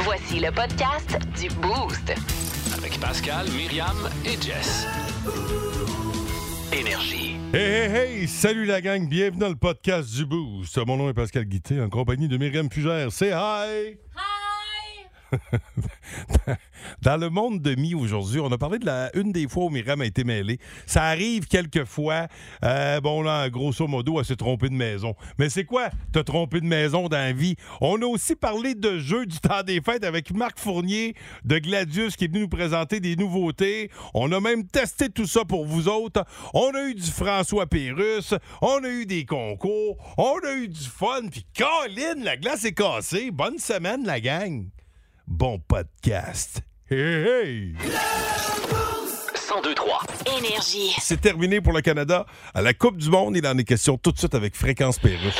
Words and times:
Voici 0.00 0.40
le 0.40 0.50
podcast 0.50 1.18
du 1.40 1.48
Boost. 1.56 2.12
Avec 2.76 3.00
Pascal, 3.00 3.46
Myriam 3.56 3.96
et 4.26 4.40
Jess. 4.42 4.86
Énergie. 6.70 7.36
Hey, 7.54 7.60
hey, 7.60 7.96
hey! 8.20 8.28
Salut 8.28 8.66
la 8.66 8.82
gang, 8.82 9.08
bienvenue 9.08 9.40
dans 9.40 9.48
le 9.48 9.56
podcast 9.56 10.14
du 10.14 10.26
Boost. 10.26 10.76
Mon 10.86 10.98
nom 10.98 11.08
est 11.08 11.14
Pascal 11.14 11.44
Guité, 11.44 11.80
en 11.80 11.88
compagnie 11.88 12.28
de 12.28 12.36
Myriam 12.36 12.70
Fugère. 12.70 13.10
C'est 13.10 13.30
hi! 13.30 13.96
Dans 17.02 17.16
le 17.16 17.30
monde 17.30 17.60
de 17.60 17.74
mi 17.74 17.94
aujourd'hui, 17.94 18.40
on 18.40 18.50
a 18.50 18.58
parlé 18.58 18.78
de 18.78 18.86
la 18.86 19.10
une 19.16 19.32
des 19.32 19.48
fois 19.48 19.64
où 19.64 19.70
Myriam 19.70 20.00
a 20.00 20.06
été 20.06 20.24
mêlée. 20.24 20.58
Ça 20.86 21.04
arrive 21.04 21.46
quelquefois. 21.46 22.28
Euh, 22.64 23.00
bon, 23.00 23.22
là, 23.22 23.50
grosso 23.50 23.86
modo, 23.86 24.18
elle 24.18 24.24
s'est 24.24 24.36
trompée 24.36 24.68
de 24.68 24.74
maison. 24.74 25.14
Mais 25.38 25.48
c'est 25.48 25.64
quoi, 25.64 25.90
te 26.12 26.18
tromper 26.18 26.60
de 26.60 26.66
maison 26.66 27.08
dans 27.08 27.16
la 27.16 27.32
vie? 27.32 27.56
On 27.80 28.00
a 28.02 28.06
aussi 28.06 28.36
parlé 28.36 28.74
de 28.74 28.98
jeux 28.98 29.26
du 29.26 29.38
temps 29.38 29.62
des 29.62 29.80
fêtes 29.80 30.04
avec 30.04 30.32
Marc 30.32 30.58
Fournier 30.58 31.14
de 31.44 31.58
Gladius 31.58 32.16
qui 32.16 32.24
est 32.24 32.28
venu 32.28 32.40
nous 32.40 32.48
présenter 32.48 33.00
des 33.00 33.16
nouveautés. 33.16 33.90
On 34.14 34.30
a 34.32 34.40
même 34.40 34.66
testé 34.66 35.08
tout 35.08 35.26
ça 35.26 35.44
pour 35.44 35.66
vous 35.66 35.88
autres. 35.88 36.24
On 36.54 36.74
a 36.74 36.84
eu 36.88 36.94
du 36.94 37.10
François 37.10 37.66
Pérus. 37.66 38.34
On 38.62 38.82
a 38.84 38.88
eu 38.88 39.06
des 39.06 39.24
concours. 39.24 39.96
On 40.16 40.38
a 40.46 40.54
eu 40.54 40.68
du 40.68 40.84
fun. 40.84 41.22
Puis, 41.30 41.46
Colin, 41.56 42.22
la 42.22 42.36
glace 42.36 42.64
est 42.64 42.72
cassée. 42.72 43.30
Bonne 43.30 43.58
semaine, 43.58 44.04
la 44.04 44.20
gang 44.20 44.66
bon 45.26 45.58
podcast. 45.66 46.62
Hey, 46.90 46.98
hey! 46.98 47.74
1023. 49.34 50.00
Énergie. 50.38 50.94
C'est 51.00 51.20
terminé 51.20 51.60
pour 51.60 51.72
le 51.72 51.80
Canada. 51.80 52.26
À 52.54 52.62
la 52.62 52.74
Coupe 52.74 52.96
du 52.96 53.10
Monde, 53.10 53.36
il 53.36 53.46
en 53.46 53.56
est 53.58 53.64
question 53.64 53.96
tout 53.98 54.12
de 54.12 54.18
suite 54.18 54.34
avec 54.34 54.54
Fréquence 54.54 54.98
Pérusse. 54.98 55.34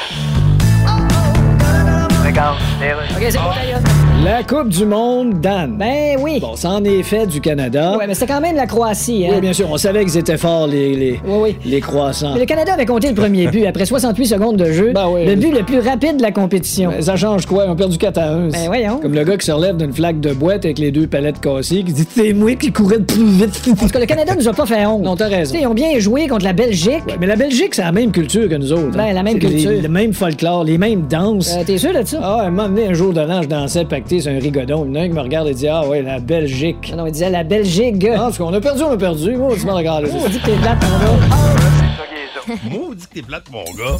OK, 2.38 3.26
c'est 3.30 3.38
bon, 3.38 3.44
d'ailleurs. 3.58 3.80
La 4.22 4.42
Coupe 4.42 4.68
du 4.68 4.84
Monde, 4.84 5.40
Dan. 5.40 5.76
Ben 5.78 6.16
oui. 6.20 6.38
Bon, 6.38 6.54
ça 6.54 6.70
en 6.70 6.84
est 6.84 7.02
fait 7.02 7.26
du 7.26 7.40
Canada. 7.40 7.96
Ouais, 7.96 8.06
mais 8.06 8.12
c'était 8.12 8.26
quand 8.32 8.40
même 8.42 8.56
la 8.56 8.66
Croatie, 8.66 9.24
hein? 9.26 9.30
Oui, 9.34 9.40
bien 9.40 9.52
sûr, 9.54 9.66
on 9.70 9.78
savait 9.78 10.04
qu'ils 10.04 10.18
étaient 10.18 10.36
forts, 10.36 10.66
les, 10.66 10.94
les, 10.94 11.20
Oui, 11.26 11.38
oui. 11.40 11.56
les 11.64 11.80
croissants. 11.80 12.34
Mais 12.34 12.40
le 12.40 12.44
Canada 12.46 12.72
avait 12.74 12.84
compté 12.84 13.08
le 13.08 13.14
premier 13.14 13.46
but 13.46 13.64
après 13.66 13.86
68 13.86 14.26
secondes 14.26 14.56
de 14.56 14.70
jeu. 14.70 14.92
Ben 14.94 15.06
oui. 15.08 15.24
Le 15.24 15.34
but 15.36 15.50
le 15.52 15.62
plus 15.62 15.78
rapide 15.80 16.18
de 16.18 16.22
la 16.22 16.30
compétition. 16.30 16.90
Mais 16.94 17.00
ça 17.02 17.16
change 17.16 17.46
quoi? 17.46 17.64
Ils 17.66 17.70
ont 17.70 17.76
perdu 17.76 17.96
4 17.96 18.18
à 18.18 18.28
1. 18.32 18.48
Ben 18.48 18.66
voyons. 18.66 18.98
Comme 18.98 19.14
le 19.14 19.24
gars 19.24 19.36
qui 19.38 19.46
se 19.46 19.52
relève 19.52 19.76
d'une 19.78 19.92
flaque 19.94 20.20
de 20.20 20.32
boîte 20.34 20.64
avec 20.66 20.78
les 20.78 20.90
deux 20.90 21.06
palettes 21.06 21.40
cassées, 21.40 21.84
qui 21.84 21.92
dit 21.94 22.06
C'est 22.10 22.32
moi 22.34 22.54
qui 22.56 22.70
courais 22.72 22.98
le 22.98 23.04
plus 23.04 23.24
vite. 23.24 23.62
Parce 23.78 23.92
que 23.92 23.98
le 23.98 24.06
Canada 24.06 24.34
nous 24.36 24.46
a 24.48 24.52
pas 24.52 24.66
fait 24.66 24.84
honte. 24.84 25.02
Non, 25.02 25.16
t'as 25.16 25.28
raison. 25.28 25.54
Ils 25.58 25.66
ont 25.66 25.74
bien 25.74 25.98
joué 26.00 26.26
contre 26.26 26.44
la 26.44 26.52
Belgique. 26.52 27.02
Ouais, 27.06 27.16
mais 27.18 27.26
la 27.26 27.36
Belgique, 27.36 27.74
c'est 27.74 27.82
la 27.82 27.92
même 27.92 28.12
culture 28.12 28.46
que 28.48 28.56
nous 28.56 28.72
autres. 28.72 28.90
Ben, 28.96 29.04
hein. 29.04 29.12
la 29.14 29.22
même 29.22 29.38
C'est 29.40 29.46
les- 29.48 29.54
culture. 29.62 29.82
Le 29.82 29.88
même 29.88 30.12
folklore, 30.12 30.64
les 30.64 30.76
mêmes 30.78 31.06
danses. 31.06 31.54
Euh, 31.56 31.62
T'es 31.64 31.78
sûr 31.78 31.92
de 31.92 32.04
ça? 32.04 32.18
Ah, 32.28 32.38
ouais, 32.38 32.46
un 32.46 32.50
moment 32.50 32.68
donné, 32.68 32.88
un 32.88 32.92
jour 32.92 33.12
de 33.12 33.20
l'an, 33.20 33.40
je 33.40 33.46
dansais 33.46 33.84
pacté 33.84 34.20
sur 34.20 34.32
un 34.32 34.40
rigodon. 34.40 34.84
Il 34.84 34.88
y 34.88 34.98
en 34.98 35.00
a 35.00 35.04
un 35.04 35.08
qui 35.08 35.14
me 35.14 35.20
regarde 35.20 35.46
et 35.46 35.54
dit 35.54 35.68
Ah, 35.68 35.86
ouais, 35.86 36.02
la 36.02 36.18
Belgique. 36.18 36.92
Non, 36.96 37.06
il 37.06 37.12
disait 37.12 37.30
la 37.30 37.44
Belgique. 37.44 38.04
Ah, 38.04 38.16
parce 38.16 38.38
qu'on 38.38 38.52
a 38.52 38.60
perdu, 38.60 38.82
on 38.82 38.90
a 38.90 38.96
perdu. 38.96 39.36
Oh, 39.40 39.54
tu 39.56 39.64
m'en 39.64 39.76
regardes. 39.76 40.06
On 40.12 40.28
dit 40.28 40.40
que 40.40 40.46
t'es 40.46 40.56
plate, 40.56 40.82
mon 40.82 40.98
gars. 40.98 42.56
Maudit 42.68 43.06
que 43.06 43.14
t'es 43.14 43.22
plate, 43.22 43.48
mon 43.52 43.62
gars. 43.62 43.96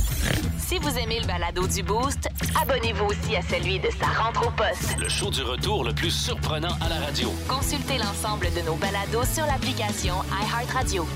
Si 0.59 0.77
vous 0.79 0.89
aimez 0.99 1.21
le 1.21 1.27
balado 1.29 1.69
du 1.69 1.85
Boost, 1.85 2.29
abonnez-vous 2.61 3.05
aussi 3.05 3.37
à 3.37 3.43
celui 3.43 3.79
de 3.79 3.91
sa 3.97 4.21
rentre 4.21 4.49
au 4.49 4.51
poste. 4.51 4.97
Le 5.01 5.09
show 5.09 5.31
du 5.31 5.43
retour 5.43 5.85
le 5.85 5.93
plus 5.93 6.11
surprenant 6.11 6.75
à 6.85 6.89
la 6.89 7.07
radio. 7.07 7.29
Consultez 7.47 7.99
l'ensemble 7.99 8.49
de 8.57 8.67
nos 8.67 8.75
balados 8.75 9.25
sur 9.33 9.47
l'application 9.47 10.15
iHeartRadio. 10.33 11.07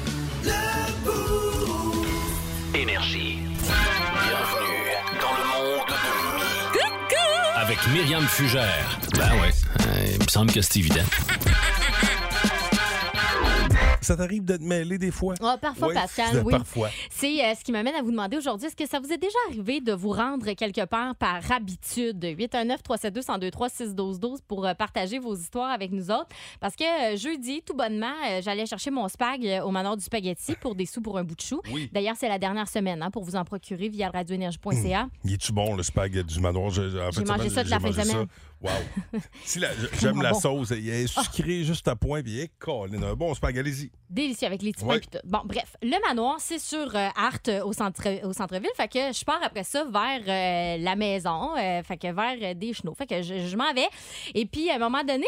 Énergie. 2.72 3.38
Bienvenue 3.66 5.20
dans 5.20 5.34
le 5.36 5.77
monde 5.77 5.88
de. 5.88 6.20
Avec 7.56 7.78
Myriam 7.89 8.27
Fugère. 8.27 8.98
Ben 9.16 9.30
ouais, 9.41 9.50
euh, 9.80 10.06
il 10.14 10.19
me 10.19 10.28
semble 10.28 10.53
que 10.53 10.61
c'est 10.61 10.78
évident. 10.78 11.05
Ça 14.01 14.17
t'arrive 14.17 14.45
de 14.45 14.56
te 14.56 14.62
mêler 14.62 14.98
des 14.98 15.11
fois? 15.11 15.34
Ah, 15.43 15.59
parfois, 15.61 15.89
Oui, 15.89 15.95
Pascal, 15.95 16.43
oui. 16.44 16.53
Parfois. 16.53 16.88
C'est 17.11 17.44
euh, 17.44 17.55
ce 17.59 17.65
qui 17.65 17.72
m'amène 17.72 17.94
à 17.94 18.03
vous 18.03 18.11
demander 18.11 18.37
aujourd'hui, 18.37 18.66
est-ce 18.69 18.77
que 18.77 18.87
ça 18.88 19.00
vous 19.00 19.11
est 19.12 19.19
déjà 19.19 19.37
arrivé 19.49 19.81
de 19.81 19.93
vous 19.93 20.11
rendre 20.11 20.50
quelque 20.53 20.84
part 20.87 21.15
par 21.16 21.41
habitude? 21.53 22.22
819-372-1023-612-12 22.25 24.38
pour 24.47 24.66
euh, 24.66 24.75
partager 24.75 25.19
vos 25.19 25.34
histoires 25.34 25.71
avec 25.71 25.91
nous 25.93 26.11
autres. 26.11 26.28
Parce 26.61 26.77
que 26.77 27.15
euh, 27.15 27.16
jeudi, 27.16 27.62
tout 27.65 27.75
bonnement, 27.75 28.12
euh, 28.28 28.41
j'allais 28.43 28.66
chercher 28.66 28.91
mon 28.91 29.09
spag 29.09 29.62
au 29.65 29.71
manoir 29.71 29.97
du 29.97 30.05
spaghetti 30.05 30.55
pour 30.61 30.75
des 30.75 30.84
sous 30.87 31.00
pour 31.00 31.17
un 31.19 31.25
bout 31.25 31.34
de 31.37 31.41
chou. 31.41 31.61
Oui. 31.72 31.88
D'ailleurs, 31.93 32.17
c'est 32.19 32.28
la 32.28 32.38
dernière 32.38 32.69
semaine 32.69 33.03
hein, 33.03 33.11
pour 33.11 33.25
vous 33.25 33.37
en 33.37 33.44
procurer 33.44 33.88
via 33.88 34.11
radioénergie.ca. 34.11 35.09
Il 35.25 35.32
est-tu 35.34 35.53
bon, 35.53 35.75
le 35.77 35.82
spag 35.82 36.19
du 36.22 36.41
manoir? 36.41 36.71
Je- 36.71 36.99
en 36.99 37.11
J'ai 37.11 37.25
mangé 37.25 37.49
ça 37.50 37.62
la 37.65 37.81
fin 37.81 37.88
de 37.91 37.94
semaine. 37.94 38.27
Wow. 38.62 38.71
si 39.44 39.59
la- 39.59 39.71
j'aime 39.98 40.21
la 40.21 40.32
bon. 40.32 40.41
sauce, 40.41 40.71
il 40.76 40.88
est 40.88 41.06
sucré 41.06 41.65
juste 41.65 41.88
à 41.88 41.97
point, 41.97 42.22
puis 42.22 42.32
il 42.32 42.41
est 42.41 42.53
collé. 42.59 42.98
Un 42.98 43.15
bon 43.15 43.32
spag, 43.34 43.59
allez-y. 43.59 43.91
Délicieux 44.10 44.47
avec 44.47 44.60
les 44.62 44.72
petits 44.72 44.84
Ouais. 44.84 44.97
pains 45.00 45.00
pis 45.00 45.09
tout. 45.09 45.19
Bon, 45.25 45.41
bref, 45.44 45.76
le 45.82 45.97
manoir, 46.06 46.37
c'est 46.41 46.59
sur 46.59 46.94
euh, 46.94 47.09
Art 47.16 47.38
euh, 47.49 47.65
au 47.65 47.72
centre 47.72 48.03
au 48.26 48.32
centre-ville. 48.34 48.70
Fait 48.76 48.88
que 48.88 49.12
je 49.12 49.25
pars 49.25 49.41
après 49.43 49.65
ça 49.65 49.84
vers 49.84 50.20
euh, 50.26 50.82
la 50.82 50.94
maison, 50.97 51.56
euh, 51.56 51.82
fait 51.82 51.97
que 51.97 52.12
vers 52.12 52.37
euh, 52.43 52.54
des 52.54 52.75
chenaux. 52.75 52.94
Fait 52.94 53.06
que 53.06 53.22
je, 53.22 53.47
je 53.47 53.56
m'en 53.56 53.72
vais. 53.72 53.88
Et 54.34 54.44
puis, 54.47 54.69
à 54.70 54.75
un 54.75 54.78
moment 54.78 55.03
donné, 55.04 55.26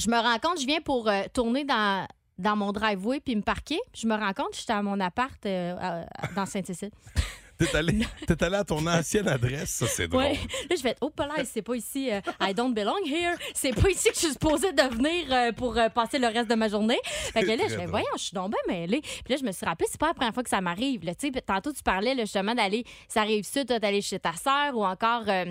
je 0.00 0.08
me 0.08 0.16
rends 0.16 0.38
compte, 0.38 0.60
je 0.60 0.66
viens 0.66 0.80
pour 0.80 1.08
euh, 1.08 1.22
tourner 1.32 1.64
dans, 1.64 2.06
dans 2.38 2.54
mon 2.56 2.70
driveway 2.72 3.20
puis 3.20 3.34
me 3.36 3.42
parquer. 3.42 3.78
Je 3.94 4.06
me 4.06 4.14
rends 4.14 4.32
compte, 4.32 4.54
j'étais 4.56 4.72
à 4.72 4.82
mon 4.82 5.00
appart 5.00 5.44
euh, 5.46 5.76
à- 5.80 6.28
dans 6.36 6.46
Saint-Cécile. 6.46 6.90
T'es 7.66 7.76
allé, 7.76 8.06
t'es 8.26 8.44
allé 8.44 8.56
à 8.56 8.64
ton 8.64 8.86
ancienne 8.86 9.28
adresse, 9.28 9.70
ça, 9.70 9.86
c'est 9.86 10.08
drôle. 10.08 10.22
Ouais. 10.24 10.34
Là, 10.70 10.76
je 10.76 10.82
vais 10.82 10.90
être, 10.90 10.98
oh, 11.00 11.10
là, 11.18 11.44
c'est 11.44 11.62
pas 11.62 11.74
ici, 11.74 12.10
euh, 12.10 12.20
I 12.40 12.54
don't 12.54 12.74
belong 12.74 13.04
here. 13.06 13.36
C'est 13.54 13.72
pas 13.74 13.88
ici 13.90 14.08
que 14.08 14.14
je 14.14 14.20
suis 14.20 14.32
supposée 14.32 14.72
de 14.72 14.82
venir 14.82 15.24
euh, 15.30 15.52
pour 15.52 15.76
euh, 15.76 15.88
passer 15.88 16.18
le 16.18 16.26
reste 16.26 16.48
de 16.48 16.54
ma 16.54 16.68
journée. 16.68 16.98
Fait 17.04 17.42
que 17.42 17.46
là, 17.46 17.56
je 17.64 17.68
fais, 17.68 17.76
drôle. 17.76 17.88
voyons, 17.90 18.06
je 18.16 18.22
suis 18.24 18.34
donc 18.34 18.50
bien 18.50 18.74
mêlée. 18.74 19.00
Puis 19.00 19.22
là, 19.30 19.36
je 19.40 19.44
me 19.44 19.52
suis 19.52 19.66
rappelé, 19.66 19.88
c'est 19.90 20.00
pas 20.00 20.08
la 20.08 20.14
première 20.14 20.34
fois 20.34 20.42
que 20.42 20.50
ça 20.50 20.60
m'arrive. 20.60 21.04
là. 21.04 21.14
Tu 21.14 21.26
sais, 21.26 21.32
puis 21.32 21.42
tantôt, 21.42 21.72
tu 21.72 21.82
parlais 21.82 22.14
là, 22.14 22.22
justement 22.24 22.54
d'aller, 22.54 22.84
ça 23.08 23.22
arrive 23.22 23.44
toi, 23.50 23.78
d'aller 23.78 24.00
chez 24.02 24.18
ta 24.18 24.32
sœur 24.32 24.76
ou 24.76 24.84
encore. 24.84 25.24
euh, 25.28 25.44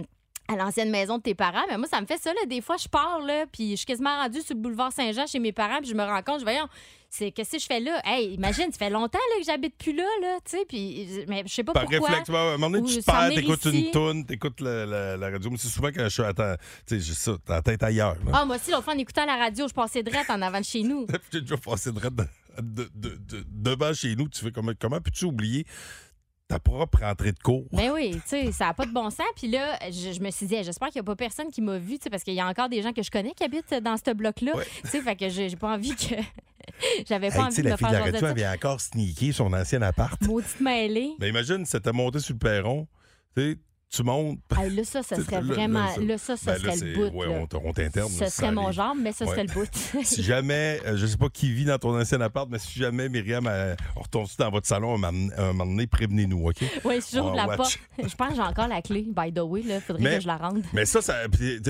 à 0.50 0.58
l'ancienne 0.58 0.90
maison 0.90 1.20
de 1.20 1.24
tes 1.24 1.36
parents. 1.36 1.64
Mais 1.70 1.78
moi, 1.78 1.88
ça 1.88 2.02
me 2.02 2.06
fait 2.06 2.18
ça, 2.18 2.34
là. 2.34 2.46
Des 2.48 2.60
fois, 2.60 2.76
je 2.76 2.90
pars, 2.90 3.22
là, 3.22 3.46
puis 3.50 3.72
je 3.72 3.76
suis 3.78 3.86
quasiment 3.86 4.18
rendue 4.18 4.42
sur 4.42 4.56
le 4.56 4.60
boulevard 4.62 4.92
Saint-Jean 4.92 5.26
chez 5.26 5.40
mes 5.40 5.54
parents, 5.54 5.80
puis 5.80 5.90
je 5.90 5.96
me 5.96 6.04
rends 6.04 6.22
compte, 6.22 6.40
je 6.40 6.44
voyons, 6.44 6.68
c'est 7.16 7.32
qu'est-ce 7.32 7.52
que 7.52 7.60
je 7.60 7.66
fais 7.68 7.80
là? 7.80 8.02
Hey, 8.06 8.34
imagine, 8.34 8.72
ça 8.72 8.78
fait 8.80 8.90
longtemps 8.90 9.20
là, 9.32 9.40
que 9.40 9.46
j'habite 9.46 9.78
plus 9.78 9.94
là, 9.96 10.04
là, 10.22 10.38
tu 10.44 10.58
sais, 10.58 10.66
puis 10.68 11.08
mais 11.28 11.44
je 11.46 11.54
sais 11.54 11.64
pas 11.64 11.74
Par 11.74 11.84
pourquoi. 11.86 12.10
réflexe, 12.10 12.30
à 12.30 12.34
un 12.54 12.58
moment 12.58 12.72
donné, 12.72 12.90
tu 12.92 13.02
perds, 13.04 13.30
t'écoutes 13.36 13.66
une 13.66 13.92
toune, 13.92 14.26
t'écoutes 14.26 14.62
la, 14.62 14.86
la- 14.86 15.18
la 15.18 15.30
radio. 15.30 15.52
Mais 15.52 15.58
c'est 15.58 15.68
souvent 15.68 15.90
quand 15.90 16.04
je 16.06 16.10
suis 16.10 16.24
à 16.24 16.34
ta, 16.34 16.58
tu 16.58 16.64
sais, 16.88 17.00
j'ai 17.00 17.14
ça, 17.14 17.34
ta 17.46 17.62
tête 17.62 17.84
ailleurs. 17.84 18.16
là. 18.26 18.32
Ah, 18.34 18.46
moi 18.46 18.56
aussi, 18.56 18.72
l'autre 18.72 18.84
fois, 18.86 18.96
en 18.96 18.98
écoutant 18.98 19.26
la 19.26 19.36
radio, 19.38 19.68
je 19.68 19.74
passais 19.74 20.02
direct 20.02 20.30
en 20.30 20.42
avant 20.42 20.60
de 20.60 20.66
chez 20.66 20.82
nous. 20.82 21.06
J'ai 21.32 21.42
déjà 21.42 21.58
passé 21.58 21.92
de- 21.92 22.00
de- 22.62 22.90
de- 22.94 23.18
de- 23.18 23.44
devant 23.48 23.94
chez 23.94 24.16
nous. 24.16 24.28
Tu 24.30 24.44
fais 24.44 24.52
comment, 24.52 24.72
comment 24.80 25.00
peux-tu 25.00 25.26
oublier 25.26 25.66
ta 26.54 26.60
propre 26.60 27.04
entrée 27.04 27.32
de 27.32 27.40
cours? 27.40 27.66
Ben 27.72 27.92
oui, 27.92 28.12
tu 28.12 28.22
sais, 28.26 28.52
ça 28.52 28.66
n'a 28.66 28.74
pas 28.74 28.86
de 28.86 28.92
bon 28.92 29.10
sens. 29.10 29.26
Puis 29.36 29.48
là, 29.48 29.78
je, 29.86 30.14
je 30.14 30.20
me 30.22 30.30
suis 30.30 30.46
dit, 30.46 30.56
hey, 30.56 30.64
j'espère 30.64 30.90
qu'il 30.90 31.02
n'y 31.02 31.06
a 31.06 31.06
pas 31.06 31.16
personne 31.16 31.50
qui 31.50 31.62
m'a 31.62 31.78
vu, 31.78 31.98
tu 31.98 32.04
sais, 32.04 32.10
parce 32.10 32.24
qu'il 32.24 32.34
y 32.34 32.40
a 32.40 32.48
encore 32.48 32.70
des 32.70 32.82
gens 32.82 32.94
que 32.94 33.02
je 33.02 33.10
connais 33.10 33.32
qui 33.32 33.44
habitent 33.44 33.74
dans 33.82 33.98
ce 33.98 34.14
bloc-là. 34.14 34.56
Ouais. 34.56 34.66
Tu 34.84 34.90
sais, 34.90 35.02
fait 35.02 35.16
que 35.16 35.30
j'ai 35.30 35.56
pas 35.56 35.74
envie 35.74 35.96
que. 35.96 36.16
J'avais 37.08 37.30
pas 37.30 37.36
Hey, 37.36 37.42
envie 37.42 37.58
de 37.62 37.64
la 37.64 37.72
me 37.72 37.78
fille 37.78 37.88
de 37.88 38.18
faire 38.18 38.30
avait 38.30 38.48
encore 38.48 38.80
sneaké 38.80 39.32
son 39.34 39.52
ancien 39.54 39.82
appart. 39.82 40.22
Maudite 40.26 40.60
mêlée. 40.62 41.12
Ben 41.20 41.28
imagine, 41.28 41.66
c'était 41.66 41.92
monté 41.92 42.20
sur 42.20 42.34
le 42.34 42.40
perron. 42.40 42.88
Tu 43.36 43.52
sais, 43.54 43.58
tu 43.94 44.04
montes. 44.04 44.40
Là, 44.74 44.84
ça, 44.84 45.04
ça 45.04 45.16
serait 45.18 45.42
là, 45.42 45.42
vraiment. 45.42 45.86
là, 45.86 46.18
ça- 46.18 46.34
Là, 46.34 46.38
ça, 46.38 46.52
Ben 46.54 46.76
serait 46.76 46.86
le 46.88 46.94
bout. 47.10 47.18
ouais, 47.18 47.28
on 47.64 47.74
t'interne. 47.74 48.10
Ce 48.10 48.26
serait 48.28 48.52
mon 48.52 48.64
arrive. 48.64 48.76
genre, 48.76 48.96
mais 48.96 49.12
ça 49.12 49.26
Ouais. 49.26 49.32
serait 49.32 49.44
le 49.46 49.54
bout. 49.54 49.70
Si 50.04 50.24
jamais, 50.24 50.80
euh, 50.86 50.98
je 50.98 51.06
sais 51.06 51.18
pas 51.18 51.30
qui 51.30 51.52
vit 51.54 51.66
dans 51.66 51.78
ton 51.78 52.00
ancien 52.00 52.20
appart, 52.22 52.48
mais 52.50 52.60
si 52.60 52.80
jamais 52.80 53.08
Myriam, 53.10 53.46
euh, 53.48 53.76
on 53.96 54.02
retourne 54.02 54.26
dans 54.40 54.50
votre 54.50 54.68
salon 54.68 54.96
un 54.96 54.98
moment 54.98 55.30
un 55.38 55.48
moment 55.54 55.66
donné, 55.66 55.86
prévenez-nous, 55.88 56.48
OK? 56.50 56.58
oui, 56.86 57.02
si 57.02 57.16
j'ouvre 57.16 57.36
la 57.36 57.46
watch. 57.48 57.58
porte. 57.58 57.80
Je 58.00 58.16
pense 58.16 58.30
que 58.30 58.36
j'ai 58.36 58.42
encore 58.42 58.68
la 58.68 58.82
clé, 58.82 59.06
by 59.16 59.32
the 59.32 59.40
way. 59.40 59.62
Là, 59.62 59.80
faudrait 59.80 60.02
Mais- 60.04 60.16
que 60.16 60.22
je 60.24 60.28
la 60.28 60.38
rende. 60.38 60.64
Mais 60.74 60.86
ça, 60.86 61.02
ça 61.02 61.16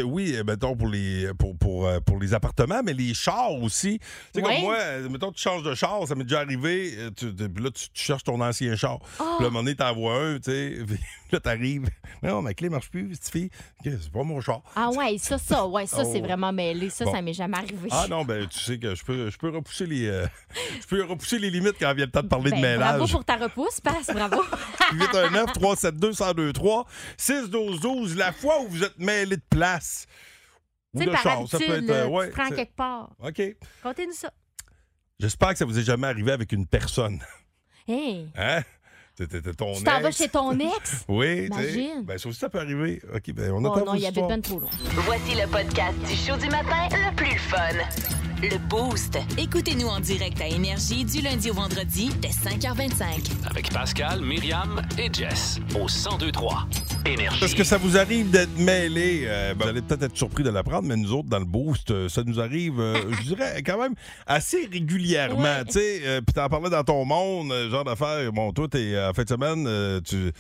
oui, 0.06 0.36
euh, 0.36 0.44
mettons 0.44 0.76
pour 0.76 0.88
les, 0.88 1.28
pour, 1.38 1.58
pour, 1.58 1.88
euh, 1.88 2.00
pour 2.00 2.20
les 2.20 2.34
appartements, 2.34 2.82
mais 2.84 2.94
les 2.94 3.14
chars 3.14 3.52
aussi. 3.62 4.00
Tu 4.34 4.40
sais, 4.40 4.46
Ouais. 4.46 4.56
comme 4.56 4.64
moi, 4.64 4.76
euh, 4.80 5.10
mettons, 5.10 5.32
tu 5.32 5.42
changes 5.42 5.64
de 5.64 5.74
char, 5.76 6.08
ça 6.08 6.16
m'est 6.16 6.24
déjà 6.24 6.40
arrivé. 6.40 6.94
Tu, 7.16 7.26
là, 7.28 7.70
tu, 7.74 7.90
tu 7.90 8.04
cherches 8.04 8.24
ton 8.24 8.40
ancien 8.42 8.76
char. 8.76 9.00
Puis 9.00 9.18
là, 9.20 9.26
à 9.30 9.38
un 9.40 9.44
moment 9.46 9.60
donné, 9.64 9.76
t'en 9.76 9.94
vois 9.94 10.16
un, 10.18 10.36
tu 10.40 10.52
sais. 10.52 10.78
puis 10.88 10.98
là, 11.32 11.40
t'arrives. 11.40 11.88
Non, 12.22 12.42
ma 12.42 12.54
clé 12.54 12.70
marche 12.70 12.90
plus, 12.90 13.16
cette 13.16 13.30
fille. 13.30 13.50
C'est 13.84 14.12
pas 14.12 14.24
mon 14.24 14.40
char. 14.42 14.62
Ah 14.76 14.90
ouais, 14.92 15.18
ça, 15.18 15.38
ça, 15.38 15.66
ouais, 15.68 15.86
ça, 15.88 15.98
Oh, 16.02 16.04
c'est 16.04 16.14
ouais. 16.14 16.22
vraiment 16.22 16.52
mêlé. 16.54 16.90
Ça, 16.90 17.06
Bon. 17.06 17.12
ça 17.14 17.22
m'est 17.22 17.34
jamais 17.34 17.58
arrivé. 17.58 17.90
Ah 17.92 18.06
non, 18.10 18.24
ben 18.26 18.48
tu 18.48 18.60
sais 18.60 18.78
que 18.78 18.94
je 18.96 19.04
peux, 19.04 19.30
je 19.30 19.38
peux 19.38 19.50
repousser 19.50 19.86
les, 19.86 20.08
euh, 20.08 20.28
je 20.82 20.86
peux 20.88 21.04
repousser 21.04 21.40
les 21.40 21.50
limites 21.50 21.76
quand 21.80 21.94
vient 21.94 22.06
le 22.06 22.12
temps 22.12 22.22
de 22.24 22.28
parler 22.28 22.52
Ben, 22.52 22.58
de 22.74 22.78
bravo 22.78 22.94
ménage. 23.00 23.12
pour 23.12 23.26
ta 23.26 23.36
repousse, 23.38 23.82
passe, 23.82 24.08
bravo. 24.14 24.42
819 24.94 25.54
372 25.54 26.20
1023 26.20 26.86
6 27.18 27.50
12 27.50 27.80
12 27.80 28.16
la 28.18 28.32
fois 28.32 28.62
où 28.62 28.68
vous 28.68 28.84
êtes 28.84 28.98
mêlé 29.00 29.38
de 29.38 29.42
place. 29.50 30.06
Ou 30.94 31.00
de 31.04 31.10
habitude, 31.10 31.48
ça 31.48 31.58
peut 31.58 31.78
être. 31.84 31.90
euh, 31.90 32.08
ouais, 32.08 32.30
prends 32.30 32.50
quelque 32.50 32.76
part. 32.76 33.10
OK. 33.20 33.42
Contez-nous 33.82 34.14
ça. 34.14 34.32
J'espère 35.20 35.50
que 35.54 35.58
ça 35.58 35.66
vous 35.66 35.80
est 35.80 35.84
jamais 35.84 36.08
arrivé 36.08 36.32
avec 36.32 36.52
une 36.52 36.68
personne. 36.68 37.20
Hey, 37.88 38.28
Hein? 38.36 38.62
C'était 39.16 39.42
ton 39.54 39.74
Tu 39.76 39.84
t'en 39.84 40.02
vas 40.02 40.12
chez 40.12 40.28
ton 40.28 40.58
ex? 40.60 41.06
Oui. 41.08 41.46
Imagine. 41.46 42.04
Ben, 42.04 42.18
ça 42.18 42.30
aussi, 42.30 42.40
ça 42.40 42.50
peut 42.50 42.60
arriver. 42.60 43.00
OK, 43.14 43.32
ben, 43.34 43.52
on 43.52 43.64
Oh 43.64 43.72
attend 43.74 43.86
non, 43.86 43.92
vos 43.92 43.98
il 43.98 44.06
habite 44.06 44.18
histoires. 44.18 44.28
ben 44.30 44.42
trop 44.42 44.60
loin. 44.60 44.70
Voici 45.06 45.36
le 45.36 45.48
podcast 45.48 45.96
du 46.08 46.16
show 46.16 46.36
du 46.38 46.50
matin 46.50 46.88
le 46.92 47.16
plus 47.16 47.38
fun. 47.38 47.60
Le 48.42 48.58
Boost. 48.68 49.18
Écoutez-nous 49.38 49.88
en 49.88 50.00
direct 50.00 50.42
à 50.42 50.48
Énergie 50.48 51.06
du 51.06 51.22
lundi 51.22 51.52
au 51.52 51.54
vendredi 51.54 52.10
dès 52.22 52.30
5h25. 52.30 53.30
Avec 53.50 53.72
Pascal, 53.72 54.22
Myriam 54.22 54.82
et 54.98 55.14
Jess 55.14 55.60
au 55.76 55.86
1023 55.86 56.68
Énergie. 57.06 57.44
Est-ce 57.44 57.56
que 57.56 57.64
ça 57.66 57.78
vous 57.78 57.98
arrive 57.98 58.30
d'être 58.32 58.58
mêlé? 58.58 59.24
Euh, 59.26 59.54
ben, 59.54 59.64
vous 59.64 59.70
allez 59.70 59.82
peut-être 59.82 60.04
être 60.04 60.16
surpris 60.16 60.44
de 60.44 60.50
l'apprendre, 60.50 60.88
mais 60.88 60.96
nous 60.96 61.12
autres, 61.12 61.28
dans 61.28 61.40
le 61.40 61.46
boost, 61.46 61.92
euh, 61.92 62.08
ça 62.08 62.24
nous 62.24 62.40
arrive, 62.40 62.80
euh, 62.80 63.12
je 63.22 63.24
dirais, 63.36 63.62
quand 63.66 63.78
même 63.78 63.94
assez 64.26 64.70
régulièrement. 64.72 65.42
Ouais. 65.44 65.66
Tu 65.66 65.74
sais, 65.74 66.22
puis 66.26 66.34
t'en 66.34 66.48
parlais 66.48 66.70
dans 66.70 66.84
ton 66.84 67.04
monde, 67.04 67.54
genre 67.70 67.84
d'affaires. 67.84 68.32
Bon, 68.32 68.54
toi, 68.54 68.68
t'es 68.70 68.98
en 68.98 69.14
fin 69.14 69.24
de 69.24 69.30
semaine, 69.30 70.02
tu, 70.04 70.32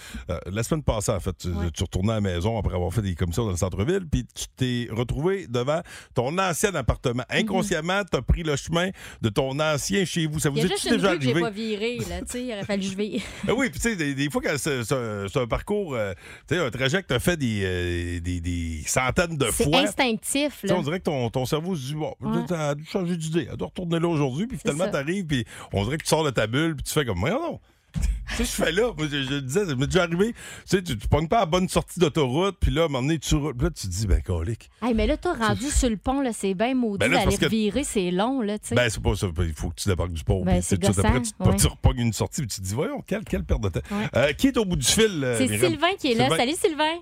la 0.51 0.63
semaine 0.63 0.83
passée, 0.83 1.11
en 1.11 1.19
fait, 1.19 1.35
tu, 1.37 1.49
Ouais. 1.49 1.69
tu 1.73 1.83
retournais 1.83 2.13
à 2.13 2.15
la 2.15 2.21
maison 2.21 2.57
après 2.57 2.73
avoir 2.75 2.91
fait 2.93 3.01
des 3.01 3.13
commissions 3.15 3.43
dans 3.45 3.51
le 3.51 3.57
centre-ville, 3.57 4.05
puis 4.09 4.25
tu 4.33 4.45
t'es 4.55 4.87
retrouvé 4.91 5.45
devant 5.47 5.81
ton 6.15 6.37
ancien 6.39 6.73
appartement. 6.75 7.23
Inconsciemment, 7.29 8.01
t'as 8.09 8.21
pris 8.21 8.43
le 8.43 8.55
chemin 8.55 8.89
de 9.21 9.29
ton 9.29 9.59
ancien 9.59 10.05
chez 10.05 10.25
vous. 10.27 10.39
Ça 10.39 10.49
vous 10.49 10.57
Il 10.57 10.65
est 10.65 10.69
déjà 10.69 11.11
rue 11.11 11.17
que 11.19 11.23
j'ai 11.23 11.29
arrivé? 11.31 11.41
pas 11.41 11.49
virée, 11.49 11.97
là. 12.09 12.21
Tu 12.21 12.25
sais, 12.29 12.43
il 12.43 12.51
aurait 12.53 12.63
fallu 12.63 12.83
que 12.83 12.89
je 12.89 12.95
vire. 12.97 13.21
Ben 13.43 13.53
oui, 13.57 13.69
puis 13.69 13.79
tu 13.79 13.89
sais, 13.89 13.95
des, 13.95 14.15
des 14.15 14.29
fois, 14.29 14.41
quand 14.41 14.53
c'est 14.57 14.83
c'est 14.83 14.95
un, 14.95 15.25
c'est 15.31 15.39
un 15.39 15.47
parcours, 15.47 15.95
sais, 16.55 16.65
un 16.65 16.69
trajet 16.71 17.01
que 17.01 17.07
tu 17.07 17.13
as 17.13 17.19
fait 17.19 17.37
des, 17.37 17.61
euh, 17.63 18.19
des, 18.19 18.39
des 18.41 18.81
centaines 18.85 19.37
de 19.37 19.47
C'est 19.51 19.65
fois. 19.65 19.79
instinctif, 19.79 20.57
Tu 20.61 20.67
sais, 20.67 20.73
là. 20.73 20.79
on 20.79 20.81
dirait 20.81 20.99
que 20.99 21.05
ton, 21.05 21.29
ton 21.29 21.45
cerveau 21.45 21.75
se 21.75 21.81
dit, 21.87 21.95
bon, 21.95 22.13
Ouais. 22.21 22.75
dû 22.75 22.85
changer 22.85 23.17
d'idée, 23.17 23.47
elle 23.49 23.57
doit 23.57 23.67
retourner 23.67 23.99
là 23.99 24.07
aujourd'hui, 24.07 24.47
puis 24.47 24.57
C'est 24.61 24.71
finalement, 24.71 24.91
t'arrives, 24.91 25.25
puis 25.25 25.45
on 25.71 25.83
dirait 25.83 25.97
que 25.97 26.03
tu 26.03 26.09
sors 26.09 26.23
de 26.23 26.29
ta 26.31 26.47
bulle, 26.47 26.75
puis 26.75 26.83
tu 26.83 26.93
fais 26.93 27.05
comme, 27.05 27.21
mais 27.21 27.31
non, 27.31 27.59
tu 27.93 28.35
sais, 28.35 28.43
je 28.45 28.63
fais 28.65 28.71
là, 28.71 28.91
moi, 28.97 29.07
je, 29.11 29.21
je 29.23 29.29
le 29.29 29.41
disais, 29.41 29.65
ça 29.65 29.75
m'est 29.75 29.85
déjà 29.85 30.03
arrivé, 30.03 30.33
tu 30.33 30.37
sais, 30.65 30.81
tu, 30.81 30.97
tu 30.97 31.07
pognes 31.07 31.27
pas 31.27 31.37
à 31.37 31.39
la 31.41 31.45
bonne 31.45 31.67
sortie 31.69 31.99
d'autoroute, 31.99 32.57
puis 32.59 32.71
là, 32.71 32.83
à 32.83 32.85
un 32.85 32.87
moment 32.87 33.01
donné, 33.03 33.19
tu 33.19 33.35
roules, 33.35 33.53
puis 33.55 33.65
là, 33.65 33.71
tu 33.71 33.87
te 33.87 33.91
dis, 33.91 34.07
ben, 34.07 34.21
colique. 34.21 34.69
Hey, 34.81 34.93
mais 34.93 35.05
là, 35.07 35.17
toi, 35.17 35.33
rendu 35.33 35.65
sur 35.69 35.89
le 35.89 35.97
pont, 35.97 36.21
là, 36.21 36.31
c'est 36.33 36.53
bien 36.53 36.73
maudit 36.73 36.97
Ben 36.99 37.11
là, 37.11 37.19
c'est 37.19 37.25
d'aller 37.25 37.37
parce 37.37 37.49
que- 37.51 37.55
virer, 37.55 37.83
c'est 37.83 38.11
long, 38.11 38.41
là, 38.41 38.57
tu 38.59 38.69
sais. 38.69 38.75
Ben, 38.75 38.89
c'est 38.89 39.01
pas 39.03 39.15
ça, 39.15 39.27
il 39.39 39.53
faut 39.53 39.69
que 39.69 39.75
tu 39.75 39.89
débarques 39.89 40.13
du 40.13 40.23
pont, 40.23 40.43
Ben, 40.43 40.53
puis 40.53 40.61
c'est 40.63 40.83
suite 40.83 40.97
après, 40.99 41.21
tu, 41.21 41.31
gossant, 41.37 41.51
ouais. 41.51 41.57
tu 41.57 41.67
repognes 41.67 41.99
une 41.99 42.13
sortie, 42.13 42.41
puis 42.41 42.47
tu 42.49 42.61
te 42.61 42.65
dis, 42.65 42.73
voyons, 42.73 43.01
quelle, 43.05 43.23
quelle 43.23 43.43
perte 43.43 43.61
de 43.61 43.69
temps. 43.69 43.81
Ouais. 43.91 44.07
Euh, 44.15 44.33
qui 44.33 44.47
est 44.47 44.57
au 44.57 44.65
bout 44.65 44.75
du 44.77 44.85
fil, 44.87 45.23
euh, 45.23 45.37
c'est 45.37 45.47
Myriam? 45.47 45.71
Sylvain 45.71 45.95
qui 45.99 46.11
est 46.11 46.15
là. 46.15 46.23
Sylvain. 46.29 46.37
Salut, 46.37 46.55
Sylvain. 46.55 46.95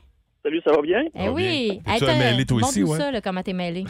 Salut, 0.44 0.62
ça 0.66 0.72
va 0.72 0.82
bien? 0.82 1.04
Eh 1.16 1.30
oui. 1.30 1.80
bien. 1.86 1.94
T'es-tu 2.00 2.06
mêlé, 2.18 2.46
toi 2.46 2.58
aussi, 2.62 2.84
ouais? 2.84 2.98
ça, 2.98 3.12
là, 3.12 3.22
comment 3.22 3.44
t'es 3.44 3.54
mêlé. 3.54 3.84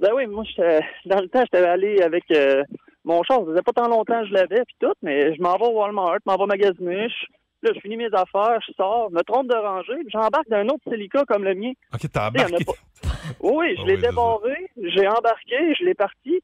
Ben 0.00 0.10
oui, 0.14 0.26
moi, 0.26 0.44
j'étais- 0.46 0.80
dans 1.06 1.20
le 1.20 1.28
temps, 1.28 1.40
j'étais 1.44 1.64
allé 1.64 2.00
avec 2.02 2.24
euh, 2.32 2.62
mon 3.04 3.22
char. 3.22 3.40
Ça 3.40 3.44
faisait 3.46 3.62
pas 3.62 3.72
tant 3.72 3.88
longtemps 3.88 4.20
que 4.22 4.28
je 4.28 4.32
l'avais, 4.34 4.64
puis 4.64 4.76
tout, 4.80 4.92
mais 5.02 5.34
je 5.34 5.40
m'en 5.42 5.56
vais 5.56 5.66
au 5.66 5.72
Walmart, 5.80 6.16
je 6.24 6.30
m'en 6.30 6.36
vais 6.38 6.46
magasiner. 6.46 7.08
Je- 7.08 7.26
Là, 7.62 7.70
je 7.74 7.80
finis 7.80 7.96
mes 7.96 8.12
affaires, 8.12 8.58
je 8.68 8.74
sors, 8.74 9.10
me 9.10 9.22
trompe 9.22 9.48
de 9.48 9.56
rangée, 9.56 9.94
puis 10.00 10.10
j'embarque 10.12 10.46
d'un 10.50 10.68
autre 10.68 10.82
Celica 10.86 11.24
comme 11.26 11.44
le 11.44 11.54
mien. 11.54 11.72
OK, 11.94 12.00
t'as 12.12 12.28
embarqué. 12.28 12.62
pas- 12.62 12.72
Oui, 13.40 13.74
je 13.74 13.80
Ah 13.82 13.86
l'ai 13.86 13.94
oui, 13.94 14.00
débarré, 14.02 14.70
j'ai 14.76 15.08
embarqué, 15.08 15.74
je 15.78 15.84
l'ai 15.86 15.94
parti. 15.94 16.42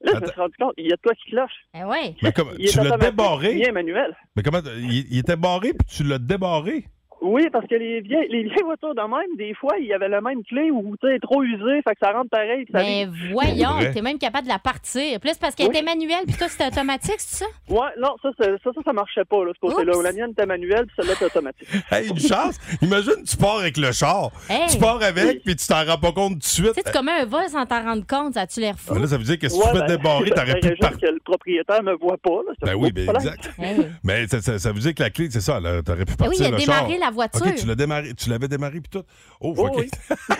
Là, 0.00 0.12
je 0.14 0.20
me 0.20 0.26
suis 0.26 0.40
rendu 0.40 0.54
compte, 0.58 0.72
il 0.78 0.86
y 0.88 0.92
a 0.94 0.96
quoi 1.02 1.12
qui 1.16 1.30
cloche. 1.32 1.52
Eh 1.78 1.84
ouais. 1.84 2.14
Mais 2.22 2.32
comme, 2.32 2.56
tu 2.56 2.78
l'as 2.82 2.96
débarré? 2.96 3.60
Est 3.60 3.72
manuel. 3.72 4.16
Mais 4.36 4.42
comment? 4.42 4.60
Il, 4.64 5.06
il 5.12 5.18
était 5.18 5.36
barré, 5.36 5.74
puis 5.74 5.86
tu 5.98 6.02
l'as 6.02 6.18
débarré? 6.18 6.86
Oui, 7.22 7.48
parce 7.52 7.66
que 7.66 7.74
les 7.74 8.00
vieilles, 8.00 8.28
les 8.28 8.42
vieilles 8.42 8.62
voitures 8.64 8.94
de 8.94 9.00
même, 9.00 9.36
des 9.38 9.54
fois, 9.54 9.76
il 9.78 9.86
y 9.86 9.92
avait 9.94 10.08
la 10.08 10.20
même 10.20 10.42
clé 10.44 10.70
ou, 10.70 10.94
tu 11.00 11.08
sais, 11.08 11.18
trop 11.20 11.42
usée, 11.42 11.80
fait 11.86 11.94
que 11.94 12.00
ça 12.02 12.12
rentre 12.12 12.28
pareil. 12.30 12.66
ça 12.70 12.78
Mais 12.78 13.06
vire. 13.06 13.32
voyons, 13.32 13.92
t'es 13.94 14.02
même 14.02 14.18
capable 14.18 14.44
de 14.44 14.52
la 14.52 14.58
partir. 14.58 15.18
Plus 15.20 15.36
parce 15.38 15.54
qu'elle 15.54 15.68
Oui. 15.68 15.76
était 15.76 15.84
manuelle, 15.84 16.24
puis 16.26 16.36
toi, 16.36 16.48
c'était 16.48 16.66
automatique, 16.66 17.14
c'est 17.18 17.44
ça? 17.44 17.46
Ouais, 17.68 17.88
non, 17.98 18.14
ça, 18.22 18.28
ça, 18.38 18.44
ça, 18.62 18.70
ça, 18.74 18.80
ça 18.84 18.92
marchait 18.92 19.24
pas, 19.24 19.44
là, 19.44 19.52
ce 19.54 19.60
côté-là. 19.60 19.92
La 20.02 20.12
mienne 20.12 20.30
était 20.32 20.44
manuelle, 20.46 20.86
puis 20.86 20.96
celle-là 20.96 21.12
était 21.14 21.24
automatique. 21.26 21.68
Hey, 21.90 22.08
une 22.08 22.18
chance! 22.18 22.58
Imagine, 22.82 23.22
tu 23.26 23.36
pars 23.36 23.58
avec 23.60 23.76
le 23.76 23.92
char. 23.92 24.30
Hey. 24.50 24.66
Tu 24.70 24.78
pars 24.78 25.02
avec, 25.02 25.42
puis 25.44 25.56
tu 25.56 25.66
t'en 25.66 25.84
rends 25.84 25.98
pas 25.98 26.12
compte 26.12 26.32
tout 26.34 26.38
de 26.38 26.44
suite. 26.44 26.72
Tu 26.74 26.80
sais, 26.80 26.82
tu 26.84 26.92
commets 26.92 27.12
un 27.22 27.24
vol 27.26 27.48
sans 27.48 27.64
t'en 27.64 27.82
rendre 27.82 28.06
compte, 28.06 28.34
ça 28.34 28.42
a-tu 28.42 28.60
l'air 28.60 28.74
fou? 28.78 28.92
Ah, 28.96 28.98
là, 28.98 29.06
ça 29.06 29.16
veut 29.16 29.24
dire 29.24 29.38
que 29.38 29.48
si 29.48 29.56
Ouais, 29.58 29.64
tu 29.72 29.72
fais 29.78 29.86
ben, 29.86 29.96
débarrer, 29.96 30.30
t'aurais 30.30 30.60
pu 30.60 30.76
par... 30.76 30.92
que 30.98 31.06
le 31.06 31.20
propriétaire 31.24 31.82
me 31.82 31.94
voit 31.94 32.16
pas, 32.18 32.40
là. 32.46 32.52
C'est 32.58 32.66
Ben 32.66 32.72
un 32.72 32.74
oui, 32.76 32.92
ben 32.92 33.08
exact. 33.08 33.50
Hey. 33.58 33.86
Mais 34.02 34.26
ça, 34.26 34.40
ça- 34.42 34.58
ça 34.58 34.72
veut 34.72 34.80
dire 34.80 34.94
que 34.94 35.02
la 35.02 35.10
clé, 35.10 35.28
c'est 35.30 35.40
ça, 35.40 35.60
là, 35.60 35.82
t'aurais 35.82 36.04
pu 36.04 36.12
Ben 36.18 36.26
partir 36.26 36.30
oui, 36.30 36.36
il 36.40 36.46
a 36.46 36.50
le 36.50 36.56
démarré 36.56 36.90
char. 36.98 36.98
Voiture. 37.14 37.46
OK, 37.46 37.54
tu 37.54 37.66
l'as 37.66 37.74
démarré, 37.74 38.12
tu 38.14 38.28
l'avais 38.28 38.48
démarré, 38.48 38.80
puis 38.80 38.90
tout? 38.90 39.04
Oh, 39.40 39.54
Oh, 39.56 39.66
OK. 39.68 39.76
oui. 39.78 39.90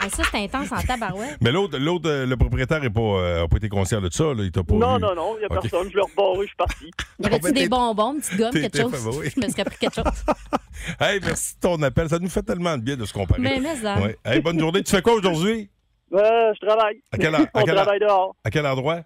Ah, 0.00 0.08
ça, 0.10 0.22
c'est 0.30 0.38
intense 0.44 0.70
en 0.70 0.80
tabarouette. 0.80 1.38
Mais 1.40 1.50
l'autre, 1.50 1.76
l'autre, 1.76 2.08
euh, 2.08 2.24
le 2.24 2.36
propriétaire 2.36 2.80
n'a 2.80 2.88
pas, 2.88 3.00
euh, 3.00 3.48
pas 3.48 3.56
été 3.56 3.68
conscient 3.68 4.00
de 4.00 4.08
ça, 4.12 4.26
là. 4.32 4.44
Il 4.44 4.52
t'a 4.52 4.62
pas 4.62 4.74
Non, 4.76 4.94
vu. 4.94 5.02
non, 5.02 5.12
non, 5.16 5.34
il 5.36 5.40
n'y 5.40 5.44
a 5.46 5.48
personne. 5.48 5.90
Je 5.90 5.96
l'ai 5.96 6.02
rebarré, 6.02 6.42
je 6.42 6.46
suis 6.46 6.56
parti. 6.56 6.90
Y 7.18 7.26
avait-tu 7.26 7.42
ben, 7.42 7.52
des 7.52 7.68
bonbons, 7.68 8.12
une 8.14 8.20
petite 8.20 8.38
gomme, 8.38 8.52
quelque 8.52 8.80
chose? 8.80 8.92
fait, 8.92 9.18
oui. 9.18 9.28
Je 9.34 9.40
me 9.44 9.48
serais 9.50 9.64
pris 9.64 9.76
quelque 9.78 9.94
chose. 9.96 10.04
Hey, 11.00 11.18
merci 11.20 11.56
de 11.56 11.60
ton 11.60 11.82
appel. 11.82 12.08
Ça 12.08 12.20
nous 12.20 12.28
fait 12.28 12.44
tellement 12.44 12.78
de 12.78 12.82
bien 12.84 12.96
de 12.96 13.04
se 13.04 13.12
comparer. 13.12 13.42
Mais, 13.42 13.58
mais, 13.58 13.74
ça. 13.74 13.98
Ouais. 13.98 14.16
Hey, 14.24 14.40
bonne 14.40 14.60
journée. 14.60 14.84
Tu 14.84 14.92
fais 14.92 15.02
quoi 15.02 15.14
aujourd'hui? 15.14 15.68
Euh, 16.14 16.52
je 16.54 16.64
travaille. 16.64 17.02
À 17.10 17.16
heure? 17.26 17.40
À 17.52 17.60
On 17.60 17.64
travaille 17.64 17.98
dehors. 18.00 18.36
À 18.44 18.50
quel 18.50 18.66
endroit? 18.66 19.00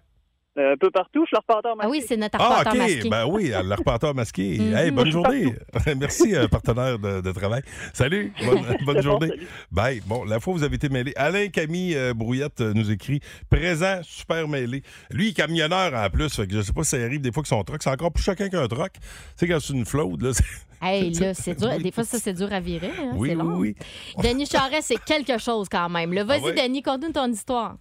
Euh, 0.55 0.73
un 0.73 0.77
peu 0.77 0.91
partout, 0.91 1.21
je 1.23 1.27
suis 1.27 1.35
le 1.35 1.39
reporter 1.39 1.73
Ah 1.79 1.89
oui, 1.89 2.03
c'est 2.07 2.15
notre 2.15 2.37
Ah, 2.39 2.59
reporter 2.59 2.73
OK. 2.73 2.77
masqué. 2.77 3.09
Ben 3.09 3.25
oui, 3.25 3.47
le 3.51 3.73
reporter 3.75 4.13
masqué. 4.13 4.57
Mhm. 4.59 4.75
Hey, 4.75 4.91
bonne 4.91 5.09
journée. 5.11 5.55
Merci, 5.97 6.35
euh, 6.35 6.47
partenaire 6.47 6.99
de, 6.99 7.21
de 7.21 7.31
travail. 7.31 7.63
Salut. 7.93 8.31
Bonne, 8.45 8.77
bon, 8.85 9.01
journée. 9.01 9.29
salut. 9.29 9.47
Bye. 9.71 10.01
Bon, 10.05 10.23
la 10.25 10.39
fois 10.39 10.53
où 10.53 10.57
vous 10.57 10.63
avez 10.63 10.75
été 10.75 10.89
mêlé. 10.89 11.11
Alain 11.15 11.47
Camille 11.47 11.95
euh, 11.95 12.13
Brouillette 12.13 12.61
euh, 12.61 12.71
nous 12.75 12.91
écrit 12.91 13.19
présent, 13.49 13.99
super 14.03 14.47
mêlé. 14.47 14.83
Lui, 15.09 15.27
il 15.27 15.29
est 15.29 15.33
camionneur 15.33 15.91
en 15.93 16.09
plus. 16.11 16.35
Fait 16.35 16.45
que 16.45 16.53
je 16.53 16.61
sais 16.61 16.73
pas 16.73 16.83
si 16.83 16.91
ça 16.91 16.97
arrive 16.97 17.21
des 17.21 17.31
fois 17.31 17.41
que 17.41 17.49
son 17.49 17.63
truck, 17.63 17.81
c'est 17.81 17.89
encore 17.89 18.11
plus 18.11 18.23
choquant 18.23 18.47
qu'un 18.49 18.67
truck. 18.67 18.91
Tu 18.93 18.99
sais, 19.37 19.47
quand 19.47 19.59
c'est 19.59 19.73
une 19.73 19.85
flotte, 19.85 20.21
là. 20.21 20.33
c'est- 20.33 20.43
Hey, 20.85 21.11
là, 21.13 21.33
c'est 21.33 21.57
dur. 21.57 21.69
Des 21.79 21.91
fois, 21.93 22.03
ça, 22.03 22.19
c'est 22.19 22.33
dur 22.33 22.51
à 22.51 22.59
virer. 22.59 22.91
hein, 22.99 23.13
Oui, 23.15 23.29
c'est 23.29 23.35
oui, 23.37 23.41
long. 23.41 23.55
oui. 23.57 23.75
Denis 24.21 24.45
Charest, 24.45 24.89
c'est 24.89 25.01
quelque 25.03 25.37
chose 25.37 25.67
quand 25.71 25.87
même. 25.87 26.11
là. 26.11 26.25
Vas-y, 26.25 26.41
Ah 26.41 26.45
ouais? 26.47 26.67
Denis, 26.67 26.81
conte-nous 26.83 27.13
ton 27.13 27.31
histoire. 27.31 27.77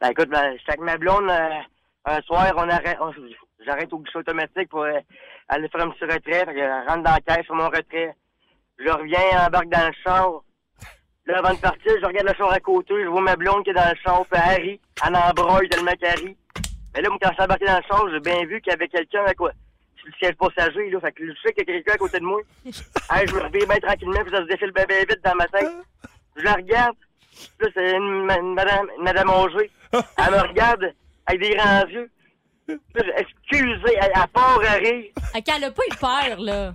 Ben 0.00 0.10
écoute, 0.10 0.28
ben, 0.28 0.52
j'étais 0.52 0.72
avec 0.72 0.80
ma 0.80 0.96
blonde 0.96 1.28
euh, 1.28 1.60
un 2.04 2.20
soir, 2.22 2.52
on 2.56 2.68
arrête, 2.68 2.98
j'arrête 3.66 3.92
au 3.92 3.98
guichet 3.98 4.18
automatique 4.18 4.68
pour 4.68 4.82
euh, 4.82 5.00
aller 5.48 5.68
faire 5.68 5.82
un 5.84 5.90
petit 5.90 6.04
retrait. 6.04 6.44
Fait 6.44 6.54
que 6.54 6.60
je 6.60 6.88
rentre 6.88 7.02
dans 7.02 7.12
la 7.12 7.20
caisse 7.20 7.44
sur 7.46 7.54
mon 7.54 7.68
retrait. 7.68 8.14
Je 8.78 8.88
reviens, 8.88 9.46
embarque 9.46 9.68
dans 9.68 9.86
le 9.86 9.92
char. 10.04 10.42
Là, 11.26 11.38
avant 11.38 11.52
de 11.52 11.60
partir, 11.60 11.92
je 12.00 12.06
regarde 12.06 12.28
le 12.28 12.34
char 12.34 12.52
à 12.52 12.60
côté, 12.60 12.94
je 13.02 13.08
vois 13.08 13.20
ma 13.20 13.36
blonde 13.36 13.64
qui 13.64 13.70
est 13.70 13.74
dans 13.74 13.90
le 13.90 13.96
char, 13.96 14.24
puis 14.30 14.62
rit. 14.62 14.80
Elle 15.06 15.16
embroille 15.16 15.68
tellement 15.68 15.90
rit. 16.00 16.36
Mais 16.94 17.02
là, 17.02 17.08
moi, 17.08 17.18
quand 17.20 17.30
je 17.30 17.34
suis 17.34 17.42
embarqué 17.42 17.66
dans 17.66 17.76
le 17.76 17.82
char, 17.82 18.08
j'ai 18.10 18.20
bien 18.20 18.44
vu 18.46 18.60
qu'il 18.60 18.70
y 18.70 18.74
avait 18.74 18.88
quelqu'un 18.88 19.24
à 19.26 19.34
quoi 19.34 19.52
le 20.08 20.14
siège 20.18 20.36
passager, 20.36 20.90
là. 20.90 21.00
Fait 21.00 21.12
que 21.12 21.26
je 21.26 21.32
sais 21.42 21.52
qu'il 21.52 21.66
y 21.66 21.70
a 21.70 21.74
quelqu'un 21.74 21.92
à 21.94 21.98
côté 21.98 22.18
de 22.18 22.24
moi. 22.24 22.40
Hey, 22.64 23.26
je 23.26 23.34
me 23.34 23.42
reviens 23.42 23.66
bien 23.66 23.78
tranquillement, 23.78 24.22
puis 24.22 24.30
ça 24.30 24.42
se 24.42 24.48
défile 24.48 24.72
bien, 24.72 24.84
vite 24.86 25.20
dans 25.24 25.34
ma 25.34 25.46
tête. 25.48 25.70
Je 26.36 26.44
la 26.44 26.54
regarde. 26.54 26.96
Là, 27.60 27.68
c'est 27.74 27.92
une, 27.92 28.30
une 28.30 28.54
madame, 28.54 28.88
une 28.96 29.04
madame 29.04 29.30
âgée. 29.30 29.70
Elle 30.18 30.32
me 30.32 30.40
regarde 30.48 30.92
avec 31.26 31.40
des 31.40 31.50
grands 31.56 31.86
yeux. 31.86 32.10
Excusez, 32.68 33.96
elle, 34.00 34.12
elle 34.14 34.28
part 34.32 34.60
à 34.66 34.72
rire. 34.74 35.04
Ok, 35.34 35.44
elle 35.56 35.64
a 35.64 35.70
pas 35.70 35.82
eu 35.90 35.96
peur, 35.96 36.38
là. 36.40 36.74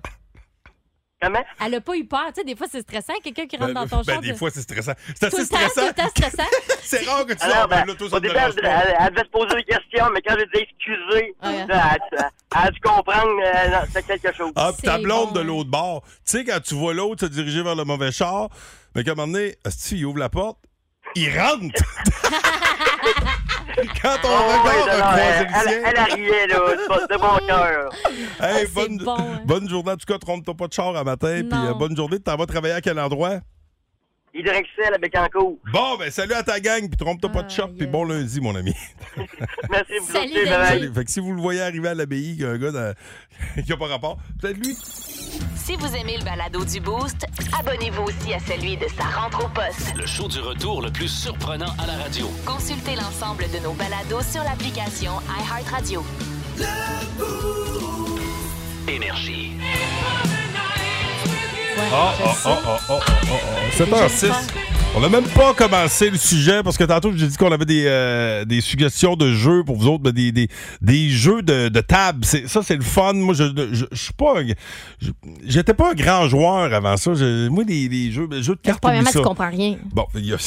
Comment? 1.22 1.43
Elle 1.65 1.75
a 1.75 1.82
pas 1.82 1.96
eu 1.96 2.05
peur. 2.05 2.25
Tu 2.34 2.41
sais, 2.41 2.43
des 2.43 2.55
fois, 2.55 2.67
c'est 2.70 2.82
stressant. 2.82 3.13
Quelqu'un 3.24 3.46
qui 3.48 3.55
rentre 3.55 3.74
Ben, 3.74 3.82
dans 3.86 3.88
ton 3.88 3.98
ben, 4.03 4.13
char. 4.13 4.22
des 4.22 4.32
de- 4.32 4.38
fois, 4.38 4.50
c'est 4.51 4.62
stressant. 4.62 4.91
C'est 5.15 5.29
Tout 5.29 5.36
assez 5.38 5.46
stressant. 5.46 5.88
stressant. 6.10 6.43
c'est 6.82 7.05
rare 7.08 7.25
que 7.25 7.34
tu 7.34 7.43
Alors, 7.43 7.55
sors 7.60 7.67
ben, 7.70 7.86
ça 7.88 8.15
au 8.17 8.20
début, 8.20 8.36
elle, 8.36 8.53
pas. 8.55 8.70
elle- 8.70 8.96
elle 9.00 9.10
devait 9.13 9.24
se 9.25 9.29
poser 9.29 9.55
des 9.55 9.63
questions, 9.63 10.10
mais 10.13 10.22
quand 10.22 10.36
j'ai 10.38 10.46
dit 10.48 10.67
excusez, 10.70 11.36
elle, 11.43 11.72
a- 11.72 11.96
elle 11.96 12.27
a 12.51 12.72
dû 12.72 12.79
comprendre 12.82 13.39
euh, 13.46 13.86
c'est 13.93 14.05
quelque 14.05 14.36
chose. 14.36 14.51
Ah, 14.58 14.72
puis 14.77 14.82
ta 14.86 14.98
blonde 14.98 15.27
bon, 15.29 15.32
de 15.36 15.41
l'autre 15.41 15.70
bord. 15.70 16.01
Tu 16.03 16.12
sais, 16.25 16.43
quand 16.43 16.60
tu 16.62 16.74
vois 16.75 16.93
l'autre 16.93 17.22
se 17.27 17.32
diriger 17.32 17.63
vers 17.63 17.75
le 17.75 17.86
mauvais 17.86 18.12
char, 18.12 18.50
mais 18.96 19.03
qu'à 19.05 19.12
un 19.12 19.15
moment 19.15 19.32
donné, 19.32 19.55
il 19.91 20.05
ouvre 20.05 20.17
la 20.20 20.29
porte, 20.29 20.60
il 21.15 21.29
rentre. 21.39 21.63
quand 24.04 24.16
ton 24.22 24.30
Oh, 24.30 24.60
regard 24.60 24.66
a 24.66 24.98
non, 24.98 25.04
croisé 25.04 25.22
elle, 25.24 25.40
le 25.40 25.48
elle, 25.56 25.68
ciel. 25.70 25.84
elle 25.86 25.98
a 25.98 26.04
rié, 26.04 26.48
là, 26.48 26.56
c'est 26.70 26.88
pas- 26.88 27.08
de 27.08 27.20
bon 27.22 27.48
cœur. 27.48 27.90
Hey, 28.06 28.20
Ah, 28.40 28.48
c'est 28.60 28.74
bonne, 28.74 28.98
bon, 28.98 29.18
hein. 29.18 29.42
bonne 29.46 29.70
journée. 29.70 29.92
En 29.92 29.98
tout 29.98 30.06
cas, 30.06 30.18
trompe-toi 30.20 30.54
pas 30.54 30.68
de 30.68 30.74
char 30.74 30.96
à 30.96 31.04
matin. 31.04 31.42
Puis 31.50 31.60
euh, 31.60 31.74
bonne 31.74 31.96
journée. 31.96 32.18
Tu 32.18 32.24
t'en 32.24 32.36
vas 32.36 32.46
travailler 32.46 32.74
à 32.76 32.82
quel 32.82 33.00
endroit? 33.00 33.40
Hydrexel 34.36 34.88
avec 34.88 35.02
Bécancourt. 35.02 35.60
Bon, 35.72 35.96
ben 35.98 36.10
salut 36.10 36.34
à 36.34 36.42
ta 36.44 36.60
gang. 36.60 36.88
Puis 36.88 36.98
trompe-toi 36.98 37.30
pas 37.32 37.44
de 37.44 37.52
char. 37.52 37.68
Aïe, 37.68 37.74
Puis 37.75 37.86
aïe. 37.86 37.92
bon 37.92 38.04
lundi, 38.06 38.42
mon 38.42 38.56
ami. 38.56 38.74
Merci, 39.70 39.94
vous 40.02 40.12
Salut, 40.12 40.32
aussi. 40.42 40.48
Salut. 40.50 40.94
Fait 40.94 41.06
que 41.06 41.12
si 41.12 41.20
vous 41.20 41.34
le 41.34 41.42
voyez 41.42 41.62
arriver 41.62 41.90
à 41.90 41.94
l'abbaye, 41.94 42.44
un 42.44 42.58
gars 42.58 42.72
dans- 42.72 42.94
qui 43.66 43.72
a 43.72 43.78
pas 43.78 43.88
rapport, 43.88 44.18
peut-être 44.42 44.58
lui. 44.58 44.75
Si 45.56 45.75
vous 45.78 45.96
aimez 45.96 46.18
le 46.18 46.25
balado 46.25 46.66
du 46.66 46.80
Boost, 46.80 47.25
abonnez-vous 47.58 48.04
aussi 48.04 48.34
à 48.34 48.40
celui 48.40 48.75
de 48.75 48.88
sa 48.98 49.04
rentre 49.04 49.46
au 49.46 49.50
poste. 49.50 49.94
Le 49.96 50.06
show 50.06 50.28
du 50.28 50.40
retour 50.40 50.82
le 50.82 50.92
plus 50.92 51.08
surprenant 51.08 51.74
à 51.82 51.86
la 51.88 51.94
radio. 52.04 52.28
Consultez 52.46 52.96
l'ensemble 52.96 53.46
de 53.52 53.60
nos 53.60 53.74
balados 53.74 54.22
sur 54.24 54.44
l'application 54.44 55.12
iHeartRadio. 55.40 56.04
Énergie. 58.88 59.52
Ah, 61.92 62.13
sais. 62.18 62.24
ah, 62.25 62.38
ah, 62.46 62.60
ah, 62.65 62.80
ah, 62.89 63.00
ah, 63.00 63.00
ah. 63.32 63.77
7h06. 63.77 64.32
On 64.96 65.00
n'a 65.00 65.10
même 65.10 65.24
pas 65.24 65.56
commencé 65.56 66.12
le 66.12 66.18
sujet 66.18 66.62
parce 66.62 66.77
que 66.77 66.84
tantôt, 66.84 67.12
j'ai 67.15 67.25
dit 67.27 67.36
qu'on 67.36 67.51
avait 67.51 67.65
des, 67.65 67.86
euh, 67.88 68.46
des 68.46 68.62
suggestions 68.62 69.15
de 69.15 69.34
jeux 69.34 69.63
pour 69.63 69.75
vous 69.77 69.88
autres, 69.88 70.03
mais 70.06 70.12
des, 70.12 70.32
des, 70.32 70.48
des 70.82 71.10
jeux 71.10 71.42
de, 71.42 71.70
de 71.70 71.82
table. 71.82 72.24
C'est- 72.24 72.48
Ça, 72.48 72.62
c'est 72.63 72.75
le 72.75 72.84
fun. 72.84 73.13
Moi, 73.13 73.34
je 73.34 73.46
je, 73.72 73.86
je 73.92 74.03
suis 74.03 74.13
pas. 74.13 74.39
un- 74.42 74.46
je- 75.01 75.10
J'étais 75.48 75.74
pas 75.74 75.92
un 75.92 75.94
grand 75.96 76.27
joueur 76.27 76.72
avant 76.72 76.96
ça. 76.98 77.15
Je- 77.15 77.48
moi, 77.48 77.63
les, 77.68 77.88
les 77.89 78.12
jeux, 78.12 78.27
les 78.32 78.44
jeux 78.44 78.53
de 78.56 78.62
cartes, 78.62 78.82
Premièrement, 78.82 79.01
oublie 79.10 79.12
tu 79.13 79.18
ça. 79.18 79.24
comprends 79.24 79.50
rien. 79.50 79.77
Bon, 79.92 80.06
il 80.13 80.25
y 80.27 80.34
a. 80.34 80.38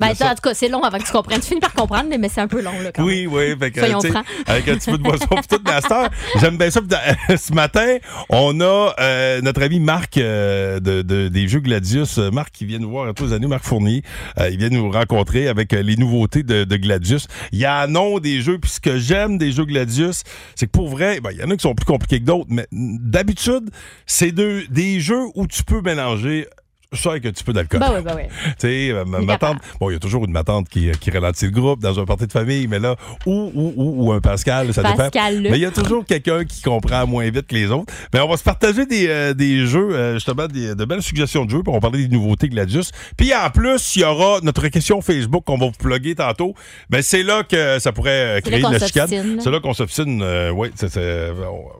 Ben, 0.00 0.14
ça. 0.14 0.26
en 0.30 0.34
tout 0.34 0.42
cas, 0.42 0.54
c'est 0.54 0.68
long 0.68 0.82
avant 0.82 0.98
que 0.98 1.04
tu 1.04 1.12
comprennes. 1.12 1.40
Tu 1.40 1.48
finis 1.48 1.60
par 1.60 1.72
comprendre, 1.72 2.08
mais 2.18 2.28
c'est 2.28 2.40
un 2.40 2.46
peu 2.48 2.62
long, 2.62 2.72
là, 2.82 2.92
quand 2.92 3.04
même. 3.04 3.08
Oui, 3.12 3.26
oui. 3.26 3.56
Fait 3.58 3.70
que, 3.70 3.80
Soyons 3.80 4.00
francs. 4.00 4.24
Avec 4.46 4.68
un 4.68 4.76
petit 4.76 4.90
peu 4.90 4.98
de 4.98 5.02
boisson 5.02 5.26
pis 5.26 5.48
tout. 5.48 5.60
Mais 5.64 6.40
j'aime 6.40 6.56
bien 6.56 6.70
ça. 6.70 6.80
Puis 6.80 7.36
Ce 7.38 7.52
matin, 7.52 7.96
on 8.28 8.60
a 8.60 8.94
euh, 9.00 9.40
notre 9.42 9.62
ami 9.62 9.80
Marc 9.80 10.16
euh, 10.18 10.78
de, 10.80 11.02
de- 11.02 11.28
des 11.28 11.48
Jeux 11.48 11.60
Gladius. 11.60 12.18
Euh, 12.18 12.30
Marc 12.30 12.52
qui 12.52 12.64
vient 12.64 12.78
nous 12.78 12.90
voir 12.90 13.08
à 13.08 13.12
tous 13.12 13.26
les 13.26 13.32
années, 13.32 13.46
Marc 13.48 13.64
Fournier. 13.64 14.02
Euh, 14.38 14.48
il 14.50 14.58
vient 14.58 14.68
nous 14.68 14.90
rencontrer 14.90 15.48
avec 15.48 15.72
euh, 15.72 15.82
les 15.82 15.96
nouveautés 15.96 16.42
de, 16.44 16.64
de 16.64 16.76
Gladius. 16.76 17.26
Il 17.52 17.58
y 17.58 17.64
a 17.64 17.80
un 17.80 17.86
nom 17.88 18.18
des 18.20 18.40
jeux. 18.40 18.58
Puis 18.58 18.70
ce 18.70 18.80
que 18.80 18.98
j'aime 18.98 19.36
des 19.38 19.50
Jeux 19.52 19.64
Gladius, 19.64 20.22
c'est 20.54 20.66
que 20.66 20.70
pour 20.72 20.88
vrai, 20.88 21.20
ben, 21.20 21.30
il 21.32 21.38
y 21.38 21.42
en 21.42 21.50
a 21.50 21.56
qui 21.56 21.62
sont 21.62 21.74
plus 21.74 21.86
compliqués 21.86 22.20
que 22.20 22.24
d'autres. 22.24 22.46
Mais 22.50 22.66
d'habitude, 22.72 23.70
c'est 24.06 24.32
deux- 24.32 24.64
des 24.70 25.00
jeux 25.00 25.24
où 25.34 25.46
tu 25.46 25.64
peux 25.64 25.80
mélanger 25.80 26.46
ça 26.94 27.10
avec 27.10 27.26
un 27.26 27.30
petit 27.32 27.44
peu 27.44 27.52
d'alcool. 27.52 27.82
Oui, 27.94 28.02
ben 28.02 28.14
oui. 28.16 28.22
Tu 28.28 28.52
sais, 28.58 28.90
euh, 28.90 29.04
ma, 29.04 29.36
tante, 29.36 29.58
bon, 29.78 29.90
il 29.90 29.92
y 29.92 29.96
a 29.96 29.98
toujours 29.98 30.24
une 30.24 30.32
ma 30.32 30.42
tante 30.42 30.68
qui, 30.70 30.90
qui 31.00 31.10
ralentit 31.10 31.44
le 31.44 31.50
groupe 31.50 31.80
dans 31.80 32.00
un 32.00 32.06
party 32.06 32.26
de 32.26 32.32
famille, 32.32 32.66
mais 32.66 32.78
là, 32.78 32.96
ou, 33.26 33.52
ou, 33.54 33.74
ou, 33.76 34.06
ou 34.06 34.12
un 34.12 34.20
Pascal, 34.20 34.72
ça 34.72 34.82
Pascal, 34.82 35.36
dépend. 35.42 35.50
Mais 35.50 35.58
il 35.58 35.62
y 35.62 35.66
a 35.66 35.70
toujours 35.70 36.06
quelqu'un 36.06 36.46
qui 36.46 36.62
comprend 36.62 37.06
moins 37.06 37.28
vite 37.30 37.46
que 37.46 37.54
les 37.54 37.70
autres. 37.70 37.92
Mais 38.14 38.20
on 38.20 38.28
va 38.28 38.38
se 38.38 38.42
partager 38.42 38.86
des, 38.86 39.06
euh, 39.08 39.34
des 39.34 39.66
jeux, 39.66 39.90
euh, 39.92 40.14
justement, 40.14 40.46
des, 40.46 40.74
de 40.74 40.84
belles 40.86 41.02
suggestions 41.02 41.44
de 41.44 41.50
jeux, 41.50 41.62
puis 41.62 41.68
on 41.70 41.74
va 41.74 41.80
parler 41.80 42.06
des 42.06 42.14
nouveautés 42.16 42.48
Gladius. 42.48 42.90
Puis 43.18 43.34
en 43.34 43.50
plus, 43.50 43.96
il 43.96 44.00
y 44.00 44.04
aura 44.04 44.40
notre 44.42 44.66
question 44.68 45.02
Facebook 45.02 45.44
qu'on 45.44 45.58
va 45.58 45.66
vous 45.66 45.72
plugger 45.72 46.14
tantôt. 46.14 46.54
Ben, 46.88 47.02
c'est 47.02 47.22
là 47.22 47.42
que 47.42 47.78
ça 47.80 47.92
pourrait 47.92 48.38
euh, 48.38 48.40
créer 48.40 48.62
de 48.62 48.72
la 48.72 48.78
chicane. 48.78 49.08
C'est 49.40 49.50
là 49.50 49.60
qu'on 49.60 49.74
s'obstine. 49.74 50.22
euh, 50.22 50.50
oui, 50.52 50.70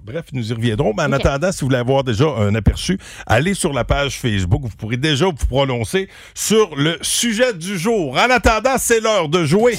bref, 0.05 0.27
nous 0.35 0.51
y 0.51 0.55
reviendrons. 0.55 0.93
Mais 0.95 1.05
en 1.05 1.13
attendant, 1.13 1.51
si 1.51 1.61
vous 1.63 1.69
voulez 1.69 1.79
avoir 1.79 2.05
déjà 2.05 2.27
un 2.27 2.55
aperçu, 2.55 2.99
allez 3.27 3.55
sur 3.55 3.73
la 3.73 3.85
page 3.85 4.19
Facebook. 4.21 4.61
Vous 4.65 4.77
pourrez 4.77 4.98
déjà 4.99 5.27
vous 5.27 5.33
prononcer 5.49 6.09
sur 6.35 6.75
le 6.77 6.99
sujet 7.03 7.55
du 7.55 7.79
jour. 7.79 8.13
En 8.15 8.31
attendant, 8.31 8.77
c'est 8.79 9.01
l'heure 9.01 9.29
de 9.29 9.45
jouer. 9.45 9.79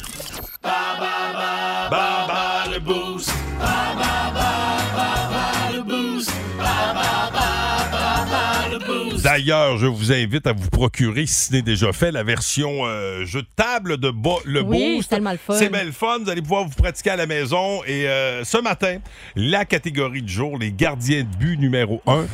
D'ailleurs, 9.24 9.78
je 9.78 9.86
vous 9.86 10.12
invite 10.14 10.48
à 10.48 10.54
vous 10.54 10.70
procurer, 10.70 11.26
si 11.26 11.48
ce 11.48 11.52
n'est 11.54 11.62
déjà 11.62 11.92
fait, 11.92 12.12
la 12.12 12.24
version 12.24 12.86
euh, 12.86 13.26
jeu 13.26 13.42
de 13.42 13.48
table 13.56 13.98
de 13.98 14.10
Ba- 14.12 14.30
le 14.46 14.62
Oui, 14.62 14.96
Boost. 14.96 15.10
c'est 15.10 15.16
tellement 15.16 15.32
le 15.34 15.38
fun. 15.38 15.54
C'est 15.58 15.70
bien 15.70 15.84
le 15.84 15.92
fun. 15.92 16.20
Vous 16.24 16.30
allez 16.30 16.42
pouvoir 16.42 16.64
vous 16.64 16.70
pratiquer 16.76 17.12
à 17.12 17.16
la 17.18 17.26
maison. 17.28 17.82
Et 17.86 18.08
euh, 18.08 18.44
ce 18.46 18.58
matin, 18.58 18.98
la 19.36 19.66
catégorie 19.66 20.22
du 20.22 20.32
jour, 20.32 20.58
les 20.58 20.72
gardiens 20.72 21.24
de 21.24 21.36
but 21.38 21.58
numéro 21.58 22.02
1 22.08 22.26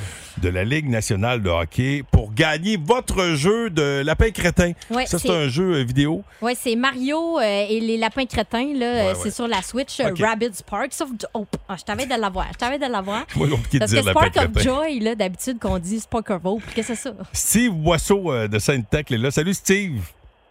de 0.42 0.50
la 0.50 0.64
Ligue 0.64 0.90
nationale 0.90 1.42
de 1.42 1.50
hockey 1.50 2.04
pour 2.12 2.34
gagner 2.34 2.78
votre 2.78 3.36
jeu 3.36 3.70
de 3.70 4.02
lapin 4.04 4.32
crétin. 4.32 4.74
Ouais, 4.90 5.06
Ça, 5.06 5.18
c'est 5.20 5.30
un 5.30 5.48
jeu 5.48 5.76
euh, 5.76 5.84
vidéo. 5.84 6.24
Oui, 6.42 6.54
c'est 6.60 6.76
Mario 6.76 7.40
euh, 7.40 7.66
et 7.70 7.80
les 7.80 7.98
lapins 7.98 8.26
crétins. 8.26 8.74
Là, 8.76 8.86
euh, 8.86 9.08
Ouais, 9.10 9.14
C'est 9.16 9.26
ouais. 9.26 9.32
sur 9.32 9.48
la 9.48 9.62
Switch, 9.62 10.00
euh, 10.00 10.10
OK. 10.10 10.20
Rabbids 10.20 10.62
Park. 10.70 10.92
Sauf. 10.92 11.10
Oh, 11.34 11.46
ah, 11.70 11.76
je 11.78 11.84
t'avais 11.84 12.06
de 12.06 12.16
l'avoir. 12.20 12.48
Je 12.54 12.58
t'avais 12.58 12.78
de 12.80 12.86
l'avoir. 12.92 13.26
Moi, 13.36 13.48
compliqué 13.50 13.78
de 13.78 13.80
Parce 13.80 13.92
dire 13.92 14.02
que 14.02 14.08
lapin 14.08 14.20
Spark 14.32 14.38
of 14.38 14.54
crétin. 14.54 14.70
Joy, 14.84 15.00
là, 15.00 15.16
d'habitude, 15.16 15.60
qu'on 15.60 15.80
dit 15.80 16.00
Spark 16.00 16.30
of 16.32 16.42
Hope. 16.44 16.64
Qu'est-ce 16.74 16.90
que 16.90 16.96
c'est 16.96 17.10
ça? 17.10 17.14
Steve 17.34 17.72
Boisseau 17.74 18.32
euh, 18.32 18.48
de 18.48 18.60
Sainte-Tech 18.60 19.06
est 19.12 19.18
là. 19.18 19.32
Salut, 19.32 19.54
Steve. 19.54 20.02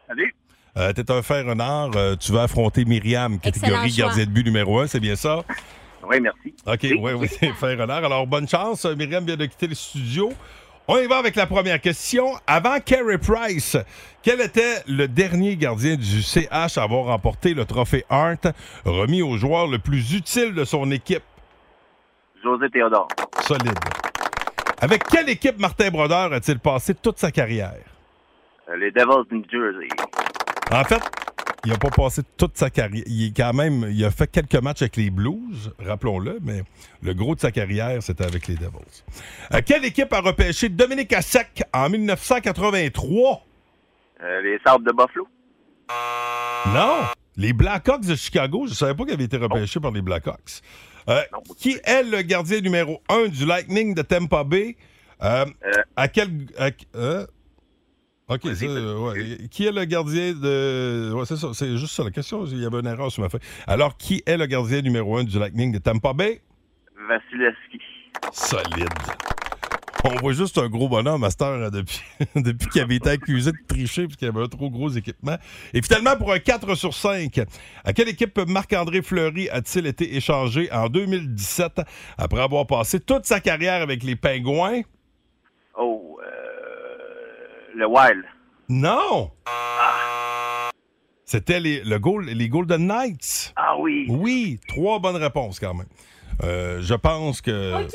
Salut. 0.09 0.35
Euh, 0.77 0.93
T'es 0.93 1.09
un 1.11 1.23
fer 1.23 1.45
renard. 1.47 1.91
Euh, 1.95 2.17
tu 2.17 2.33
vas 2.33 2.43
affronter 2.45 2.85
Myriam, 2.85 3.39
catégorie 3.39 3.93
gardien 3.93 4.25
de 4.25 4.31
but 4.31 4.45
numéro 4.45 4.81
1. 4.81 4.89
C'est 4.89 4.99
bien 5.01 5.15
ça? 5.17 5.45
Oui, 6.09 6.21
merci. 6.21 6.55
OK, 6.67 7.01
oui, 7.01 7.13
oui, 7.13 7.29
c'est 7.29 7.53
fer 7.53 7.79
renard. 7.79 8.05
Alors, 8.05 8.27
bonne 8.27 8.49
chance. 8.49 8.85
Myriam 8.85 9.25
vient 9.25 9.37
de 9.37 9.47
quitter 9.47 9.67
le 9.67 9.75
studio. 9.75 10.33
On 10.87 10.99
y 10.99 11.07
va 11.07 11.17
avec 11.17 11.35
la 11.35 11.47
première 11.47 11.81
question. 11.81 12.33
Avant 12.47 12.79
Carey 12.79 13.17
Price, 13.17 13.77
quel 14.23 14.41
était 14.43 14.83
le 14.87 15.09
dernier 15.09 15.57
gardien 15.57 15.97
du 15.97 16.23
CH 16.23 16.77
à 16.77 16.83
avoir 16.83 17.05
remporté 17.05 17.55
le 17.55 17.65
trophée 17.65 18.05
Hart, 18.11 18.47
remis 18.85 19.23
au 19.23 19.39
joueur 19.39 19.67
le 19.67 19.79
plus 19.79 20.13
utile 20.13 20.55
de 20.55 20.65
son 20.65 20.91
équipe? 20.91 21.23
José 22.43 22.69
Théodore. 22.69 23.09
Solide. 23.41 23.79
Avec 24.83 25.05
quelle 25.05 25.31
équipe 25.31 25.59
Martin 25.59 25.91
Brodeur 25.91 26.35
a-t-il 26.35 26.59
passé 26.59 26.95
toute 26.95 27.19
sa 27.19 27.31
carrière? 27.31 27.81
Euh, 28.69 28.77
les 28.77 28.91
Devils 28.91 29.27
du 29.31 29.37
New 29.37 29.45
Jersey. 29.51 29.89
En 30.75 30.83
fait, 30.83 31.01
il 31.65 31.71
n'a 31.71 31.79
pas 31.79 31.89
passé 31.91 32.23
toute 32.37 32.59
sa 32.59 32.69
carrière. 32.69 33.05
Il 33.07 33.29
est 33.29 33.37
quand 33.37 33.53
même, 33.53 33.87
il 33.93 34.05
a 34.05 34.11
fait 34.11 34.27
quelques 34.27 34.57
matchs 34.57 34.83
avec 34.83 34.97
les 34.97 35.09
Blues, 35.11 35.73
rappelons-le, 35.79 36.41
mais 36.43 36.65
le 37.01 37.15
gros 37.15 37.37
de 37.37 37.41
sa 37.41 37.53
carrière, 37.53 38.03
c'était 38.03 38.25
avec 38.25 38.49
les 38.49 38.57
Devils. 38.57 39.05
Euh, 39.53 39.61
quelle 39.65 39.85
équipe 39.85 40.13
a 40.13 40.21
repêché 40.21 40.69
Dominique 40.69 41.13
Assec 41.13 41.63
en 41.73 41.89
1983? 41.89 43.43
Euh, 44.21 44.43
les 44.43 44.59
Sables 44.67 44.85
de 44.85 44.91
Buffalo. 44.91 45.29
Non, 46.75 47.05
les 47.37 47.53
Blackhawks 47.53 48.05
de 48.05 48.17
Chicago. 48.17 48.65
Je 48.67 48.71
ne 48.71 48.75
savais 48.75 48.95
pas 48.95 49.05
qu'il 49.05 49.15
avait 49.15 49.25
été 49.25 49.37
repêché 49.37 49.79
par 49.79 49.93
les 49.93 50.03
Blackhawks. 50.03 50.61
Euh, 51.09 51.23
qui 51.57 51.79
est 51.85 52.03
le 52.03 52.23
gardien 52.23 52.61
numéro 52.61 53.01
1 53.09 53.29
du 53.29 53.47
Lightning 53.47 53.95
de 53.95 54.03
Tampa 54.03 54.43
Bay? 54.43 54.77
À 55.21 56.09
quel. 56.09 56.31
à- 56.59 56.71
OK, 58.29 58.41
ça, 58.55 58.65
euh, 58.65 58.99
ouais. 58.99 59.49
Qui 59.51 59.67
est 59.67 59.73
le 59.73 59.85
gardien 59.85 60.33
de. 60.33 61.13
Ouais, 61.13 61.27
c'est 61.27 61.37
ça, 61.37 61.49
c'est 61.53 61.77
juste 61.77 61.95
ça 61.95 62.05
la 62.05 62.11
question. 62.11 62.47
Il 62.47 62.59
y 62.59 62.65
avait 62.65 62.81
une 62.81 62.87
erreur 62.87 63.13
sur 63.13 63.23
ma 63.23 63.29
feuille. 63.29 63.43
Alors, 63.67 63.99
qui 63.99 64.23
est 64.25 64.39
le 64.39 64.47
gardien 64.47 64.81
numéro 64.81 65.19
1 65.19 65.25
du 65.25 65.39
Lightning 65.39 65.73
de 65.73 65.79
Tampa 65.79 66.15
Bay? 66.15 66.41
Vasilevski. 67.07 67.81
Solide. 68.33 68.89
On 70.07 70.17
voit 70.17 70.33
juste 70.35 70.59
un 70.59 70.69
gros 70.69 70.89
bonhomme, 70.89 71.23
Master, 71.23 71.49
hein, 71.49 71.71
depuis, 71.71 72.01
depuis 72.37 72.69
qu'il 72.69 72.81
avait 72.83 72.97
été 72.97 73.11
accusé 73.11 73.53
de 73.53 73.57
tricher 73.67 74.05
parce 74.05 74.17
qu'il 74.17 74.29
avait 74.29 74.43
un 74.43 74.49
trop 74.49 74.71
gros 74.71 74.91
équipement. 74.91 75.37
Et 75.73 75.81
finalement, 75.83 76.17
pour 76.17 76.33
un 76.33 76.39
4 76.39 76.75
sur 76.75 76.93
5, 76.93 77.41
à 77.85 77.93
quelle 77.95 78.09
équipe 78.09 78.39
Marc-André 78.47 79.01
Fleury 79.01 79.49
a-t-il 79.49 79.87
été 79.87 80.17
échangé 80.17 80.71
en 80.73 80.89
2017 80.89 81.81
après 82.19 82.41
avoir 82.41 82.67
passé 82.67 83.01
toute 83.01 83.25
sa 83.25 83.41
carrière 83.41 83.81
avec 83.81 84.03
les 84.03 84.17
Pingouins? 84.17 84.83
Le 87.75 87.87
Wild. 87.87 88.23
Non! 88.69 89.31
C'était 91.25 91.59
les, 91.61 91.83
le 91.83 91.99
goal- 91.99 92.27
les 92.27 92.49
Golden 92.49 92.87
Knights. 92.87 93.53
Ah 93.57 93.77
oui. 93.79 94.07
Oui, 94.09 94.61
trois 94.69 94.99
bonnes 94.99 95.17
réponses 95.17 95.59
quand 95.59 95.75
même. 95.75 95.87
Euh, 96.43 96.81
je 96.83 96.95
pense 96.95 97.41
que 97.41 97.87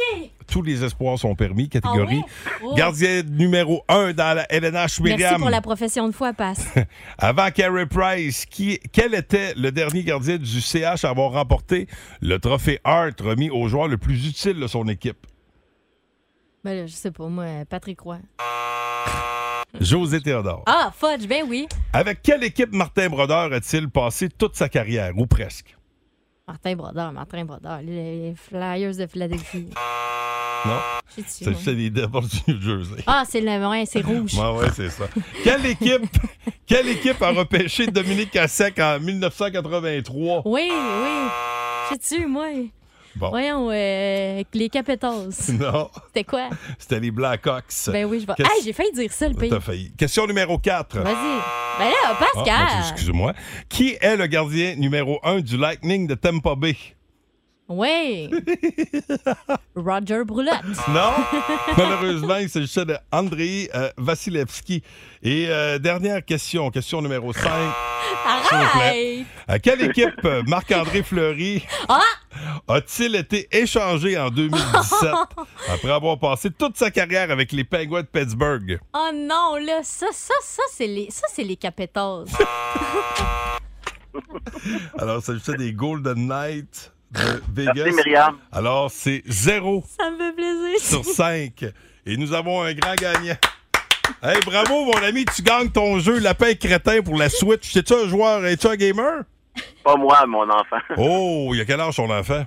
tous 0.48 0.62
les 0.62 0.84
espoirs 0.84 1.20
sont 1.20 1.36
permis, 1.36 1.68
catégorie. 1.70 2.22
Ah 2.24 2.50
ouais? 2.64 2.70
Oh. 2.72 2.76
Gardien 2.76 3.22
numéro 3.24 3.84
1 3.90 4.14
dans 4.14 4.36
la 4.36 4.46
LNH 4.52 4.74
Merci 4.74 5.04
Myriam. 5.04 5.42
pour 5.42 5.50
la 5.50 5.62
profession 5.62 6.08
de 6.08 6.14
foi, 6.14 6.32
passe. 6.34 6.66
Avant 7.18 7.52
Carey 7.52 7.86
Price, 7.86 8.46
qui, 8.46 8.80
quel 8.94 9.14
était 9.14 9.54
le 9.56 9.72
dernier 9.72 10.04
gardien 10.04 10.38
du 10.38 10.62
CH 10.62 11.04
à 11.04 11.10
avoir 11.10 11.32
remporté 11.34 11.88
le 12.22 12.38
trophée 12.40 12.80
Hart 12.86 13.20
remis 13.20 13.50
au 13.50 13.68
joueur 13.68 13.88
le 13.90 13.98
plus 13.98 14.28
utile 14.28 14.60
de 14.60 14.68
son 14.68 14.88
équipe? 14.88 15.28
ben 16.64 16.74
là, 16.76 16.86
je 16.88 16.94
sais 16.94 17.12
pas, 17.12 17.28
moi, 17.28 17.46
Patrick 17.70 18.00
Roy. 18.02 18.18
José 19.80 20.22
Théodore. 20.22 20.64
Ah, 20.66 20.92
fudge, 20.96 21.28
ben 21.28 21.44
oui. 21.48 21.68
Avec 21.94 22.22
quelle 22.22 22.44
équipe 22.44 22.74
Martin 22.74 23.10
Brodeur 23.10 23.54
a-t-il 23.54 23.90
passé 23.90 24.30
toute 24.30 24.56
sa 24.56 24.68
carrière, 24.70 25.14
ou 25.18 25.26
presque? 25.28 25.76
Martin 26.48 26.76
Brodeur, 26.76 27.12
Martin 27.12 27.46
Brodeur, 27.46 27.80
les 27.84 28.34
Flyers 28.36 28.96
de 28.96 29.06
Philadelphie. 29.06 29.70
Non? 30.66 30.80
C'est 31.26 31.68
les 31.74 31.90
Devils 31.90 32.42
du 32.46 32.54
New 32.54 32.62
Jersey. 32.62 33.04
Ah, 33.08 33.24
c'est 33.28 33.42
le 33.42 33.70
ouais, 33.70 33.86
c'est 33.86 34.02
rouge. 34.06 34.34
Ouais, 34.34 34.58
ouais, 34.60 34.68
c'est 34.76 34.90
ça. 34.90 35.06
Quelle 35.44 35.66
équipe, 35.68 36.02
quelle 36.66 36.90
équipe 36.90 37.22
a 37.22 37.30
repêché 37.32 37.88
Dominique 37.88 38.32
Cassec 38.32 38.78
en 38.80 39.00
1983? 39.00 40.42
Oui, 40.46 40.70
oui. 40.72 41.28
Je 41.92 41.96
sais-tu, 41.96 42.26
moi? 42.26 42.48
Bon. 43.16 43.30
Voyons, 43.30 43.70
euh, 43.72 44.44
les 44.54 44.70
Capitals. 44.70 45.30
Non, 45.60 45.90
C'était 46.08 46.24
quoi? 46.24 46.50
c'était 46.78 47.00
les 47.00 47.12
Blackhawks. 47.12 47.66
Ben 47.88 48.06
oui, 48.06 48.20
je 48.22 48.26
vais. 48.28 48.34
Hey, 48.40 48.64
j'ai 48.64 48.74
failli 48.74 48.92
dire 48.94 49.12
ça, 49.12 49.28
le 49.28 49.36
pays. 49.36 49.50
T'as 49.50 49.60
failli. 49.60 49.92
Question 49.98 50.28
numéro 50.28 50.58
4. 50.58 51.00
Vas-y. 51.00 51.14
Ben 51.80 51.90
là, 51.90 52.16
Pascal. 52.20 52.68
Ah, 52.70 52.80
Excuse-moi. 52.92 53.34
Qui 53.68 53.98
est 54.00 54.16
le 54.18 54.28
gardien 54.28 54.76
numéro 54.76 55.20
1 55.24 55.40
du 55.40 55.58
Lightning 55.58 56.08
de 56.08 56.16
Tampa 56.16 56.56
Bay? 56.56 56.76
Oui. 57.70 58.32
Roger 59.76 60.24
Broulotte. 60.26 60.64
Non, 60.88 61.12
malheureusement, 61.78 62.38
il 62.38 62.50
s'agissait 62.50 62.86
de 62.86 62.98
Andrei 63.12 63.70
euh, 63.76 63.92
Vasilevski. 63.96 64.82
Et 65.22 65.46
euh, 65.50 65.78
dernière 65.78 66.26
question, 66.26 66.72
question 66.72 67.00
numéro 67.04 67.32
5. 67.32 67.44
S'il 67.44 68.58
vous 68.58 68.66
plaît. 68.72 68.82
Arrête! 68.82 69.26
À 69.48 69.60
quelle 69.60 69.82
équipe 69.84 70.26
euh, 70.26 70.42
Marc-André 70.48 71.04
Fleury 71.04 71.64
Ah! 71.88 72.02
a-t-il 72.68 73.16
été 73.16 73.48
échangé 73.52 74.18
en 74.18 74.30
2017 74.30 75.10
après 75.70 75.92
avoir 75.92 76.18
passé 76.18 76.50
toute 76.50 76.76
sa 76.78 76.90
carrière 76.90 77.30
avec 77.30 77.52
les 77.52 77.64
Penguins 77.64 78.02
de 78.02 78.08
Pittsburgh? 78.08 78.80
Oh 78.96 79.10
non, 79.14 79.58
là, 79.64 79.82
ça, 79.84 80.08
ça, 80.12 80.34
ça, 80.42 80.64
c'est 80.72 80.88
les, 80.88 81.08
ça, 81.12 81.28
c'est 81.32 81.44
les 81.44 81.56
Capitals. 81.56 82.26
Alors, 84.98 85.22
c'est 85.22 85.34
juste 85.34 85.52
des 85.52 85.74
Golden 85.74 86.28
Knights 86.28 86.92
de 87.12 87.42
Vegas. 87.54 87.74
Merci, 87.76 87.96
Myriam. 87.96 88.38
Alors, 88.52 88.92
c'est 88.92 89.24
0 89.28 89.84
ça 90.00 90.10
me 90.12 90.18
fait 90.18 90.34
plaisir. 90.34 90.80
sur 90.80 91.04
5. 91.06 91.66
Et 92.06 92.18
nous 92.18 92.34
avons 92.34 92.62
un 92.64 92.74
grand 92.74 92.96
gagnant. 92.96 93.36
Hey, 94.24 94.40
bravo, 94.46 94.86
mon 94.86 95.04
ami, 95.04 95.26
tu 95.26 95.42
gagnes 95.44 95.70
ton 95.70 96.00
jeu 96.00 96.20
Lapin 96.20 96.54
Crétin 96.56 97.02
pour 97.02 97.18
la 97.18 97.30
Switch. 97.30 97.72
C'est-tu 97.72 97.94
un 97.94 98.08
joueur, 98.08 98.46
es-tu 98.46 98.68
un 98.68 98.76
gamer? 98.76 99.22
Pas 99.84 99.96
moi, 99.96 100.26
mon 100.28 100.50
enfant. 100.50 100.78
Oh, 100.98 101.50
il 101.54 101.58
y 101.58 101.62
a 101.62 101.66
quel 101.66 101.80
âge 101.80 101.96
ton 101.96 102.10
enfant? 102.10 102.46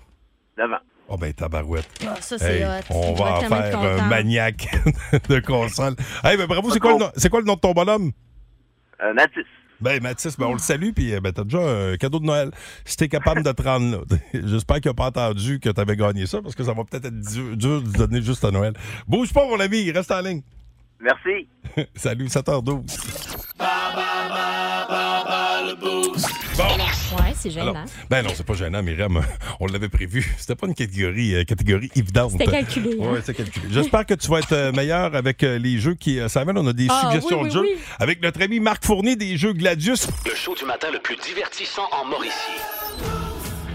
Devant. 0.58 0.76
Oh, 1.08 1.16
ben, 1.16 1.32
tabarouette. 1.32 1.88
Ah, 2.06 2.16
ça, 2.20 2.38
c'est 2.38 2.60
Hey, 2.60 2.64
hot. 2.64 2.82
on 2.90 3.12
va 3.14 3.36
en 3.36 3.40
faire 3.40 3.78
un 3.78 4.08
maniaque 4.08 4.68
de 5.28 5.40
console. 5.40 5.94
Hey, 6.24 6.36
ben 6.36 6.46
bravo, 6.46 6.70
c'est 6.70 6.80
quoi, 6.80 6.92
le 6.92 6.98
nom- 6.98 7.10
c'est 7.16 7.28
quoi 7.28 7.40
le 7.40 7.46
nom 7.46 7.54
de 7.54 7.60
ton 7.60 7.72
bonhomme? 7.72 8.12
Euh, 9.02 9.12
Mathis. 9.14 9.44
Ben, 9.82 10.00
Mathis, 10.02 10.36
ben, 10.38 10.46
on 10.46 10.52
le 10.52 10.58
salue, 10.58 10.90
puis 10.94 11.12
euh, 11.12 11.20
ben, 11.20 11.32
t'as 11.32 11.44
déjà 11.44 11.58
un 11.58 11.96
cadeau 11.96 12.20
de 12.20 12.26
Noël. 12.26 12.50
Si 12.84 12.96
t'es 12.96 13.08
capable 13.08 13.42
de 13.42 13.50
te 13.50 13.62
rendre 13.62 13.90
là. 13.90 14.16
J'espère 14.32 14.80
qu'il 14.80 14.90
n'a 14.90 14.94
pas 14.94 15.06
entendu 15.06 15.58
que 15.58 15.70
t'avais 15.70 15.96
gagné 15.96 16.26
ça, 16.26 16.40
parce 16.40 16.54
que 16.54 16.62
ça 16.62 16.72
va 16.72 16.84
peut-être 16.84 17.06
être 17.06 17.20
dur, 17.20 17.56
dur 17.56 17.82
de 17.82 17.90
donner 17.90 18.22
juste 18.22 18.44
à 18.44 18.50
Noël. 18.50 18.74
Bouge 19.08 19.32
pas, 19.32 19.46
mon 19.46 19.58
ami, 19.58 19.90
reste 19.90 20.12
en 20.12 20.20
ligne. 20.20 20.42
Merci. 21.00 21.48
Salut, 21.96 22.26
7h12. 22.26 22.68
Ouais, 23.58 23.66
c'est 27.42 27.50
gênant. 27.50 27.70
Alors, 27.72 27.84
ben 28.10 28.22
non, 28.22 28.30
c'est 28.34 28.46
pas 28.46 28.54
gênant, 28.54 28.82
Myriam. 28.82 29.20
On 29.60 29.66
l'avait 29.66 29.88
prévu. 29.88 30.34
C'était 30.38 30.54
pas 30.54 30.66
une 30.66 30.74
catégorie, 30.74 31.34
euh, 31.34 31.44
catégorie 31.44 31.90
évidente. 31.94 32.32
C'était 32.32 32.46
calculé, 32.46 32.90
hein? 33.00 33.08
Oui, 33.12 33.18
c'est 33.24 33.34
calculé. 33.34 33.66
J'espère 33.70 34.06
que 34.06 34.14
tu 34.14 34.28
vas 34.28 34.38
être 34.38 34.52
euh, 34.52 34.72
meilleur 34.72 35.14
avec 35.14 35.42
euh, 35.42 35.58
les 35.58 35.78
jeux 35.78 35.94
qui 35.94 36.18
s'amènent. 36.28 36.58
On 36.58 36.66
a 36.66 36.72
des 36.72 36.86
Ah, 36.88 37.00
suggestions 37.02 37.38
oui, 37.38 37.44
oui, 37.44 37.48
de 37.48 37.54
jeux. 37.54 37.62
oui. 37.62 37.80
Avec 37.98 38.22
notre 38.22 38.40
ami 38.42 38.60
Marc 38.60 38.84
Fournier 38.84 39.16
des 39.16 39.36
jeux 39.36 39.52
Gladius. 39.52 40.08
Le 40.26 40.34
show 40.34 40.54
du 40.54 40.64
matin 40.64 40.88
le 40.92 40.98
plus 41.00 41.16
divertissant 41.16 41.88
en 41.92 42.04
Mauricie. 42.04 42.32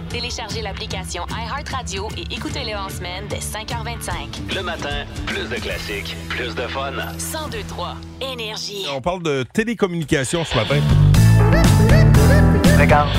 Téléchargez 0.09 0.62
l'application 0.62 1.25
iHeartRadio 1.29 2.07
et 2.17 2.33
écoutez-le 2.33 2.75
en 2.77 2.88
semaine 2.89 3.25
dès 3.29 3.39
5h25. 3.39 4.55
Le 4.55 4.62
matin, 4.63 5.05
plus 5.25 5.50
de 5.50 5.55
classiques, 5.55 6.15
plus 6.29 6.55
de 6.55 6.62
fun. 6.67 6.91
1023 6.91 7.97
Énergie. 8.21 8.86
On 8.95 9.01
parle 9.01 9.21
de 9.21 9.43
télécommunications 9.53 10.45
ce 10.45 10.55
matin. 10.55 12.16
Regarde. 12.79 13.10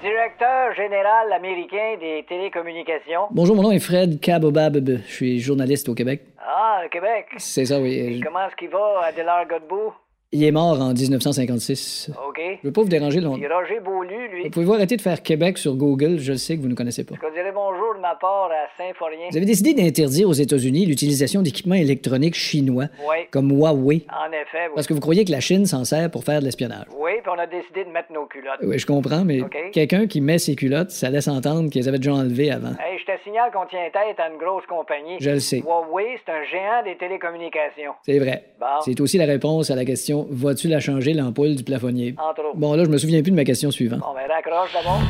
Directeur 0.00 0.74
général 0.74 1.32
américain 1.36 1.96
des 2.00 2.24
télécommunications. 2.26 3.26
Bonjour, 3.30 3.54
mon 3.54 3.62
nom 3.62 3.72
est 3.72 3.80
Fred 3.80 4.18
Kabobab. 4.18 4.78
Je 5.06 5.12
suis 5.12 5.40
journaliste 5.40 5.88
au 5.90 5.94
Québec. 5.94 6.22
Ah, 6.38 6.80
le 6.82 6.88
Québec. 6.88 7.26
C'est 7.36 7.66
ça, 7.66 7.78
oui. 7.78 8.20
Comment 8.24 8.46
est-ce 8.46 8.56
qu'il 8.56 8.70
va, 8.70 9.02
Adélard 9.08 9.46
Godbout? 9.46 9.92
Il 10.36 10.42
est 10.42 10.50
mort 10.50 10.80
en 10.80 10.92
1956. 10.92 12.10
OK. 12.28 12.40
Je 12.60 12.66
veux 12.66 12.72
pas 12.72 12.82
vous 12.82 12.88
déranger 12.88 13.20
longtemps. 13.20 13.38
Puis 13.38 13.46
Roger 13.46 13.78
Beaulieu, 13.78 14.26
lui. 14.32 14.50
Pouvez-vous 14.50 14.72
arrêter 14.74 14.96
de 14.96 15.00
faire 15.00 15.22
Québec 15.22 15.58
sur 15.58 15.74
Google? 15.76 16.18
Je 16.18 16.32
sais 16.34 16.56
que 16.56 16.62
vous 16.62 16.68
ne 16.68 16.74
connaissez 16.74 17.04
pas. 17.04 17.14
Je 17.22 17.32
dirais 17.34 17.52
bonjour 17.54 17.94
de 17.94 18.00
ma 18.00 18.16
part 18.16 18.50
à 18.50 18.66
Saint-Forien. 18.76 19.28
Vous 19.30 19.36
avez 19.36 19.46
décidé 19.46 19.74
d'interdire 19.74 20.28
aux 20.28 20.32
États-Unis 20.32 20.86
l'utilisation 20.86 21.40
d'équipements 21.40 21.76
électroniques 21.76 22.34
chinois 22.34 22.86
Oui. 23.08 23.26
comme 23.30 23.52
Huawei 23.52 24.06
En 24.10 24.26
effet, 24.32 24.66
oui. 24.66 24.72
parce 24.74 24.88
que 24.88 24.94
vous 24.94 25.00
croyez 25.00 25.24
que 25.24 25.30
la 25.30 25.38
Chine 25.38 25.66
s'en 25.66 25.84
sert 25.84 26.10
pour 26.10 26.24
faire 26.24 26.40
de 26.40 26.46
l'espionnage. 26.46 26.86
Oui, 26.98 27.12
puis 27.22 27.32
on 27.32 27.38
a 27.38 27.46
décidé 27.46 27.84
de 27.84 27.90
mettre 27.90 28.12
nos 28.12 28.26
culottes. 28.26 28.58
Oui, 28.62 28.76
je 28.76 28.86
comprends, 28.86 29.24
mais 29.24 29.40
quelqu'un 29.72 30.08
qui 30.08 30.20
met 30.20 30.38
ses 30.38 30.56
culottes, 30.56 30.90
ça 30.90 31.10
laisse 31.10 31.28
entendre 31.28 31.70
qu'ils 31.70 31.88
avaient 31.88 31.98
déjà 31.98 32.12
enlevées 32.14 32.50
avant. 32.50 32.70
Hey, 32.80 32.98
je 32.98 33.04
te 33.04 33.22
signale 33.22 33.52
qu'on 33.52 33.66
tient 33.66 33.84
tête 33.92 34.18
à 34.18 34.28
une 34.32 34.38
grosse 34.38 34.66
compagnie. 34.66 35.16
Je 35.20 35.30
le 35.30 35.38
sais. 35.38 35.60
Huawei, 35.60 36.18
c'est 36.26 36.32
un 36.32 36.42
géant 36.50 36.82
des 36.84 36.96
télécommunications. 36.96 37.92
C'est 38.04 38.18
vrai. 38.18 38.46
Bon. 38.58 38.66
C'est 38.84 39.00
aussi 39.00 39.16
la 39.18 39.26
réponse 39.26 39.70
à 39.70 39.76
la 39.76 39.84
question 39.84 40.23
Vas-tu 40.30 40.68
la 40.68 40.80
changer, 40.80 41.12
l'ampoule 41.14 41.54
du 41.54 41.64
plafonnier? 41.64 42.14
Entre 42.18 42.40
autres. 42.40 42.56
Bon, 42.56 42.74
là, 42.74 42.84
je 42.84 42.90
me 42.90 42.98
souviens 42.98 43.22
plus 43.22 43.30
de 43.30 43.36
ma 43.36 43.44
question 43.44 43.70
suivante. 43.70 44.00
Bon, 44.00 44.14
ben 44.14 44.26
raccroche 44.28 44.72
d'abord. 44.72 45.00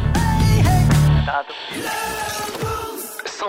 Tantôt. 1.26 2.63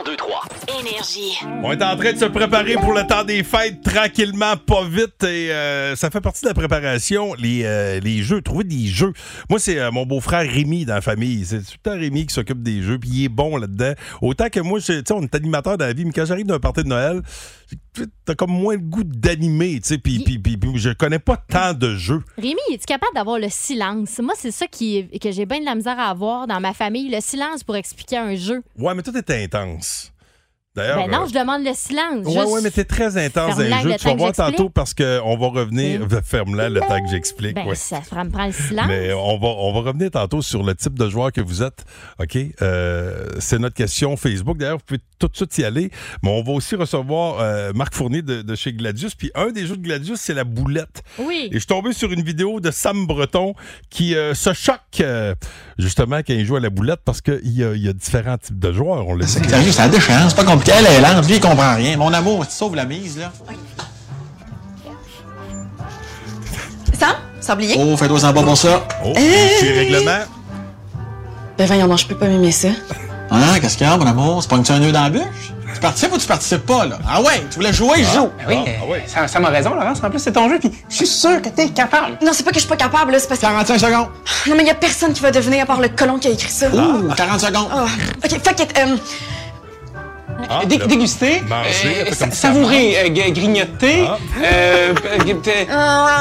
1023. 0.04 0.44
Énergie. 0.80 1.40
On 1.64 1.72
est 1.72 1.84
en 1.84 1.96
train 1.96 2.12
de 2.12 2.18
se 2.18 2.25
préparer 2.25 2.74
pour 2.74 2.94
le 2.94 3.06
temps 3.08 3.24
des 3.24 3.44
fêtes 3.44 3.82
tranquillement, 3.82 4.58
pas 4.58 4.84
vite. 4.84 5.24
Et 5.24 5.52
euh, 5.52 5.96
ça 5.96 6.10
fait 6.10 6.22
partie 6.22 6.42
de 6.42 6.48
la 6.50 6.54
préparation, 6.54 7.34
les, 7.36 7.62
euh, 7.64 8.00
les 8.02 8.22
jeux, 8.24 8.42
trouver 8.42 8.66
des 8.66 8.88
jeux. 8.88 9.14
Moi, 9.50 9.60
c'est 9.60 9.80
euh, 9.80 9.92
mon 9.92 10.06
beau-frère 10.06 10.50
Rémi 10.50 10.86
dans 10.86 10.96
la 10.96 11.01
famille. 11.01 11.46
C'est 11.46 11.60
tout 11.60 11.77
le 11.84 11.92
temps 11.92 11.98
Rémi 11.98 12.25
qui 12.25 12.34
s'occupe 12.34 12.62
des 12.62 12.81
jeux, 12.81 13.00
puis 13.00 13.10
il 13.10 13.25
est 13.25 13.29
bon 13.29 13.58
là-dedans. 13.58 13.94
Autant 14.22 14.50
que 14.50 14.60
moi, 14.60 14.79
tu 14.79 14.86
sais, 14.86 15.03
on 15.12 15.22
est 15.22 15.36
animateur 15.36 15.77
dans 15.77 15.86
la 15.86 15.94
vie, 15.94 16.03
mais 16.03 16.12
quand 16.12 16.25
j'arrive 16.25 16.48
d'un 16.48 16.60
party 16.60 16.84
de 16.84 16.90
Noël, 16.90 17.22
t'as 18.25 18.36
comme 18.36 18.51
moins 18.51 18.74
le 18.75 18.81
goût 18.81 19.03
d'animer, 19.03 19.79
tu 19.79 19.90
sais, 19.90 19.98
puis, 19.98 20.20
puis, 20.20 20.40
puis, 20.40 20.58
puis 20.58 20.72
je 20.75 20.90
connais 20.90 21.20
pas 21.20 21.38
tant 21.38 21.74
de 21.74 21.96
jeux. 21.96 22.22
Rémi, 22.38 22.60
es-tu 22.72 22.86
capable 22.86 23.14
d'avoir 23.14 23.40
le 23.40 23.48
silence? 23.50 24.20
Moi, 24.20 24.34
c'est 24.38 24.51
ça 24.51 24.68
qui, 24.68 25.08
que 25.20 25.31
j'ai 25.31 25.46
bien 25.46 25.60
de 25.60 25.66
la 25.66 25.75
misère 25.75 26.00
à 26.00 26.10
avoir 26.10 26.48
dans 26.48 26.60
ma 26.60 26.74
famille, 26.74 27.10
le 27.10 27.22
silence 27.22 27.64
pour 27.64 27.75
expliquer 27.75 28.18
un 28.18 28.36
jeu. 28.36 28.62
Ouais, 28.77 28.94
mais 28.94 29.03
tout 29.03 29.16
est 29.16 29.31
intense. 29.31 29.84
D'ailleurs. 29.85 30.15
Ben 30.75 31.09
non, 31.09 31.24
euh, 31.24 31.27
je 31.27 31.33
demande 31.33 31.64
le 31.64 31.74
silence. 31.74 32.25
Ouais, 32.25 32.33
juste 32.33 32.48
ouais, 32.48 32.61
mais 32.61 32.72
t'es 32.72 32.83
très 32.83 33.18
intense 33.18 33.55
dans 33.55 33.64
les 33.64 33.81
jeux. 33.81 33.90
le 33.90 33.98
Tu 33.98 34.07
vas 34.07 34.16
voir 34.16 34.33
tantôt 34.33 34.70
parce 34.70 34.94
qu'on 34.94 35.38
va 35.38 35.48
revenir. 35.48 36.01
Ferme-la 36.24 36.70
le 36.70 36.81
temps 36.81 37.01
que 37.03 37.09
j'explique. 37.09 37.55
Ben, 37.55 37.66
ouais. 37.66 37.75
ça 37.75 38.01
me 38.11 38.29
prend 38.29 38.46
le 38.46 38.51
silence. 38.51 38.88
Mais 38.88 39.14
on 39.14 39.38
va, 39.38 39.48
on 39.48 39.74
va 39.74 39.79
revenir 39.81 40.11
tantôt 40.11 40.42
sur 40.42 40.64
le 40.64 40.75
type 40.75 40.98
de 40.98 41.09
joueur 41.09 41.31
que 41.31 41.42
vous 41.42 41.64
êtes. 41.64 41.85
OK? 42.20 42.38
Euh, 42.61 43.27
c'est 43.40 43.59
notre 43.59 43.75
question 43.75 44.18
Facebook. 44.18 44.57
D'ailleurs, 44.57 44.77
vous 44.77 44.83
pouvez 44.85 45.01
tout 45.20 45.27
de 45.27 45.35
suite 45.35 45.57
y 45.57 45.64
aller. 45.64 45.92
Mais 46.24 46.29
on 46.29 46.44
va 46.44 46.51
aussi 46.51 46.75
recevoir 46.75 47.40
euh, 47.40 47.72
Marc 47.74 47.94
Fournier 47.94 48.22
de, 48.22 48.42
de 48.42 48.55
chez 48.55 48.74
Gladius. 48.74 49.16
Puis 49.16 49.31
un 49.35 49.51
des 49.51 49.66
jeux 49.66 49.77
de 49.77 49.81
Gladius, 49.81 50.20
c'est 50.20 50.33
la 50.33 50.44
boulette. 50.44 51.03
Oui. 51.20 51.48
Et 51.51 51.53
je 51.53 51.59
suis 51.59 51.68
tombé 51.68 51.94
sur 51.94 52.11
une 52.11 52.24
vidéo 52.24 52.59
de 52.59 52.72
Sam 52.72 53.05
Breton 53.05 53.55
qui 53.90 54.16
euh, 54.16 54.33
se 54.33 54.53
choque 54.53 54.79
euh, 55.00 55.35
justement 55.77 56.18
quand 56.18 56.33
il 56.33 56.46
joue 56.46 56.55
à 56.55 56.59
la 56.59 56.70
boulette 56.70 57.01
parce 57.05 57.22
qu'il 57.22 57.40
y 57.44 57.66
y 57.66 57.88
a 57.90 57.94
différents 57.94 58.38
types 58.38 58.59
de 58.59 58.72
joueurs. 58.74 59.07
On 59.07 59.14
le 59.14 59.25
sait. 59.25 59.42
Ça 59.72 59.88
déchire, 59.88 60.25
c'est 60.29 60.35
pas 60.35 60.44
compliqué. 60.44 60.65
Elle 60.68 60.86
est 60.88 61.00
lente, 61.01 61.25
lui, 61.28 61.36
il 61.36 61.40
comprend 61.42 61.75
rien. 61.75 61.96
Mon 61.98 62.12
amour, 62.14 62.46
tu 62.48 62.54
sauves 62.54 62.75
la 62.75 62.86
mise, 62.86 63.18
là. 63.18 63.32
Sam, 67.00 67.16
sablier? 67.40 67.75
Oh, 67.78 67.96
fais-toi 67.98 68.20
sans 68.20 68.34
pas 68.34 68.44
pour 68.44 68.58
ça. 68.58 68.86
Oh, 69.04 69.14
petit 69.14 69.72
règlement. 69.72 70.20
Ben 71.58 71.68
voyons, 71.68 71.88
non, 71.88 71.98
je 71.98 72.08
peux 72.08 72.16
pas 72.16 72.28
m'aimer 72.28 72.51
ça. 72.51 72.70
Hein, 73.32 73.60
qu'est-ce 73.62 73.78
qu'il 73.78 73.88
y 73.88 73.90
a, 73.90 73.96
mon 73.98 74.06
amour? 74.06 74.42
C'est 74.42 74.50
pas 74.50 74.58
que 74.58 74.64
tu 74.64 74.72
as 74.72 74.75
un 74.75 74.80
nœud 74.80 74.92
dans 74.92 75.04
la 75.04 75.10
bûche? 75.10 75.24
Tu 75.74 75.80
participes 75.82 76.14
ou 76.14 76.18
tu 76.18 76.25
participes 76.28 76.66
pas, 76.66 76.86
là? 76.86 76.98
Ah 77.08 77.22
ouais, 77.22 77.44
tu 77.50 77.56
voulais 77.56 77.74
jouer, 77.74 78.04
joue. 78.04 78.30
Oui, 78.48 78.56
ça, 79.08 79.28
ça 79.28 79.40
m'a 79.40 79.50
raison, 79.50 79.74
Laurence. 79.74 80.00
En 80.04 80.10
plus, 80.10 80.20
c'est 80.20 80.32
ton 80.32 80.50
jeu, 80.50 80.58
puis 80.60 80.72
je 80.90 80.96
suis 80.96 81.08
sûr 81.08 81.42
que 81.42 81.50
t'es 81.50 81.70
capable. 81.70 82.18
Non, 82.24 82.32
c'est 82.34 82.44
pas 82.44 82.51
que 82.51 82.56
je 82.56 82.62
suis 82.62 82.70
pas 82.70 82.78
capable, 82.78 83.12
là, 83.12 83.20
c'est 83.20 83.28
parce 83.28 83.40
que... 83.40 83.46
45 83.46 83.80
secondes. 83.80 84.08
Non, 84.48 84.56
mais 84.56 84.64
y 84.64 84.70
a 84.70 84.75
personne 84.75 85.12
qui 85.14 85.22
va 85.22 85.32
devenir 85.32 85.64
à 85.64 85.66
part 85.66 85.82
le 85.82 85.90
colon 85.90 86.18
qui 86.18 86.28
a 86.28 86.32
écrit 86.32 86.51
ça. 86.51 86.68
Ouh, 86.70 87.14
40 87.14 87.40
secondes. 87.42 87.68
Ah. 87.74 87.86
OK, 88.24 88.40
fuck 88.44 88.60
it. 88.60 88.74
euh, 88.78 88.96
Ah, 90.50 90.62
Dé- 90.66 90.77
le- 90.77 90.88
déguster, 90.88 91.42
Manger, 91.48 92.10
euh, 92.10 92.14
savourer, 92.31 92.96
euh, 93.05 93.10
grignoter, 93.31 94.03
Ah. 94.08 94.18
euh, 94.44 94.94
euh, 95.05 95.24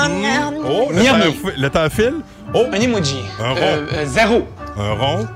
Mm. 0.08 0.20
merde. 0.20 0.54
Oh, 0.68 0.88
le 0.90 1.00
Miami. 1.02 1.20
temps, 1.34 1.48
le 1.56 1.70
temps 1.70 1.90
file. 1.90 2.14
Oh, 2.54 2.64
un 2.72 2.80
emoji. 2.80 3.18
Un 3.40 3.50
rond. 3.50 3.56
Euh, 3.60 3.86
euh, 3.92 4.04
zéro. 4.06 4.46
un 4.78 4.92
rond. 4.94 5.26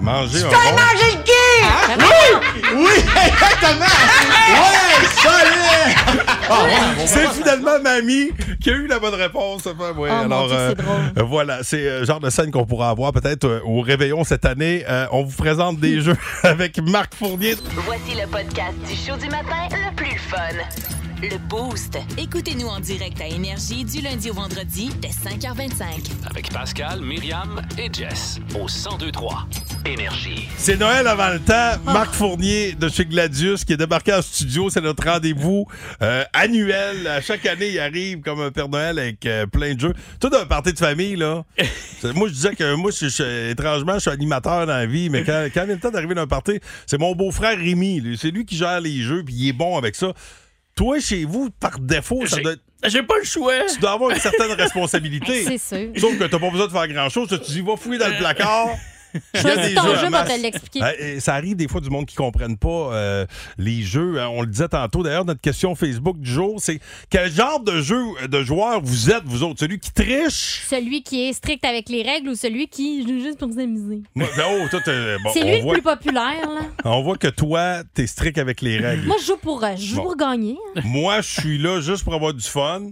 Manger 0.00 0.44
un 0.44 0.48
rond. 0.48 0.76
mangé 0.76 1.16
le 1.16 1.22
cul! 1.24 2.76
Oui, 2.76 2.90
exactement. 3.26 3.84
Ouais, 3.84 5.06
solide. 5.16 6.24
Ah, 6.50 6.64
C'est 7.04 7.28
finalement 7.28 7.78
Mamie 7.82 8.30
qui 8.62 8.70
a 8.70 8.72
eu 8.72 8.86
la 8.86 8.98
bonne 8.98 9.14
réponse. 9.14 9.66
Enfin, 9.66 9.92
ouais, 9.92 10.08
Oh, 10.10 10.14
mon 10.14 10.24
alors, 10.24 10.46
Dieu, 10.46 10.56
euh, 10.56 10.74
drôle. 10.74 10.96
euh, 11.18 11.22
voilà, 11.22 11.58
c'est 11.62 11.82
le 12.00 12.04
genre 12.06 12.20
de 12.20 12.30
scène 12.30 12.50
qu'on 12.50 12.64
pourra 12.64 12.88
avoir 12.88 13.12
peut-être 13.12 13.44
euh, 13.44 13.60
au 13.66 13.82
réveillon 13.82 14.24
cette 14.24 14.46
année. 14.46 14.82
Euh, 14.88 15.06
on 15.12 15.24
vous 15.24 15.36
présente 15.36 15.78
des 15.78 16.00
jeux 16.02 16.16
avec 16.42 16.78
Marc 16.78 17.14
Fournier. 17.14 17.54
Voici 17.84 18.14
le 18.18 18.26
podcast 18.28 18.74
du 18.88 18.94
show 18.94 19.16
du 19.18 19.28
matin 19.28 19.68
le 19.72 19.94
plus 19.94 20.18
fun. 20.18 20.38
Le 21.20 21.36
Boost. 21.48 21.98
Écoutez-nous 22.16 22.66
en 22.68 22.78
direct 22.80 23.20
à 23.20 23.26
Énergie 23.26 23.84
du 23.84 24.00
lundi 24.00 24.30
au 24.30 24.34
vendredi 24.34 24.90
dès 25.00 25.08
5h25. 25.08 25.82
Avec 26.30 26.52
Pascal, 26.52 27.00
Myriam 27.00 27.60
et 27.76 27.88
Jess 27.92 28.38
au 28.54 28.66
1023. 28.66 29.46
Énergie. 29.84 30.48
C'est 30.56 30.78
Noël 30.78 31.06
avant 31.08 31.30
le 31.30 31.40
temps. 31.40 31.72
Marc 31.84 32.12
Fournier 32.14 32.72
de 32.74 32.88
chez 32.88 33.04
Gladius 33.04 33.64
qui 33.64 33.72
est 33.72 33.76
débarqué 33.76 34.12
en 34.14 34.22
studio. 34.22 34.70
C'est 34.70 34.80
notre 34.80 35.04
rendez-vous 35.04 35.66
euh, 36.02 36.24
annuel. 36.32 37.06
À 37.08 37.20
chaque 37.20 37.44
année, 37.46 37.70
il 37.70 37.78
arrive 37.80 38.20
comme 38.20 38.40
un 38.40 38.50
Père 38.52 38.68
Noël 38.68 38.98
avec 38.98 39.24
euh, 39.26 39.46
plein 39.46 39.74
de 39.74 39.80
jeux. 39.80 39.94
Tout 40.20 40.30
un 40.40 40.46
party 40.46 40.72
de 40.72 40.78
famille, 40.78 41.16
là. 41.16 41.44
Moi, 42.14 42.28
je 42.28 42.32
disais 42.32 42.54
que 42.54 42.74
moi, 42.74 42.92
je, 42.92 43.08
je- 43.08 43.50
étrangement, 43.50 43.94
je 43.94 44.00
suis 44.00 44.10
animateur 44.10 44.66
dans 44.66 44.72
la 44.72 44.86
vie, 44.86 45.10
mais 45.10 45.24
quand, 45.24 45.48
quand 45.52 45.64
il 45.64 45.70
est 45.70 45.74
le 45.74 45.80
temps 45.80 45.90
d'arriver 45.90 46.14
dans 46.14 46.22
un 46.22 46.26
party, 46.28 46.60
c'est 46.86 46.98
mon 46.98 47.14
beau-frère 47.16 47.58
Rémi. 47.58 48.16
C'est 48.20 48.30
lui 48.30 48.44
qui 48.44 48.56
gère 48.56 48.80
les 48.80 49.00
jeux, 49.02 49.24
puis 49.24 49.34
il 49.34 49.48
est 49.48 49.52
bon 49.52 49.76
avec 49.76 49.96
ça. 49.96 50.12
Toi, 50.78 51.00
chez 51.00 51.24
vous, 51.24 51.50
par 51.50 51.78
défaut, 51.80 52.24
ça 52.26 52.36
J'ai- 52.36 52.42
doit... 52.42 52.54
J'ai 52.86 53.02
pas 53.02 53.18
le 53.18 53.24
choix. 53.24 53.52
Tu 53.72 53.80
dois 53.80 53.90
avoir 53.92 54.10
une 54.12 54.20
certaine 54.20 54.52
responsabilité. 54.56 55.42
C'est 55.44 55.58
sûr. 55.58 55.90
Sauf 56.00 56.16
que 56.16 56.24
t'as 56.24 56.38
pas 56.38 56.50
besoin 56.50 56.66
de 56.68 56.72
faire 56.72 56.86
grand-chose. 56.86 57.28
Tu 57.44 57.50
dis, 57.52 57.60
va 57.60 57.76
fouiller 57.76 57.98
dans 57.98 58.06
le 58.08 58.16
placard. 58.16 58.68
Choisis 59.34 59.74
ton 59.74 59.94
jeu 59.94 60.00
pour 60.02 60.10
masse. 60.10 60.28
te 60.28 60.40
l'expliquer. 60.42 60.82
Euh, 60.82 60.92
et 61.16 61.20
ça 61.20 61.34
arrive 61.34 61.56
des 61.56 61.68
fois 61.68 61.80
du 61.80 61.90
monde 61.90 62.06
qui 62.06 62.14
ne 62.14 62.18
comprennent 62.18 62.56
pas 62.58 62.92
euh, 62.92 63.26
les 63.56 63.82
jeux. 63.82 64.20
hein. 64.20 64.28
On 64.32 64.40
le 64.42 64.46
disait 64.46 64.68
tantôt. 64.68 65.02
D'ailleurs, 65.02 65.24
notre 65.24 65.40
question 65.40 65.74
Facebook 65.74 66.18
du 66.18 66.30
jour, 66.30 66.56
c'est 66.58 66.80
quel 67.10 67.30
genre 67.32 67.60
de 67.60 67.80
jeu 67.80 67.98
de 68.28 68.42
joueur 68.42 68.80
vous 68.82 69.10
êtes, 69.10 69.24
vous 69.24 69.42
autres? 69.42 69.60
Celui 69.60 69.78
qui 69.78 69.92
triche? 69.92 70.64
Celui 70.68 71.02
qui 71.02 71.28
est 71.28 71.32
strict 71.32 71.64
avec 71.64 71.88
les 71.88 72.02
règles 72.02 72.28
ou 72.30 72.34
celui 72.34 72.68
qui 72.68 73.02
joue 73.02 73.20
juste 73.20 73.38
pour 73.38 73.52
s'amuser? 73.52 74.02
Moi, 74.14 74.28
ben, 74.36 74.44
oh, 74.50 74.66
toi, 74.70 74.80
t'es- 74.84 75.16
bon, 75.22 75.30
c'est 75.32 75.42
on 75.42 75.46
lui 75.46 75.56
le 75.56 75.62
voit- 75.62 75.72
plus 75.74 75.82
populaire, 75.82 76.48
là. 76.48 76.60
On 76.84 77.02
voit 77.02 77.16
que 77.16 77.28
toi, 77.28 77.82
t'es 77.94 78.06
strict 78.06 78.38
avec 78.38 78.60
les 78.60 78.78
règles. 78.78 79.06
Moi, 79.06 79.16
je 79.20 79.26
joue 79.26 79.36
pour, 79.36 79.62
euh, 79.64 79.74
je 79.76 79.84
joue 79.86 79.96
Bon. 79.96 80.02
pour 80.04 80.16
gagner. 80.16 80.56
hein. 80.76 80.80
Moi, 80.84 81.20
je 81.20 81.40
suis 81.40 81.58
là 81.58 81.80
juste 81.80 82.04
pour 82.04 82.14
avoir 82.14 82.34
du 82.34 82.44
fun, 82.44 82.82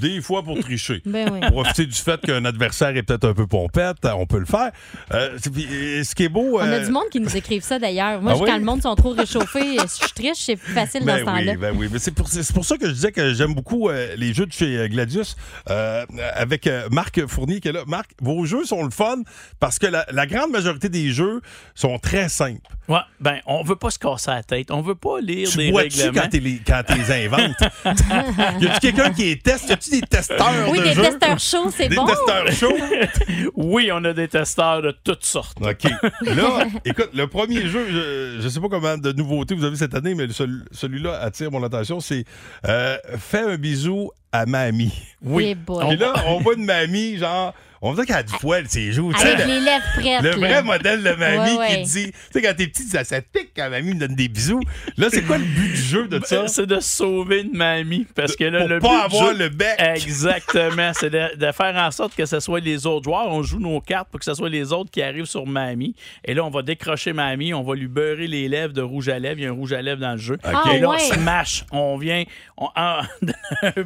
des 0.00 0.20
fois 0.22 0.42
pour 0.42 0.58
tricher. 0.60 1.02
Ben 1.04 1.28
oui. 1.32 1.40
Profiter 1.50 1.84
du 1.86 1.92
fait 1.94 2.20
qu'un 2.20 2.44
adversaire 2.44 2.96
est 2.96 3.02
peut-être 3.02 3.28
un 3.28 3.34
peu 3.34 3.46
pompette, 3.46 3.98
on 4.04 4.26
peut 4.26 4.38
le 4.38 4.46
faire. 4.46 4.70
Euh, 5.12 5.36
euh, 5.46 6.02
ce 6.04 6.14
qui 6.14 6.24
est 6.24 6.28
beau. 6.28 6.56
On 6.58 6.60
a 6.60 6.66
euh, 6.66 6.84
du 6.86 6.90
monde 6.90 7.08
qui 7.10 7.20
nous 7.20 7.36
écrive 7.36 7.62
ça 7.62 7.78
d'ailleurs. 7.78 8.20
Moi, 8.22 8.32
Ah 8.32 8.36
je- 8.38 8.42
oui? 8.44 8.48
quand 8.50 8.56
le 8.58 8.64
monde 8.64 8.82
sont 8.82 8.94
trop 8.94 9.10
réchauffés, 9.10 9.78
euh, 9.78 9.84
si 9.88 10.02
je 10.08 10.14
triche, 10.14 10.38
c'est 10.38 10.56
plus 10.56 10.72
facile 10.72 11.00
dans 11.00 11.06
Ben 11.06 11.18
ce 11.20 11.24
temps-là. 11.24 11.52
oui, 11.52 11.56
ben 11.58 11.74
oui. 11.76 11.88
Mais 11.92 11.98
c'est 11.98 12.12
pour, 12.12 12.28
c'est 12.28 12.52
pour 12.54 12.64
ça 12.64 12.76
que 12.78 12.86
je 12.88 12.92
disais 12.92 13.12
que 13.12 13.34
j'aime 13.34 13.54
beaucoup 13.54 13.88
euh, 13.90 14.14
les 14.16 14.32
jeux 14.32 14.46
de 14.46 14.52
chez 14.52 14.76
euh, 14.76 14.88
Gladius 14.88 15.36
euh, 15.68 16.04
avec 16.34 16.66
euh, 16.66 16.88
Marc 16.90 17.26
Fournier 17.26 17.60
qui 17.60 17.68
est 17.68 17.72
là. 17.72 17.82
Marc, 17.86 18.10
vos 18.22 18.44
jeux 18.46 18.64
sont 18.64 18.82
le 18.84 18.90
fun 18.90 19.18
parce 19.60 19.78
que 19.78 19.86
la, 19.86 20.06
la 20.10 20.26
grande 20.26 20.50
majorité 20.50 20.88
des 20.88 21.10
jeux 21.10 21.40
sont 21.74 21.98
très 21.98 22.28
simples. 22.28 22.60
Ouais, 22.88 23.00
ben, 23.20 23.38
on 23.44 23.62
veut 23.64 23.76
pas 23.76 23.90
se 23.90 23.98
casser 23.98 24.30
la 24.30 24.42
tête. 24.42 24.70
On 24.70 24.80
veut 24.80 24.94
pas 24.94 25.20
lire 25.20 25.48
Tu 25.50 25.58
des 25.58 25.70
règlements. 25.70 26.12
quand 26.22 26.28
tu 26.30 26.40
les, 26.40 26.58
quand 26.66 26.82
les 26.96 27.26
inventes? 27.26 27.56
y 28.60 28.66
a-tu 28.66 28.80
quelqu'un 28.80 29.12
qui 29.12 29.24
les 29.24 29.36
Y 29.66 29.72
a-tu 29.72 29.90
des 29.90 30.00
testeurs 30.02 30.52
Oui, 30.70 30.78
de 30.78 30.84
des 30.84 30.92
jeux? 30.94 31.02
testeurs 31.02 31.38
chauds, 31.38 31.70
c'est 31.70 31.88
Des 31.88 31.96
bon. 31.96 32.06
testeurs 32.06 32.52
chauds? 32.52 32.76
oui, 33.56 33.90
on 33.92 34.04
a 34.04 34.12
des 34.12 34.28
testeurs 34.28 34.82
de 34.82 34.90
toutes 35.04 35.24
sortes. 35.24 35.58
OK. 35.60 35.90
Là, 36.22 36.66
écoute, 36.84 37.10
le 37.14 37.26
premier 37.26 37.66
jeu, 37.68 37.86
je, 37.90 38.40
je 38.40 38.48
sais 38.48 38.60
pas 38.60 38.68
combien 38.70 38.98
de 38.98 39.12
nouveautés 39.12 39.54
vous 39.54 39.64
avez 39.64 39.76
cette 39.76 39.94
année, 39.94 40.14
mais 40.14 40.28
celui- 40.30 40.62
celui-là 40.72 41.18
attire 41.20 41.50
mon 41.50 41.62
attention, 41.62 42.00
c'est 42.00 42.24
euh, 42.66 42.96
Fais 43.18 43.40
un 43.42 43.56
bisou 43.56 44.10
à 44.32 44.44
mamie. 44.46 44.92
Oui. 45.22 45.46
Eh 45.50 45.54
boy. 45.54 45.86
Puis 45.88 45.96
là, 45.96 46.12
on 46.26 46.40
voit 46.40 46.54
une 46.54 46.64
mamie, 46.64 47.16
genre, 47.16 47.54
on 47.82 47.94
dirait 47.94 48.06
qu'elle 48.06 48.16
a 48.16 48.22
du 48.22 48.32
poil, 48.40 48.64
ses 48.68 48.92
joues. 48.92 49.12
tu 49.12 49.20
sais, 49.20 49.32
Avec 49.32 49.46
le- 49.46 49.52
les 49.54 49.60
lèvres 49.60 49.84
prêtes. 49.96 50.22
Le 50.22 50.30
là. 50.30 50.36
vrai 50.36 50.62
modèle 50.62 51.02
de 51.02 51.10
mamie 51.12 51.50
Ouais, 51.52 51.58
ouais. 51.58 51.76
qui 51.76 51.82
dit, 51.84 52.06
tu 52.12 52.18
sais, 52.32 52.42
quand 52.42 52.54
t'es 52.56 52.66
petit, 52.66 52.82
ça, 52.84 53.04
ça 53.04 53.20
pique 53.22 53.50
quand 53.56 53.70
mamie 53.70 53.94
me 53.94 54.00
donne 54.00 54.14
des 54.14 54.28
bisous. 54.28 54.60
Là, 54.96 55.08
c'est 55.10 55.22
quoi 55.22 55.38
le 55.38 55.44
but 55.44 55.68
du 55.70 55.76
jeu 55.76 56.08
de 56.08 56.20
ça? 56.24 56.42
Ben, 56.42 56.48
C'est 56.48 56.66
de 56.66 56.80
sauver 56.80 57.42
une 57.42 57.56
mamie. 57.56 58.06
Parce 58.14 58.36
que 58.36 58.44
là, 58.44 58.60
pour 58.60 58.68
le 58.68 58.78
pas 58.80 58.88
but 58.88 59.10
du 59.10 59.16
avoir 59.16 59.32
jeu- 59.34 59.38
le 59.38 59.48
bec. 59.48 59.76
Exactement. 59.78 60.92
C'est 60.94 61.10
de, 61.10 61.36
de 61.36 61.52
faire 61.52 61.76
en 61.76 61.90
sorte 61.90 62.14
que 62.14 62.26
ce 62.26 62.40
soit 62.40 62.60
les 62.60 62.86
autres 62.86 63.04
joueurs. 63.04 63.28
On 63.28 63.42
joue 63.42 63.58
nos 63.60 63.80
cartes 63.80 64.08
pour 64.10 64.18
que 64.18 64.24
ce 64.24 64.34
soit 64.34 64.48
les 64.48 64.72
autres 64.72 64.90
qui 64.90 65.02
arrivent 65.02 65.24
sur 65.26 65.46
mamie. 65.46 65.94
Et 66.24 66.34
là, 66.34 66.44
on 66.44 66.50
va 66.50 66.62
décrocher 66.62 67.12
mamie. 67.12 67.54
On 67.54 67.62
va 67.62 67.74
lui 67.74 67.88
beurrer 67.88 68.26
les 68.26 68.48
lèvres 68.48 68.72
de 68.72 68.82
rouge 68.82 69.08
à 69.08 69.18
lèvres. 69.18 69.38
Il 69.38 69.44
y 69.44 69.46
a 69.46 69.50
un 69.50 69.52
rouge 69.52 69.72
à 69.72 69.82
lèvres 69.82 70.00
dans 70.00 70.12
le 70.12 70.18
jeu. 70.18 70.36
Ah, 70.42 70.64
Et 70.74 70.80
là, 70.80 70.88
on 70.88 70.92
ouais. 70.92 70.98
smash. 70.98 71.64
On 71.70 71.96
vient 71.96 72.24
on, 72.56 72.68
un 72.76 73.02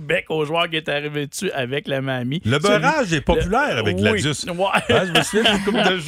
bec 0.01 0.27
au 0.31 0.45
joueur 0.45 0.69
qui 0.71 0.77
est 0.77 0.89
arrivé 0.89 1.27
dessus 1.27 1.51
avec 1.53 1.87
la 1.89 2.01
mamie. 2.01 2.41
Le 2.45 2.59
beurrage 2.59 3.13
est 3.13 3.21
populaire 3.21 3.82
avec 3.83 3.97
Oui. 3.97 4.03
Gladius. 4.03 4.45
Ouais. 4.45 4.67
Hein, 4.89 5.03
je 5.07 5.19
me 5.19 5.23
souviens 5.23 5.55
d'une 5.55 5.65
couple 5.65 5.83
de. 5.83 6.01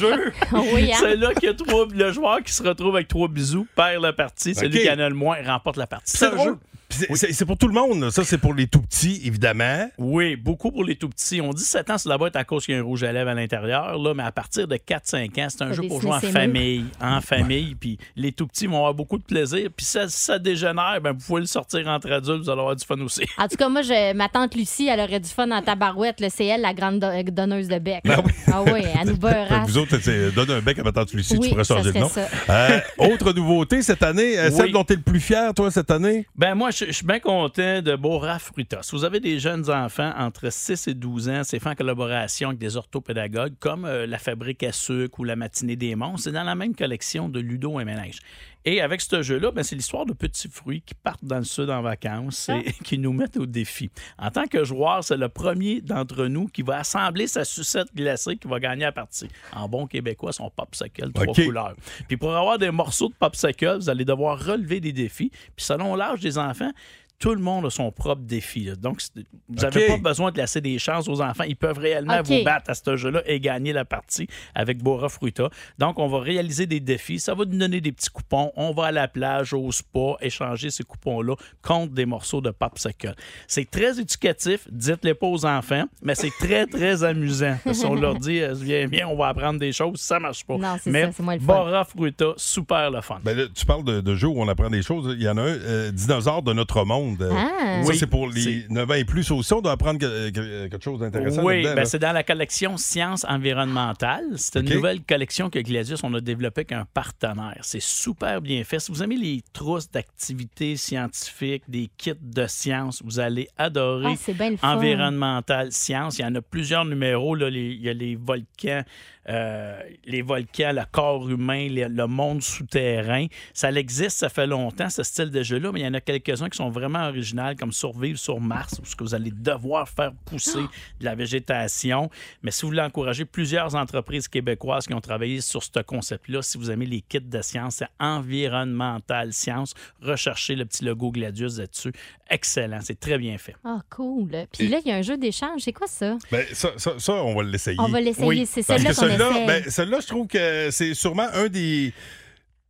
Oui, 0.73 0.91
hein? 0.93 0.97
C'est 0.99 1.15
là 1.15 1.29
trois, 1.53 1.85
le 1.93 2.11
joueur 2.11 2.41
qui 2.43 2.53
se 2.53 2.63
retrouve 2.63 2.95
avec 2.95 3.07
trois 3.07 3.27
bisous 3.27 3.67
perd 3.75 4.01
la 4.01 4.13
partie. 4.13 4.55
Celui 4.55 4.77
OK. 4.77 4.83
qui 4.83 4.89
en 4.89 4.99
a 4.99 5.09
le 5.09 5.15
moins 5.15 5.37
remporte 5.45 5.77
la 5.77 5.87
partie. 5.87 6.17
C'est 6.17 6.31
drôle. 6.31 6.47
jeu. 6.49 6.57
C'est- 6.89 7.45
pour 7.45 7.57
tout 7.57 7.67
le 7.67 7.73
monde. 7.73 8.09
Ça, 8.11 8.23
c'est 8.23 8.37
pour 8.37 8.53
les 8.53 8.67
tout 8.67 8.81
petits, 8.81 9.21
évidemment. 9.25 9.89
Oui, 9.97 10.35
beaucoup 10.35 10.71
pour 10.71 10.83
les 10.83 10.95
tout 10.95 11.09
petits. 11.09 11.41
On 11.41 11.51
dit 11.51 11.63
7 11.63 11.89
ans 11.89 11.97
sur 11.97 12.09
la 12.09 12.17
boîte 12.17 12.35
à 12.35 12.43
cause 12.43 12.65
qu'il 12.65 12.73
y 12.75 12.77
a 12.77 12.81
un 12.81 12.83
rouge 12.83 13.03
à 13.03 13.11
lèvres 13.11 13.29
à 13.29 13.33
l'intérieur, 13.33 13.97
là, 13.97 14.13
mais 14.13 14.23
à 14.23 14.31
partir 14.31 14.67
de 14.67 14.75
4-5 14.77 15.37
ans, 15.39 15.47
c'est 15.49 15.61
un 15.63 15.73
jeu 15.73 15.83
pour 15.87 16.01
jouer 16.01 16.11
en 16.11 16.19
famille. 16.21 16.85
En 17.01 17.21
famille, 17.21 17.75
puis 17.75 17.97
les 18.15 18.31
tout 18.31 18.47
petits 18.47 18.67
vont 18.67 18.77
avoir 18.77 18.93
beaucoup 18.93 19.17
de 19.17 19.23
plaisir. 19.23 19.69
Puis 19.75 19.85
ça, 19.85 20.07
si 20.07 20.17
ça 20.17 20.39
dégénère, 20.39 20.99
ben, 21.01 21.11
vous 21.13 21.25
pouvez 21.25 21.41
le 21.41 21.47
sortir 21.47 21.87
entre 21.87 22.11
adultes, 22.11 22.43
vous 22.43 22.49
allez 22.49 22.59
avoir 22.59 22.75
du 22.75 22.85
fun 22.85 22.99
aussi. 23.01 23.23
En 23.37 23.47
tout 23.47 23.57
cas, 23.57 23.69
moi, 23.69 23.81
je, 23.81 24.13
ma 24.13 24.29
tante 24.29 24.55
Lucie, 24.55 24.87
elle 24.87 24.99
aurait 24.99 25.19
du 25.19 25.29
fun 25.29 25.47
dans 25.47 25.61
ta 25.61 25.75
barouette. 25.75 26.19
là. 26.19 26.29
C'est 26.29 26.45
elle, 26.45 26.61
la 26.61 26.73
grande 26.73 26.99
do- 26.99 27.07
donneuse 27.31 27.67
de 27.67 27.77
bec. 27.79 28.01
Ben 28.05 28.21
oui. 28.25 28.31
Ah 28.51 28.63
oui, 28.63 28.81
elle 28.99 29.07
nous 29.07 29.15
que 29.15 29.19
beurrasse. 29.19 29.67
vous 29.69 29.77
autres, 29.77 29.97
c'est- 30.01 30.31
donne 30.31 30.49
un 30.51 30.61
bec 30.61 30.79
à 30.79 30.83
ma 30.83 30.91
tante 30.91 31.13
Lucie, 31.13 31.35
Oui, 31.37 31.47
tu 31.47 31.49
pourrais 31.49 31.63
ça 31.63 31.75
changer 31.77 31.91
de 31.91 31.99
nom. 31.99 32.09
Euh, 32.49 32.79
autre 32.97 33.33
nouveauté 33.33 33.81
cette 33.81 34.03
année, 34.03 34.37
euh, 34.39 34.49
Oui. 34.49 34.55
celle 34.57 34.71
dont 34.71 34.83
tu 34.83 34.93
es 34.93 34.95
le 34.95 35.01
plus 35.01 35.19
fier, 35.19 35.53
toi, 35.53 35.69
cette 35.71 35.91
année? 35.91 36.25
Ben 36.35 36.55
moi, 36.55 36.71
je 36.83 36.91
suis 36.91 37.05
bien 37.05 37.19
content 37.19 37.81
de 37.81 37.95
Bora 37.95 38.37
Fruita. 38.37 38.83
Si 38.83 38.91
vous 38.91 39.05
avez 39.05 39.21
des 39.21 39.39
jeunes 39.39 39.69
enfants 39.69 40.11
entre 40.17 40.51
6 40.51 40.89
et 40.89 40.93
12 40.93 41.29
ans, 41.29 41.41
c'est 41.45 41.59
fait 41.59 41.69
en 41.69 41.75
collaboration 41.75 42.49
avec 42.49 42.59
des 42.59 42.75
orthopédagogues 42.75 43.53
comme 43.59 43.85
euh, 43.85 44.05
la 44.05 44.17
Fabrique 44.17 44.61
à 44.63 44.73
sucre 44.73 45.19
ou 45.19 45.23
la 45.23 45.37
Matinée 45.37 45.77
des 45.77 45.95
Monstres. 45.95 46.25
C'est 46.25 46.31
dans 46.33 46.43
la 46.43 46.55
même 46.55 46.75
collection 46.75 47.29
de 47.29 47.39
Ludo 47.39 47.79
et 47.79 47.85
Ménage. 47.85 48.19
Et 48.65 48.81
avec 48.81 49.01
ce 49.01 49.21
jeu-là, 49.21 49.51
ben, 49.51 49.63
c'est 49.63 49.75
l'histoire 49.75 50.07
de 50.07 50.13
petits 50.13 50.49
fruits 50.49 50.81
qui 50.81 50.95
partent 50.95 51.23
dans 51.23 51.37
le 51.37 51.43
sud 51.43 51.69
en 51.69 51.83
vacances 51.83 52.49
et 52.49 52.73
qui 52.83 52.97
nous 52.97 53.13
mettent 53.13 53.37
au 53.37 53.45
défi. 53.45 53.91
En 54.17 54.31
tant 54.31 54.47
que 54.47 54.63
joueur, 54.63 55.03
c'est 55.03 55.17
le 55.17 55.29
premier 55.29 55.81
d'entre 55.81 56.25
nous 56.25 56.47
qui 56.47 56.63
va 56.63 56.79
assembler 56.79 57.27
sa 57.27 57.45
sucette 57.45 57.93
glacée 57.95 58.37
qui 58.37 58.47
va 58.47 58.59
gagner 58.59 58.85
la 58.85 58.91
partie. 58.91 59.27
En 59.53 59.69
bon 59.69 59.85
québécois, 59.85 60.33
son 60.33 60.49
popsicle, 60.49 61.11
trois 61.11 61.33
couleurs. 61.33 61.75
Puis 62.07 62.17
pour 62.17 62.35
avoir 62.35 62.57
des 62.57 62.71
morceaux 62.71 63.09
de 63.09 63.13
popsicle, 63.13 63.77
vous 63.77 63.89
allez 63.89 64.05
devoir 64.05 64.43
relever 64.43 64.79
des 64.79 64.91
défis. 64.91 65.29
Puis 65.55 65.65
selon 65.65 65.95
l'âge 65.95 66.21
des 66.21 66.39
enfants, 66.39 66.71
tout 67.19 67.33
le 67.33 67.41
monde 67.41 67.65
a 67.65 67.69
son 67.69 67.91
propre 67.91 68.21
défi. 68.21 68.65
là. 68.65 68.75
Donc, 68.75 69.01
vous 69.49 69.61
n'avez 69.61 69.87
pas 69.87 69.97
besoin 69.97 70.31
de 70.31 70.37
laisser 70.37 70.61
des 70.61 70.77
chances 70.79 71.07
aux 71.07 71.21
enfants. 71.21 71.43
Ils 71.47 71.55
peuvent 71.55 71.77
réellement 71.77 72.21
vous 72.23 72.43
battre 72.43 72.69
à 72.69 72.73
ce 72.73 72.95
jeu-là 72.97 73.21
et 73.25 73.39
gagner 73.39 73.73
la 73.73 73.85
partie 73.85 74.27
avec 74.53 74.79
Bora 74.83 75.09
Fruita. 75.09 75.49
Donc, 75.79 75.99
on 75.99 76.07
va 76.07 76.19
réaliser 76.19 76.65
des 76.65 76.79
défis. 76.79 77.19
Ça 77.19 77.33
va 77.33 77.45
nous 77.45 77.57
donner 77.57 77.81
des 77.81 77.91
petits 77.91 78.09
coupons. 78.09 78.51
On 78.55 78.71
va 78.73 78.85
à 78.87 78.91
la 78.91 79.07
plage, 79.07 79.53
au 79.53 79.71
spa, 79.71 80.15
échanger 80.21 80.69
ces 80.69 80.83
coupons-là 80.83 81.35
contre 81.61 81.93
des 81.93 82.05
morceaux 82.05 82.41
de 82.41 82.51
popsicle. 82.51 83.13
C'est 83.47 83.69
très 83.69 83.99
éducatif. 83.99 84.67
Dites-les 84.71 85.13
pas 85.13 85.27
aux 85.27 85.45
enfants, 85.45 85.85
mais 86.01 86.15
c'est 86.15 86.31
très, 86.39 86.65
très 86.65 87.03
amusant. 87.03 87.57
Parce 87.63 87.81
qu'on 87.81 87.95
leur 87.95 88.15
dit, 88.15 88.41
euh, 88.41 88.53
viens, 88.53 88.87
viens, 88.87 89.07
on 89.07 89.15
va 89.15 89.27
apprendre 89.27 89.59
des 89.59 89.71
choses. 89.71 89.99
Ça 90.01 90.19
marche 90.19 90.43
pas. 90.43 90.57
Non, 90.57 90.75
c'est 90.81 90.91
mais 90.91 91.03
ça, 91.05 91.11
c'est 91.17 91.23
moins 91.23 91.35
le 91.35 91.39
fun. 91.39 91.45
Bora 91.45 91.85
Fruita, 91.85 92.33
super 92.37 92.91
le 92.91 93.01
fun. 93.01 93.19
Ben 93.23 93.37
là, 93.37 93.43
tu 93.53 93.65
parles 93.65 93.83
de, 93.83 94.01
de 94.01 94.15
jeux 94.15 94.27
où 94.27 94.41
on 94.41 94.47
apprend 94.47 94.69
des 94.69 94.81
choses. 94.81 95.15
Il 95.17 95.23
y 95.23 95.29
en 95.29 95.37
a 95.37 95.41
un, 95.41 95.45
euh, 95.47 95.91
Dinosaures 95.91 96.43
de 96.43 96.53
notre 96.53 96.83
monde. 96.83 97.04
Euh, 97.21 97.29
Ah. 97.31 97.81
Ça, 97.83 97.89
Oui. 97.89 97.97
c'est 97.97 98.07
pour 98.07 98.27
les 98.29 98.41
C'est- 98.41 98.65
9 98.69 98.89
ans 98.89 98.93
et 98.95 99.05
plus 99.05 99.29
aussi. 99.31 99.53
On 99.53 99.61
doit 99.61 99.73
apprendre 99.73 99.99
que- 99.99 100.29
que- 100.29 100.67
quelque 100.67 100.83
chose 100.83 100.99
d'intéressant. 100.99 101.43
Oui, 101.43 101.63
ben, 101.63 101.85
c'est 101.85 101.99
dans 101.99 102.11
la 102.13 102.23
collection 102.23 102.77
Sciences 102.77 103.25
environnementales. 103.27 104.25
C'est 104.37 104.59
une 104.59 104.69
nouvelle 104.73 105.01
collection 105.03 105.49
que 105.49 105.59
Gladius 105.59 106.03
on 106.03 106.13
a 106.13 106.21
développée 106.21 106.61
avec 106.61 106.71
un 106.71 106.85
partenaire. 106.93 107.59
C'est 107.61 107.81
super 107.81 108.41
bien 108.41 108.63
fait. 108.63 108.79
Si 108.79 108.91
vous 108.91 109.03
aimez 109.03 109.17
les 109.17 109.41
trousses 109.53 109.89
d'activités 109.91 110.77
scientifiques, 110.77 111.63
des 111.67 111.89
kits 111.97 112.13
de 112.21 112.47
sciences, 112.47 113.01
vous 113.03 113.19
allez 113.19 113.47
adorer 113.57 114.13
Ah, 114.13 114.15
c'est 114.17 114.33
bien 114.33 114.51
le 114.51 114.57
fun. 114.57 114.75
Environnemental 114.75 115.71
Sciences. 115.71 116.19
Il 116.19 116.21
y 116.21 116.25
en 116.25 116.35
a 116.35 116.41
plusieurs 116.41 116.85
numéros. 116.85 117.35
Là. 117.35 117.49
Les- 117.49 117.71
il 117.71 117.81
y 117.81 117.89
a 117.89 117.93
les 117.93 118.15
volcans, 118.15 118.83
euh, 119.29 119.79
les 120.05 120.21
volcans, 120.21 120.71
le 120.73 120.83
corps 120.91 121.29
humain, 121.29 121.67
les- 121.69 121.87
le 121.87 122.07
monde 122.07 122.41
souterrain. 122.41 123.25
Ça 123.53 123.71
existe, 123.71 124.17
ça 124.19 124.29
fait 124.29 124.47
longtemps, 124.47 124.89
ce 124.89 125.03
style 125.03 125.31
de 125.31 125.43
jeu-là, 125.43 125.71
mais 125.73 125.81
il 125.81 125.85
y 125.85 125.87
en 125.87 125.93
a 125.93 126.01
quelques-uns 126.01 126.49
qui 126.49 126.57
sont 126.57 126.69
vraiment 126.69 126.94
originaux, 127.03 127.55
comme 127.57 127.71
Survivre 127.71 128.17
sur 128.19 128.39
Mars, 128.39 128.79
où 128.81 128.85
ce 128.85 128.95
que 128.95 129.03
vous 129.03 129.15
allez 129.15 129.31
devoir 129.31 129.87
faire 129.89 130.11
pousser 130.25 130.59
de 130.99 131.05
la 131.05 131.15
végétation. 131.15 132.09
Mais 132.43 132.51
si 132.51 132.61
vous 132.63 132.69
voulez 132.69 132.81
encourager 132.81 133.25
plusieurs 133.25 133.75
entreprises 133.75 134.27
québécoises 134.27 134.87
qui 134.87 134.93
ont 134.93 135.01
travaillé 135.01 135.41
sur 135.41 135.63
ce 135.63 135.79
concept-là, 135.81 136.41
si 136.41 136.57
vous 136.57 136.71
aimez 136.71 136.85
les 136.85 137.01
kits 137.01 137.19
de 137.21 137.41
sciences, 137.41 137.75
c'est 137.77 137.87
Environnemental 137.99 139.33
Sciences. 139.33 139.73
Recherchez 140.01 140.55
le 140.55 140.65
petit 140.65 140.83
logo 140.85 141.11
Gladius 141.11 141.57
là-dessus. 141.57 141.93
Excellent, 142.29 142.79
c'est 142.81 142.99
très 142.99 143.17
bien 143.17 143.37
fait. 143.37 143.55
Ah, 143.63 143.81
cool. 143.89 144.31
Puis 144.51 144.67
là, 144.67 144.79
il 144.83 144.89
y 144.89 144.91
a 144.91 144.95
un 144.95 145.01
jeu 145.01 145.17
d'échange. 145.17 145.61
C'est 145.61 145.73
quoi 145.73 145.87
ça? 145.87 146.17
Ben, 146.31 146.45
ça, 146.53 146.69
ça- 146.77 146.97
ça, 146.99 147.13
on 147.13 147.35
va 147.35 147.43
l'essayer. 147.43 147.77
On 147.79 147.87
va 147.89 148.01
l'essayer. 148.01 148.27
Oui. 148.27 148.45
C'est 148.45 148.61
celle-là 148.63 148.89
qu'on 148.93 149.01
celui-là, 149.01 149.29
essaie. 149.31 149.45
ben, 149.45 149.69
celui-là, 149.69 149.99
je 149.99 150.07
trouve 150.07 150.27
que 150.27 150.69
c'est 150.71 150.93
sûrement 150.93 151.27
un 151.33 151.47
des 151.47 151.93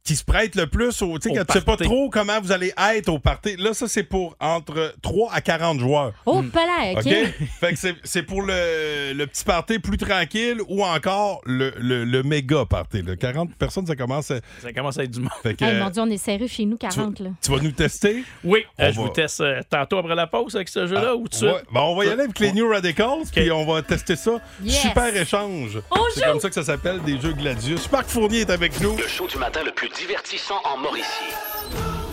qui 0.06 0.15
se 0.15 0.24
prête 0.24 0.56
le 0.56 0.68
plus 0.68 1.02
au. 1.02 1.18
Tu 1.20 1.30
sais, 1.30 1.32
Au 1.32 1.39
quand 1.41 1.46
tu 1.52 1.60
sais 1.60 1.65
pas 1.65 1.76
trop 1.78 2.10
comment 2.12 2.39
vous 2.39 2.52
allez 2.52 2.72
être 2.94 3.10
au 3.10 3.18
party. 3.20 3.56
Là, 3.58 3.74
ça, 3.74 3.88
c'est 3.88 4.04
pour 4.04 4.36
entre 4.39 4.94
3 5.02 5.34
à 5.34 5.41
40 5.41 5.80
joueurs. 5.80 6.13
Oh, 6.28 6.44
pas 6.44 6.65
là, 6.65 6.94
OK. 7.00 7.04
Fait 7.60 7.72
que 7.74 7.76
c'est- 7.80 7.96
c'est 8.04 8.22
pour 8.24 8.44
le, 8.44 9.13
le 9.13 9.26
petit 9.28 9.44
party 9.44 9.80
plus 9.80 9.98
tranquille 9.98 10.60
ou 10.70 10.84
encore 10.86 11.41
le, 11.46 11.74
le, 11.80 12.06
le 12.06 12.22
méga 12.24 12.65
party. 12.65 13.02
là. 13.02 13.15
40 13.15 13.56
personnes, 13.56 13.88
ça 13.88 13.96
commence 13.96 14.30
à. 14.32 14.36
Ça 14.62 14.72
commence 14.72 14.98
à 15.00 15.04
être 15.04 15.12
du 15.12 15.20
monde. 15.22 15.30
Fait 15.41 15.56
que, 15.56 15.65
Hey, 15.65 15.74
euh, 15.76 15.84
mon 15.84 15.89
Dieu, 15.89 16.02
on 16.04 16.10
est 16.12 16.18
sérieux 16.18 16.48
chez 16.48 16.65
nous, 16.65 16.78
40. 16.78 17.20
Là. 17.20 17.30
tu 17.41 17.52
vas 17.52 17.58
nous 17.60 17.72
tester? 17.72 18.24
Oui, 18.44 18.63
euh, 18.80 18.89
On 18.89 18.91
je 18.91 18.98
va- 18.98 19.02
vous 19.08 19.10
teste 19.10 19.41
euh, 19.41 19.62
tantôt 19.68 19.98
après 19.98 20.13
la 20.15 20.28
pause 20.28 20.56
avec 20.56 20.70
ce 20.70 20.86
jeu-là 20.86 21.15
ou 21.15 21.24
tout 21.24 21.30
de 21.30 21.34
suite? 21.36 21.50
Ouais. 21.50 21.63
Bon, 21.72 21.82
on 21.82 21.96
va 21.96 22.06
y 22.06 22.10
aller 22.10 22.24
avec 22.24 22.38
les 22.39 22.52
New 22.52 22.70
Radicals, 22.70 23.24
puis 23.34 23.50
on 23.52 23.65
va 23.65 23.82
tester 23.82 24.15
ça. 24.15 24.39
Yes. 24.63 24.82
Super 24.84 25.15
échange. 25.15 25.80
C'est 26.13 26.24
comme 26.26 26.39
ça 26.39 26.48
que 26.50 26.54
ça 26.56 26.63
s'appelle, 26.63 27.02
des 27.02 27.20
jeux 27.20 27.34
Gladius. 27.34 27.91
Marc 27.91 28.08
Fournier 28.08 28.41
est 28.41 28.50
avec 28.52 28.80
nous. 28.82 28.96
Le 28.96 29.08
show 29.08 29.26
du 29.28 29.38
matin 29.39 29.62
le 29.65 29.72
plus 29.72 29.89
divertissant 29.95 30.62
en 30.65 30.77
Mauricie. 30.77 32.05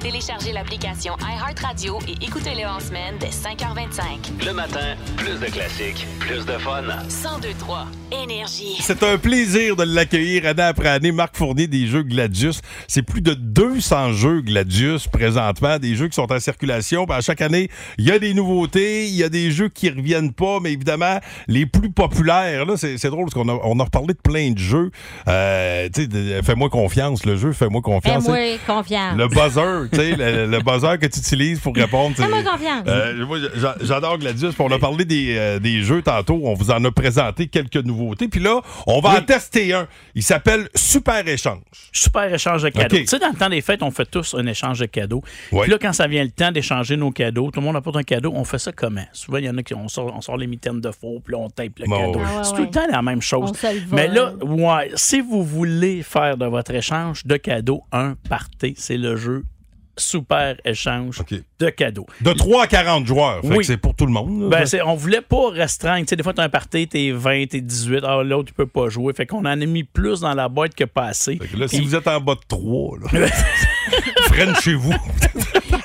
Téléchargez 0.00 0.52
l'application 0.52 1.14
iHeartRadio 1.20 1.98
et 2.06 2.24
écoutez-le 2.24 2.64
en 2.68 2.78
semaine 2.78 3.16
dès 3.18 3.28
5h25. 3.30 4.46
Le 4.46 4.52
matin, 4.52 4.94
plus 5.16 5.40
de 5.40 5.46
classiques, 5.46 6.06
plus 6.20 6.46
de 6.46 6.52
fun. 6.52 6.82
1023 6.82 7.86
Énergie. 8.12 8.76
C'est 8.80 9.02
un 9.02 9.18
plaisir 9.18 9.74
de 9.76 9.82
l'accueillir 9.82 10.46
année 10.46 10.62
après 10.62 10.88
année. 10.88 11.10
Marc 11.12 11.36
Fournier 11.36 11.66
des 11.66 11.86
jeux 11.88 12.04
Gladius. 12.04 12.60
C'est 12.86 13.02
plus 13.02 13.20
de 13.22 13.34
200 13.34 14.12
jeux 14.12 14.40
Gladius 14.40 15.08
présentement, 15.08 15.78
des 15.78 15.96
jeux 15.96 16.06
qui 16.08 16.14
sont 16.14 16.32
en 16.32 16.38
circulation. 16.40 17.04
À 17.06 17.20
chaque 17.20 17.40
année, 17.42 17.68
il 17.98 18.06
y 18.06 18.12
a 18.12 18.18
des 18.20 18.34
nouveautés, 18.34 19.06
il 19.08 19.14
y 19.14 19.24
a 19.24 19.28
des 19.28 19.50
jeux 19.50 19.68
qui 19.68 19.90
reviennent 19.90 20.32
pas, 20.32 20.58
mais 20.62 20.72
évidemment, 20.72 21.18
les 21.48 21.66
plus 21.66 21.90
populaires, 21.90 22.64
là, 22.66 22.76
c'est 22.76 23.04
drôle 23.10 23.24
parce 23.24 23.34
qu'on 23.34 23.48
a, 23.48 23.60
on 23.64 23.78
a 23.80 23.84
reparlé 23.84 24.14
de 24.14 24.20
plein 24.22 24.52
de 24.52 24.58
jeux. 24.58 24.90
Euh, 25.26 25.88
tu 25.92 26.02
sais, 26.02 26.06
de- 26.06 26.40
fais-moi 26.42 26.70
confiance, 26.70 27.26
le 27.26 27.36
jeu, 27.36 27.52
fais-moi 27.52 27.82
confiance. 27.82 28.24
Fais-moi 28.24 28.58
confiance. 28.66 29.16
Le 29.16 29.26
buzzer, 29.28 29.87
tu 29.88 29.96
sais, 29.96 30.16
le, 30.16 30.46
le 30.46 30.58
buzzer 30.60 30.98
que 30.98 31.06
tu 31.06 31.18
utilises 31.18 31.60
pour 31.60 31.74
répondre. 31.74 32.14
c'est- 32.16 32.22
Fais-moi 32.22 32.42
confiance. 32.42 32.84
Euh, 32.86 33.26
moi, 33.26 33.38
j'adore 33.82 34.18
Gladius. 34.18 34.54
puis 34.54 34.64
On 34.64 34.70
a 34.72 34.78
parlé 34.78 35.04
des, 35.04 35.36
euh, 35.36 35.58
des 35.58 35.82
jeux 35.82 36.02
tantôt. 36.02 36.40
On 36.44 36.54
vous 36.54 36.70
en 36.70 36.84
a 36.84 36.90
présenté 36.90 37.46
quelques 37.48 37.76
nouveautés. 37.84 38.28
Puis 38.28 38.40
là, 38.40 38.60
on 38.86 39.00
va 39.00 39.18
en 39.18 39.22
tester 39.22 39.72
un. 39.72 39.86
Il 40.14 40.22
s'appelle 40.22 40.68
Super 40.74 41.26
Échange. 41.26 41.60
Super 41.92 42.32
échange 42.32 42.62
de 42.62 42.68
cadeaux. 42.68 42.96
Tu 42.96 43.06
sais, 43.06 43.18
dans 43.18 43.28
le 43.30 43.36
temps 43.36 43.48
des 43.48 43.60
fêtes, 43.60 43.82
on 43.82 43.90
fait 43.90 44.08
tous 44.10 44.34
un 44.34 44.46
échange 44.46 44.78
de 44.80 44.86
cadeaux. 44.86 45.22
Puis 45.50 45.70
là, 45.70 45.78
quand 45.80 45.92
ça 45.92 46.06
vient 46.06 46.22
le 46.24 46.30
temps 46.30 46.52
d'échanger 46.52 46.96
nos 46.96 47.10
cadeaux, 47.10 47.50
tout 47.50 47.60
le 47.60 47.66
monde 47.66 47.76
apporte 47.76 47.96
un 47.96 48.02
cadeau, 48.02 48.32
on 48.34 48.44
fait 48.44 48.58
ça 48.58 48.72
comment? 48.72 49.04
Souvent, 49.12 49.38
il 49.38 49.44
y 49.44 49.50
en 49.50 49.56
a 49.58 49.62
qui 49.62 49.74
on 49.74 49.88
sort, 49.88 50.12
on 50.16 50.20
sort 50.20 50.36
les 50.36 50.46
mitaines 50.46 50.80
de 50.80 50.90
faux, 50.90 51.20
puis 51.24 51.32
là, 51.32 51.38
on 51.38 51.48
tape 51.50 51.78
le 51.78 51.86
Bon, 51.86 51.98
cadeau. 52.12 52.20
Ah 52.24 52.38
ouais, 52.38 52.44
C'est 52.44 52.50
ouais. 52.52 52.56
tout 52.56 52.62
le 52.64 52.70
temps 52.70 52.86
la 52.90 53.02
même 53.02 53.22
chose. 53.22 53.52
Mais 53.92 54.08
là, 54.08 54.32
ouais, 54.42 54.90
si 54.94 55.20
vous 55.20 55.42
voulez 55.44 56.02
faire 56.02 56.36
de 56.36 56.46
votre 56.46 56.72
échange 56.74 57.24
de 57.24 57.36
cadeaux 57.36 57.82
un 57.92 58.14
party, 58.28 58.74
c'est 58.76 58.96
le 58.96 59.16
jeu 59.16 59.44
Super 59.98 60.56
Échange 60.64 61.22
de 61.58 61.70
cadeaux. 61.70 62.06
De 62.20 62.32
3 62.32 62.64
à 62.64 62.66
40 62.66 63.06
joueurs. 63.06 63.40
Fait 63.42 63.48
Oui. 63.48 63.56
que 63.58 63.62
c'est 63.64 63.76
pour 63.76 63.94
tout 63.94 64.06
le 64.06 64.12
monde. 64.12 64.48
Ben, 64.50 64.64
c'est- 64.66 64.82
on 64.82 64.94
voulait 64.94 65.20
pas 65.20 65.50
restreindre. 65.50 66.00
Tu 66.06 66.10
sais, 66.10 66.16
des 66.16 66.22
fois, 66.22 66.32
t'as 66.32 66.44
un 66.44 66.48
party, 66.48 66.86
t'es 66.88 67.10
20, 67.10 67.46
t'es 67.48 67.60
18, 67.60 68.04
ah, 68.06 68.22
l'autre, 68.22 68.48
tu 68.48 68.54
peux 68.54 68.66
pas 68.66 68.88
jouer. 68.88 69.12
Fait 69.12 69.26
qu'on 69.26 69.38
en 69.40 69.46
a 69.46 69.56
mis 69.56 69.84
plus 69.84 70.20
dans 70.20 70.34
la 70.34 70.48
boîte 70.48 70.74
que 70.74 70.84
pas 70.84 71.06
assez. 71.06 71.38
Là, 71.56 71.68
si 71.68 71.80
vous 71.80 71.94
êtes 71.94 72.06
en 72.08 72.20
bas 72.20 72.34
de 72.34 72.40
3, 72.48 72.98
là, 73.12 73.26
French 74.28 74.60
chez 74.62 74.74
vous. 74.74 74.94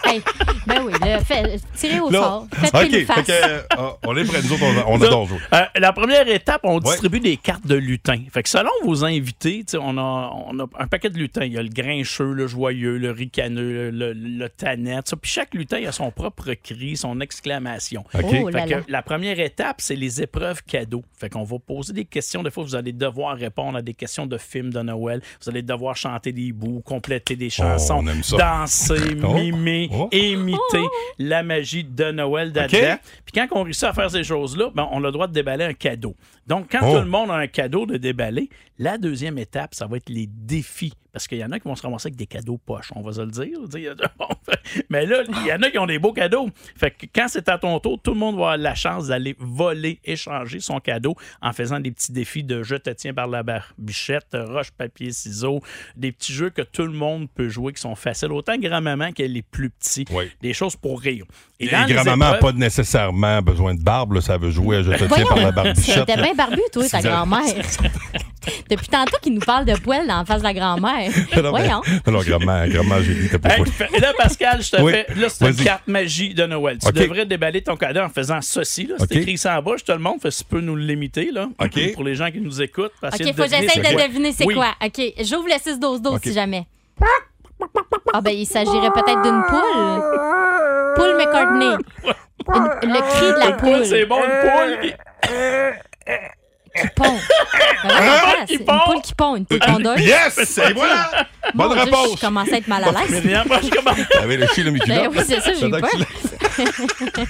Hey, 0.05 0.21
ben 0.65 0.81
oui, 0.85 0.93
fait, 1.25 1.59
tirez 1.75 1.99
au 1.99 2.11
sort. 2.11 2.47
Faites 2.53 2.73
OK, 2.75 2.89
fait 2.91 3.23
que, 3.23 3.31
euh, 3.31 3.61
ah, 3.77 3.95
on 4.05 4.15
est 4.17 4.23
prêts. 4.25 4.41
Nous 4.43 4.53
autres, 4.53 4.63
on, 4.87 4.93
on 4.93 5.01
adore 5.01 5.25
jouer. 5.27 5.37
euh, 5.53 5.61
la 5.77 5.93
première 5.93 6.27
étape, 6.27 6.61
on 6.63 6.79
distribue 6.79 7.19
des 7.19 7.37
cartes 7.37 7.65
de 7.67 7.75
lutin. 7.75 8.19
Fait 8.33 8.43
que 8.43 8.49
selon 8.49 8.69
vos 8.83 9.03
invités, 9.05 9.63
on 9.79 9.97
a, 9.97 10.31
on 10.47 10.59
a 10.59 10.65
un 10.79 10.87
paquet 10.87 11.09
de 11.09 11.17
lutins. 11.17 11.45
Il 11.45 11.53
y 11.53 11.57
a 11.57 11.63
le 11.63 11.69
grincheux, 11.69 12.33
le 12.33 12.47
joyeux, 12.47 12.97
le 12.97 13.11
ricaneux, 13.11 13.89
le, 13.91 13.91
le, 13.91 14.13
le 14.13 14.49
tanette. 14.49 15.13
Puis 15.21 15.31
chaque 15.31 15.53
lutin 15.53 15.83
a 15.87 15.91
son 15.91 16.11
propre 16.11 16.53
cri, 16.53 16.95
son 16.97 17.19
exclamation. 17.19 18.03
OK. 18.13 18.23
Oh 18.23 18.45
Fait 18.47 18.51
là 18.51 18.65
que 18.67 18.73
là. 18.75 18.81
la 18.87 19.01
première 19.01 19.39
étape, 19.39 19.77
c'est 19.79 19.95
les 19.95 20.21
épreuves 20.21 20.63
cadeaux. 20.63 21.03
Fait 21.19 21.29
qu'on 21.29 21.43
va 21.43 21.57
poser 21.59 21.93
des 21.93 22.05
questions. 22.05 22.43
Des 22.43 22.51
fois, 22.51 22.63
vous 22.63 22.75
allez 22.75 22.93
devoir 22.93 23.37
répondre 23.37 23.77
à 23.77 23.81
des 23.81 23.93
questions 23.93 24.25
de 24.25 24.37
films 24.37 24.71
de 24.71 24.81
Noël. 24.81 25.21
Vous 25.41 25.49
allez 25.49 25.61
devoir 25.61 25.95
chanter 25.95 26.31
des 26.31 26.51
bouts, 26.51 26.81
compléter 26.85 27.35
des 27.35 27.49
chansons, 27.49 28.05
aime 28.07 28.23
ça. 28.23 28.37
danser, 28.37 28.93
Oh. 29.23 29.33
mimer, 29.33 29.89
imiter 30.53 30.87
la 31.19 31.43
magie 31.43 31.83
de 31.83 32.11
Noël 32.11 32.51
d'Advent. 32.51 32.97
Puis 33.25 33.33
quand 33.33 33.47
on 33.51 33.63
réussit 33.63 33.83
à 33.85 33.93
faire 33.93 34.09
ces 34.11 34.23
choses-là, 34.23 34.69
ben, 34.73 34.87
on 34.91 34.97
a 35.03 35.07
le 35.07 35.11
droit 35.11 35.27
de 35.27 35.33
déballer 35.33 35.65
un 35.65 35.73
cadeau. 35.73 36.15
Donc, 36.47 36.67
quand 36.71 36.79
Oh. 36.83 36.93
tout 36.95 36.99
le 37.03 37.09
monde 37.09 37.31
a 37.31 37.35
un 37.35 37.47
cadeau 37.47 37.85
de 37.85 37.97
déballer, 37.97 38.49
la 38.77 38.97
deuxième 38.97 39.37
étape, 39.37 39.73
ça 39.75 39.87
va 39.87 39.97
être 39.97 40.09
les 40.09 40.27
défis. 40.27 40.93
Parce 41.13 41.27
qu'il 41.27 41.37
y 41.37 41.45
en 41.45 41.51
a 41.51 41.59
qui 41.59 41.67
vont 41.67 41.75
se 41.75 41.83
ramasser 41.83 42.07
avec 42.07 42.15
des 42.15 42.25
cadeaux 42.25 42.57
poches, 42.57 42.89
on 42.95 43.01
va 43.03 43.13
se 43.13 43.21
le 43.21 43.27
dire. 43.27 43.59
Mais 44.89 45.05
là, 45.05 45.17
il 45.27 45.47
y 45.47 45.53
en 45.53 45.61
a 45.61 45.69
qui 45.69 45.77
ont 45.77 45.85
des 45.85 45.99
beaux 45.99 46.11
cadeaux. 46.11 46.49
Fait 46.75 46.89
que 46.89 47.05
quand 47.13 47.27
c'est 47.27 47.47
à 47.49 47.59
ton 47.59 47.79
tour, 47.79 47.99
tout 48.01 48.13
le 48.13 48.17
monde 48.19 48.33
va 48.35 48.41
avoir 48.41 48.57
la 48.57 48.73
chance 48.73 49.07
d'aller 49.09 49.35
voler, 49.37 49.99
échanger 50.03 50.59
son 50.59 50.79
cadeau 50.79 51.15
en 51.39 51.53
faisant 51.53 51.79
des 51.79 51.91
petits 51.91 52.11
défis 52.11 52.43
de 52.43 52.63
je 52.63 52.75
te 52.77 52.89
tiens 52.89 53.13
par 53.13 53.27
la 53.27 53.43
barbichette, 53.43 54.25
roche, 54.33 54.71
papier, 54.71 55.11
ciseaux, 55.11 55.61
des 55.95 56.11
petits 56.11 56.33
jeux 56.33 56.49
que 56.49 56.63
tout 56.63 56.81
le 56.83 56.93
monde 56.93 57.27
peut 57.35 57.47
jouer 57.47 57.73
qui 57.73 57.81
sont 57.81 57.93
faciles, 57.93 58.31
autant 58.31 58.57
grand-maman 58.57 59.11
que 59.11 59.21
les 59.21 59.43
plus 59.43 59.69
petits. 59.69 60.05
Des 60.41 60.53
choses 60.53 60.75
pour 60.75 60.99
rire. 60.99 61.25
Et 61.59 61.67
grand-maman 61.67 62.15
n'a 62.17 62.37
épreuves- 62.37 62.39
pas 62.39 62.51
nécessairement 62.53 63.39
besoin 63.43 63.75
de 63.75 63.83
barbe. 63.83 64.13
là, 64.13 64.21
ça 64.21 64.39
veut 64.39 64.49
jouer 64.49 64.77
à 64.77 64.81
Je 64.81 64.91
te 64.93 64.97
tiens 64.97 65.07
Voyons, 65.07 65.27
par 65.27 65.37
la 65.37 65.51
barbichette. 65.51 66.07
T'es 66.07 66.15
bien 66.15 66.33
barbu, 66.33 66.61
toi, 66.71 66.89
ta 66.89 67.01
grand-mère. 67.01 67.43
Depuis 68.69 68.87
tantôt 68.87 69.17
qu'il 69.21 69.33
nous 69.35 69.39
parle 69.41 69.63
de 69.65 69.73
poêle 69.75 70.05
dans 70.07 70.17
la 70.17 70.25
face 70.25 70.39
de 70.39 70.43
la 70.43 70.53
grand-mère. 70.53 71.02
Non, 71.09 71.41
mais- 71.43 71.49
Voyons. 71.49 71.81
Non, 72.07 72.19
grand-mère, 72.21 72.67
grand-mère, 72.69 73.01
j'ai 73.03 73.13
dit, 73.13 73.29
t'as 73.29 73.39
pas 73.39 73.49
Hey, 73.57 73.63
pas- 73.63 73.71
fait- 73.71 73.99
là, 73.99 74.13
Pascal, 74.17 74.61
je 74.61 74.71
te 74.71 74.81
Oui. 74.81 74.91
fais. 74.91 75.05
Là, 75.15 75.29
c'est 75.29 75.45
une 75.49 75.55
carte 75.55 75.87
magie 75.87 76.33
de 76.33 76.45
Noël. 76.45 76.77
Tu 76.77 76.91
devrais 76.91 77.25
déballer 77.25 77.61
ton 77.61 77.75
cadeau 77.75 78.01
en 78.01 78.09
faisant 78.09 78.41
ceci. 78.41 78.85
Là. 78.87 78.95
C'est 78.99 79.15
écrit 79.15 79.37
ça 79.37 79.57
en 79.57 79.61
bas. 79.61 79.73
Je 79.77 79.83
te 79.83 79.91
le 79.91 79.99
montre. 79.99 80.21
Fait 80.23 80.29
tu 80.29 80.43
peux 80.43 80.61
nous 80.61 80.75
l'imiter. 80.75 81.29
là. 81.31 81.47
OK. 81.59 81.93
Pour 81.93 82.03
les 82.03 82.15
gens 82.15 82.29
qui 82.31 82.39
nous 82.41 82.61
écoutent. 82.61 82.91
parce 83.01 83.15
OK, 83.15 83.27
faut 83.27 83.43
que 83.43 83.49
j'essaye 83.49 83.81
de 83.81 84.07
deviner 84.07 84.31
c'est 84.31 84.45
Oui. 84.45 84.55
quoi. 84.55 84.73
OK, 84.83 85.01
j'ouvre 85.19 85.47
le 85.47 85.59
6-12-12 85.59 86.15
OK. 86.15 86.21
si 86.23 86.33
jamais. 86.33 86.65
Ah 88.13 88.21
ben, 88.21 88.31
il 88.31 88.45
s'agirait 88.45 88.91
peut-être 88.91 89.21
d'une 89.21 89.41
poule. 89.47 90.03
Poule 90.95 91.17
McCartney. 91.17 91.75
Le 92.45 93.01
cri 93.09 93.25
de 93.33 93.39
la 93.39 93.49
Une 93.51 93.55
poule, 93.57 93.71
poule. 93.71 93.85
c'est 93.85 94.05
bon, 94.05 94.17
une 94.17 94.81
poule. 94.81 94.93
Qui- 96.75 96.81
Qui 96.81 96.87
pond. 96.95 97.03
Ben, 97.83 97.89
voilà, 97.89 98.35
c'est 98.47 98.53
une 98.55 98.65
poule 98.65 99.01
qui 99.03 99.13
pond, 99.13 99.35
une 99.35 99.45
poule 99.45 99.59
pondeuse. 99.59 99.99
Yes! 100.01 100.57
Et 100.57 100.73
voilà! 100.73 101.27
Mon 101.53 101.67
Bonne 101.67 101.73
Dieu, 101.73 101.83
réponse! 101.85 102.15
Je 102.15 102.21
commence 102.25 102.51
à 102.51 102.57
être 102.57 102.67
mal 102.67 102.83
à 102.83 102.91
l'aise. 102.91 103.09
Myriam, 103.23 103.47
moi, 103.47 103.59
je 103.63 103.69
commence. 103.69 103.97
T'avais 104.11 104.37
le 104.37 104.47
chien 104.47 104.63
de 104.63 104.69
Mickey 104.71 104.87
Ben 104.87 105.09
oui, 105.11 105.19
c'est 105.27 105.39
ça, 105.41 105.51
j'ai 105.53 105.67
eu 105.67 105.71
peur. 105.71 105.89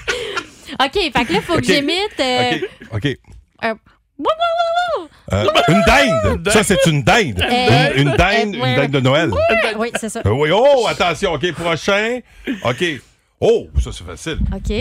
OK, 0.80 0.92
fait 0.92 1.10
que 1.12 1.32
là, 1.32 1.38
il 1.38 1.42
faut 1.42 1.56
que 1.56 1.64
j'imite. 1.64 2.18
euh, 2.20 2.52
OK. 2.92 3.04
OK. 3.06 3.16
un- 3.62 3.76
Wouh, 4.16 4.26
wouh, 4.26 5.00
wouh, 5.00 5.02
wouh. 5.02 5.08
Euh, 5.32 5.46
une 5.68 5.82
dinde! 5.86 6.48
Ça, 6.50 6.62
c'est 6.62 6.86
une 6.86 7.02
dinde! 7.02 7.40
Euh, 7.42 7.90
Une, 7.96 8.08
une 8.08 8.16
dinde, 8.16 8.54
euh, 8.54 8.66
une 8.66 8.76
dinde 8.76 8.90
de 8.92 9.00
Noël. 9.00 9.30
Oui, 9.76 9.90
c'est 9.98 10.08
ça. 10.08 10.20
Euh, 10.24 10.30
oui, 10.30 10.50
oh, 10.52 10.86
attention, 10.88 11.32
OK, 11.32 11.50
prochain. 11.52 12.20
OK. 12.64 12.84
Oh, 13.40 13.66
ça, 13.82 13.90
c'est 13.92 14.04
facile. 14.06 14.38
OK. 14.54 14.72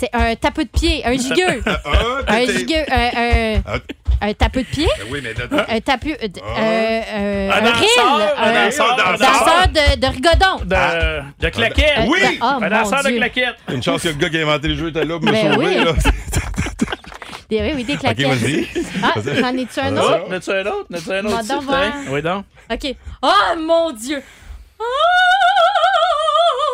C'est 0.00 0.08
un 0.14 0.34
tapeau 0.34 0.62
de 0.62 0.68
pied, 0.68 1.02
un 1.04 1.12
gigueux. 1.12 1.62
Un, 1.66 2.34
un 2.34 2.46
t'es- 2.46 2.58
gigueux, 2.58 2.84
un, 2.90 3.10
un, 3.14 3.62
Ah, 3.66 4.26
un 4.26 4.32
tapeau 4.32 4.60
de 4.60 4.64
pied? 4.64 4.88
ben 4.98 5.06
oui, 5.10 5.20
mais 5.22 5.34
Un 5.74 5.80
tapu. 5.80 6.12
euh, 6.12 6.16
euh, 6.22 7.00
euh, 7.12 7.50
Un 7.50 7.52
un 7.56 7.60
danseur, 7.60 8.16
reel, 8.16 8.28
un 8.38 8.64
danseur, 8.64 8.98
un 8.98 9.12
un 9.12 9.16
danseur 9.18 9.68
de, 9.68 10.00
de 10.00 10.06
rigodon. 10.06 10.64
De, 10.64 11.44
de 11.44 11.48
claquettes. 11.50 11.98
Euh, 11.98 12.04
Oui! 12.08 12.20
de- 12.20 12.38
oh, 12.40 12.44
Un 12.44 12.60
mon 12.60 12.68
danseur 12.70 13.02
de 13.02 13.08
Dieu. 13.08 13.16
claquettes. 13.18 13.56
Une 13.68 13.82
chance 13.82 14.02
que 14.02 14.08
le 14.08 14.14
gars 14.14 14.28
qui 14.30 14.38
a 14.38 14.40
inventé 14.42 14.68
le 14.68 14.76
jeu 14.76 14.88
était 14.88 15.04
là 15.04 15.18
pour 15.18 15.26
me 15.26 15.32
Ben 15.32 15.52
sauver. 15.52 15.66
oui. 15.66 15.84
Là. 15.84 15.92
Des, 17.50 17.60
oui, 17.62 17.72
oui, 17.74 17.84
des 17.84 17.94
OK, 17.94 18.00
claquettes. 18.00 18.26
vas-y. 18.28 18.68
Ah, 19.02 19.12
j'en 19.16 19.56
ai-tu 19.56 19.80
un 19.80 19.96
Ah, 19.96 20.00
autre? 20.02 20.20
Oh, 20.24 20.30
n'as-tu 20.30 20.50
un 20.50 20.66
autre? 20.66 20.86
N'as-tu 20.88 21.10
un 21.12 21.24
autre? 21.24 21.30
donc 21.36 21.44
s'il 21.44 21.58
te 21.58 21.64
voir. 21.64 21.80
plaît? 21.80 21.90
Oui, 22.10 22.22
donc. 22.22 22.44
OK. 22.72 22.94
Oh, 23.22 23.56
mon 23.58 23.90
Dieu! 23.92 24.22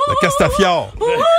La 0.09 0.14
Castafiore. 0.21 0.92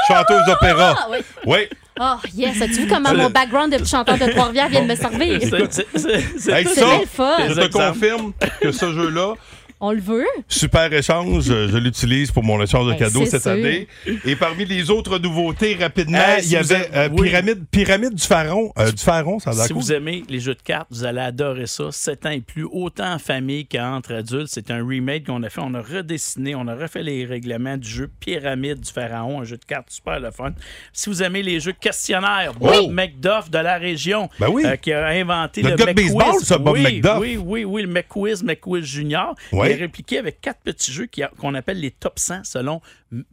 Chanteuse 0.07 0.45
d'opéra. 0.45 0.95
Ah, 0.97 1.07
oui. 1.09 1.17
Oui. 1.45 1.57
Oh, 1.99 2.15
yes. 2.35 2.61
As-tu 2.61 2.73
vu 2.81 2.87
comment 2.87 3.13
mon 3.13 3.29
background 3.29 3.75
de 3.75 3.83
chanteur 3.83 4.17
de 4.17 4.25
Trois-Rivières 4.31 4.69
vient 4.69 4.81
de 4.83 4.87
me 4.87 4.95
servir? 4.95 5.39
C'est- 5.41 6.51
Hey, 6.51 6.63
le 6.63 7.05
fun. 7.07 7.37
je 7.47 7.53
te 7.53 7.67
confirme 7.71 8.33
que 8.61 8.71
ce 8.71 8.93
jeu-là, 8.93 9.33
On 9.79 9.91
le 9.91 9.99
veut? 10.01 10.25
super 10.47 10.91
échange, 10.91 11.43
je, 11.43 11.67
je 11.67 11.77
l'utilise 11.77 12.31
pour 12.31 12.43
mon 12.43 12.59
échange 12.63 12.87
de 12.87 12.91
Ben, 12.93 12.97
cadeaux 12.97 13.25
cette 13.27 13.43
sûr. 13.43 13.51
année. 13.51 13.87
Et 14.25 14.35
parmi 14.35 14.65
les 14.65 14.89
autres 14.89 15.19
nouveautés, 15.19 15.75
rapidement, 15.79 16.17
il 16.39 16.43
si 16.43 16.53
y 16.53 16.55
avait 16.57 16.75
avez- 16.75 16.95
euh, 16.95 17.09
oui. 17.13 17.29
pyramide, 17.29 17.63
pyramide 17.69 18.15
du 18.15 18.23
pharaon. 18.23 18.71
euh, 18.79 18.91
du 18.91 19.03
pharaon, 19.03 19.37
ça 19.37 19.51
a 19.51 19.53
Si 19.53 19.73
cool. 19.73 19.81
vous 19.83 19.93
aimez 19.93 20.23
les 20.29 20.39
jeux 20.39 20.55
de 20.55 20.61
cartes, 20.63 20.87
vous 20.89 21.03
allez 21.05 21.19
adorer 21.21 21.67
ça. 21.67 21.91
7 21.91 22.25
ans 22.25 22.31
et 22.31 22.41
plus, 22.41 22.65
autant 22.71 23.13
en 23.13 23.19
famille 23.19 23.67
qu'entre 23.67 24.13
adultes. 24.15 24.47
C'est 24.47 24.71
un 24.71 24.83
remake 24.83 25.27
qu'on 25.27 25.43
a 25.43 25.49
fait. 25.49 25.61
On 25.63 25.73
a 25.75 25.81
redessiné, 25.81 26.55
on 26.55 26.67
a 26.67 26.75
refait 26.75 27.03
les 27.03 27.25
règlements 27.25 27.77
du 27.77 27.87
jeu 27.87 28.09
Pyramide 28.19 28.79
du 28.79 28.91
Pharaon, 28.91 29.41
un 29.41 29.43
jeu 29.43 29.57
de 29.57 29.65
cartes 29.65 29.91
super 29.91 30.19
le 30.19 30.31
fun. 30.31 30.53
Si 30.91 31.07
vous 31.09 31.21
aimez 31.21 31.43
les 31.43 31.59
jeux 31.59 31.73
questionnaires, 31.79 32.53
Bob! 32.59 32.91
McDuff 32.91 33.51
de 33.51 33.59
la 33.59 33.77
région, 33.77 34.27
Ben 34.39 34.47
oui. 34.49 34.63
euh, 34.65 34.75
qui 34.75 34.91
a 34.91 35.05
inventé 35.07 35.61
Le 35.61 35.75
McQuiz. 35.75 35.93
baseball, 35.93 36.39
ça, 36.41 36.57
Bob 36.57 36.73
oui, 36.75 36.81
McDuff. 36.83 37.17
Oui, 37.19 37.37
oui, 37.39 37.63
oui, 37.63 37.81
le 37.83 37.87
McQuiz, 37.89 38.43
McQuiz 38.43 38.83
Junior. 38.83 39.35
Ouais. 39.51 39.66
Il 39.67 39.73
est 39.73 39.75
répliqué 39.81 40.17
avec 40.17 40.41
quatre 40.41 40.61
petits 40.61 40.91
jeux 40.91 41.07
qu'on 41.37 41.53
appelle 41.55 41.79
les 41.79 41.91
top 41.91 42.19
100 42.19 42.43
selon 42.43 42.81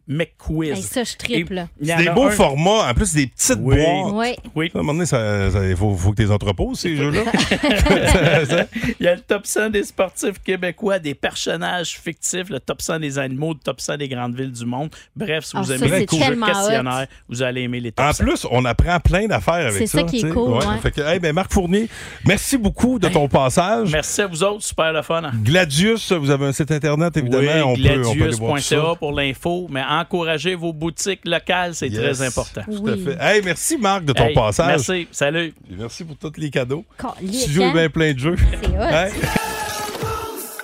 McQuiz. 0.09 0.71
Hey, 0.71 0.83
ça, 0.83 1.03
je 1.05 1.17
triple, 1.17 1.67
C'est 1.83 1.97
des 1.97 2.11
beaux 2.11 2.27
un- 2.27 2.31
formats. 2.31 2.89
En 2.91 2.95
plus, 2.95 3.13
des 3.15 3.27
petites 3.27 3.59
Oui. 3.61 3.77
boîtes. 3.77 4.13
Oui. 4.15 4.51
Oui. 4.55 4.71
À 4.75 4.79
un 4.79 4.83
moment 4.83 4.95
donné, 4.95 5.07
ça- 5.07 5.51
ça- 5.51 5.67
il 5.69 5.77
faut, 5.77 5.95
faut 5.97 6.11
que 6.13 6.17
tu 6.17 6.23
les 6.23 6.31
entreposes, 6.31 6.79
ces 6.81 6.97
jeux-là. 6.97 7.23
Il 9.01 9.05
y 9.05 9.09
a 9.09 9.15
le 9.15 9.21
top 9.21 9.47
100 9.47 9.71
des 9.71 9.85
sportifs 9.85 10.39
québécois, 10.43 10.99
des 10.99 11.15
personnages 11.15 11.99
fictifs, 12.01 12.49
le 12.51 12.61
top 12.61 12.83
100 12.83 13.01
des 13.01 13.19
animaux, 13.19 13.53
le 13.55 13.59
top 13.59 13.81
100 13.81 13.97
des 13.97 14.09
grandes 14.09 14.37
villes 14.37 14.53
du 14.53 14.65
monde. 14.65 14.91
Bref, 15.17 15.45
si 15.45 15.53
Ah, 15.57 15.61
vous 15.61 15.67
ça, 15.69 15.75
aimez 15.77 15.89
les 15.91 16.01
jeux 16.01 16.07
tellement 16.07 16.47
questionnaires, 16.47 17.07
vous 17.29 17.43
allez 17.43 17.63
aimer 17.63 17.81
les 17.81 17.93
top 17.93 18.07
En 18.07 18.13
100. 18.13 18.25
plus, 18.25 18.47
on 18.51 18.65
apprend 18.65 18.99
plein 19.01 19.27
d'affaires 19.27 19.55
avec 19.55 19.73
C'est 19.73 19.87
ça. 19.87 19.99
ça 19.99 20.05
qui 20.05 20.19
est 20.21 20.29
cool, 20.31 20.53
ouais. 20.53 20.65
Fait 20.83 20.91
que, 20.91 21.01
hey, 21.01 21.19
ben, 21.19 21.33
Marc 21.35 21.53
Fournier, 21.53 21.89
merci 22.27 22.57
beaucoup 22.57 22.99
de 22.99 23.09
ton 23.09 23.29
passage. 23.29 23.91
Merci 23.93 24.21
à 24.23 24.27
vous 24.27 24.43
autres, 24.43 24.63
super 24.63 24.93
le 24.93 25.03
fun. 25.03 25.23
Gladius, 25.43 26.13
vous 26.13 26.31
avez 26.31 26.47
un 26.47 26.53
site 26.53 26.71
internet, 26.71 27.17
évidemment. 27.17 27.73
Oui, 27.73 27.83
ça. 27.83 27.95
gladius.ca 27.95 28.95
pour 28.99 29.13
l'info, 29.13 29.64
mais 29.71 29.83
encouragez 29.83 30.55
vos 30.55 30.73
boutiques 30.73 31.25
locales, 31.25 31.75
c'est 31.75 31.91
très 31.91 32.23
important. 32.23 32.63
Tout 32.65 32.87
à 32.87 32.97
fait. 32.97 33.17
Hey, 33.21 33.43
merci 33.45 33.77
Marc 33.77 34.05
de 34.05 34.13
ton 34.13 34.33
passage. 34.35 34.67
Merci, 34.89 35.09
salut. 35.11 35.55
Merci 35.69 36.05
pour 36.05 36.17
tous 36.17 36.41
les 36.41 36.51
cadeaux. 36.51 36.85
Tu 37.21 37.51
joues 37.51 37.65
hein? 37.65 37.73
bien 37.73 37.91
plein 37.91 38.13
de 38.13 38.19
jeux. 38.19 38.37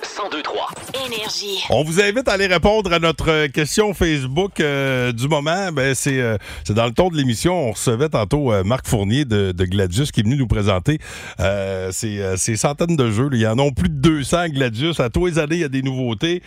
C'est 0.01 0.15
102 0.15 0.41
3 0.41 0.60
Énergie. 1.13 1.63
On 1.69 1.83
vous 1.83 1.99
invite 2.01 2.27
à 2.27 2.33
aller 2.33 2.47
répondre 2.47 2.91
à 2.93 2.99
notre 2.99 3.47
question 3.47 3.93
Facebook 3.93 4.59
euh, 4.59 5.11
du 5.11 5.27
moment. 5.27 5.71
Ben, 5.71 5.93
c'est, 5.95 6.19
euh, 6.21 6.37
c'est 6.63 6.73
dans 6.73 6.85
le 6.85 6.91
ton 6.93 7.09
de 7.09 7.17
l'émission. 7.17 7.69
On 7.69 7.71
recevait 7.71 8.09
tantôt 8.09 8.51
euh, 8.53 8.63
Marc 8.63 8.87
Fournier 8.87 9.25
de, 9.25 9.51
de 9.51 9.65
Gladius 9.65 10.11
qui 10.11 10.21
est 10.21 10.23
venu 10.23 10.37
nous 10.37 10.47
présenter 10.47 10.99
ces, 11.39 12.19
euh, 12.21 12.37
ces 12.37 12.55
centaines 12.55 12.95
de 12.95 13.11
jeux. 13.11 13.29
là. 13.29 13.35
Il 13.37 13.41
y 13.41 13.47
en 13.47 13.57
a 13.59 13.71
plus 13.71 13.89
de 13.89 13.95
200 13.95 14.49
Gladius. 14.49 14.99
À 14.99 15.09
tous 15.09 15.25
les 15.25 15.39
années, 15.39 15.55
il 15.55 15.61
y 15.61 15.65
a 15.65 15.69
des 15.69 15.81
nouveautés. 15.81 16.41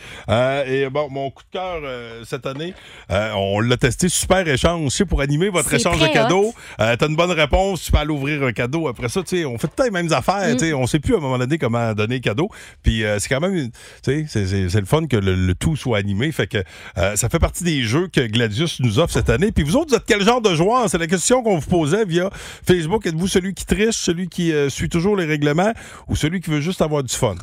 Et 0.67 0.89
bon, 0.91 1.09
mon 1.11 1.31
coup 1.31 1.43
de 1.53 1.59
cœur 1.59 1.81
cette 2.25 2.47
année, 2.47 2.75
on 3.11 3.61
l'a 3.61 3.77
testé. 3.77 4.09
Super 4.09 4.47
échange. 4.49 4.93
Sais, 4.93 5.05
pour 5.05 5.21
animer 5.21 5.49
votre 5.49 5.69
C'est 5.71 5.77
échange 5.77 6.01
de 6.01 6.07
cadeaux, 6.07 6.55
t'as 6.79 6.97
une 7.09 7.17
bonne 7.17 7.31
réponse, 7.33 7.83
tu 7.83 7.93
peux 7.93 7.99
aller 7.99 8.11
ouvrir 8.11 8.43
un 8.43 8.53
cadeau. 8.53 8.89
Après 8.89 9.09
ça, 9.09 9.21
on 9.21 9.25
fait 9.25 9.67
tout 9.67 9.73
le 9.73 9.77
temps 9.77 9.85
les 9.85 9.91
mêmes 9.91 10.13
affaires. 10.13 10.55
Mm. 10.55 10.75
On 10.75 10.87
sait 10.87 11.01
plus 11.01 11.15
à 11.15 11.19
un 11.19 11.21
moment 11.21 11.39
donné 11.39 11.59
comment 11.59 11.93
donner 11.95 12.21
cadeau. 12.21 12.49
Puis 12.83 13.03
c'est 13.19 13.29
quand 13.29 13.41
même, 13.41 13.71
c'est- 14.03 14.27
c'est 14.29 14.54
c'est 14.69 14.81
le 14.81 14.87
fun 14.87 15.07
que 15.07 15.17
le, 15.17 15.55
tout 15.55 15.77
soit 15.77 15.99
animé. 15.99 16.31
Fait 16.33 16.47
que 16.47 16.59
euh, 16.99 17.17
ça 17.17 17.29
fait 17.29 17.39
partie 17.39 17.65
des 17.65 17.83
jeux 17.83 18.09
que 18.09 18.21
Gladius 18.27 18.81
nous 18.81 18.99
offre 18.99 19.13
cette 19.13 19.31
année. 19.31 19.53
Puis 19.53 19.65
vous 19.65 19.77
autres, 19.77 19.91
vous 19.91 19.97
êtes 19.97 20.05
quel 20.07 20.23
genre 20.23 20.41
de 20.41 20.55
joueur? 20.55 20.89
C'est 20.89 20.99
la 20.99 21.07
question 21.07 21.43
qu'on 21.43 21.59
vous 21.59 21.69
posait 21.69 22.05
via 22.05 22.31
Facebook. 22.67 23.07
Êtes-vous 23.07 23.29
celui 23.29 23.55
qui 23.55 23.67
triche, 23.67 23.97
celui 23.97 24.29
qui 24.29 24.53
euh, 24.53 24.69
suit 24.69 24.89
toujours 24.89 25.17
les 25.17 25.27
règlements 25.27 25.73
ou 26.09 26.17
celui 26.17 26.41
qui 26.41 26.51
veut 26.51 26.61
juste 26.61 26.83
avoir 26.83 27.03
du 27.03 27.15
fun? 27.15 27.35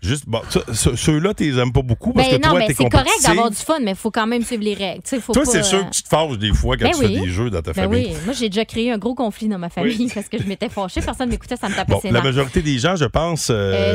Juste, 0.00 0.24
bon, 0.28 0.40
ceux-là, 0.72 1.34
tu 1.34 1.42
les 1.50 1.58
aimes 1.58 1.72
pas 1.72 1.82
beaucoup 1.82 2.12
parce 2.12 2.28
Ben 2.28 2.38
que 2.38 2.44
non, 2.44 2.50
toi, 2.50 2.58
mais 2.60 2.66
t'es 2.68 2.74
c'est 2.74 2.88
correct 2.88 3.10
d'avoir 3.24 3.50
du 3.50 3.56
fun, 3.56 3.78
mais 3.82 3.90
il 3.90 3.96
faut 3.96 4.12
quand 4.12 4.28
même 4.28 4.44
suivre 4.44 4.62
les 4.62 4.74
règles. 4.74 5.02
Tu 5.02 5.08
sais, 5.10 5.20
faut 5.20 5.32
Toi, 5.32 5.44
c'est 5.44 5.64
sûr 5.64 5.84
que 5.86 5.90
tu 5.92 6.02
te 6.04 6.08
fâches 6.08 6.38
des 6.38 6.52
fois 6.54 6.76
quand 6.76 6.84
Ben 6.84 6.92
tu 6.92 7.04
oui. 7.04 7.14
fais 7.16 7.20
des 7.22 7.28
jeux 7.28 7.50
dans 7.50 7.62
ta 7.62 7.72
Ben 7.72 7.82
famille. 7.82 8.06
oui, 8.06 8.16
moi 8.24 8.32
j'ai 8.32 8.48
déjà 8.48 8.64
créé 8.64 8.92
un 8.92 8.98
gros 8.98 9.16
conflit 9.16 9.48
dans 9.48 9.58
ma 9.58 9.68
famille 9.70 10.08
parce 10.14 10.28
que 10.28 10.38
je 10.38 10.44
m'étais 10.44 10.68
fâchée, 10.68 11.00
personne 11.00 11.28
m'écoutait, 11.30 11.56
ça 11.56 11.68
me 11.68 11.74
tapait 11.74 11.92
Bon, 11.92 12.00
la 12.04 12.22
majorité 12.22 12.62
des 12.62 12.78
gens, 12.78 12.94
je 12.94 13.06
pense. 13.06 13.50
euh, 13.50 13.54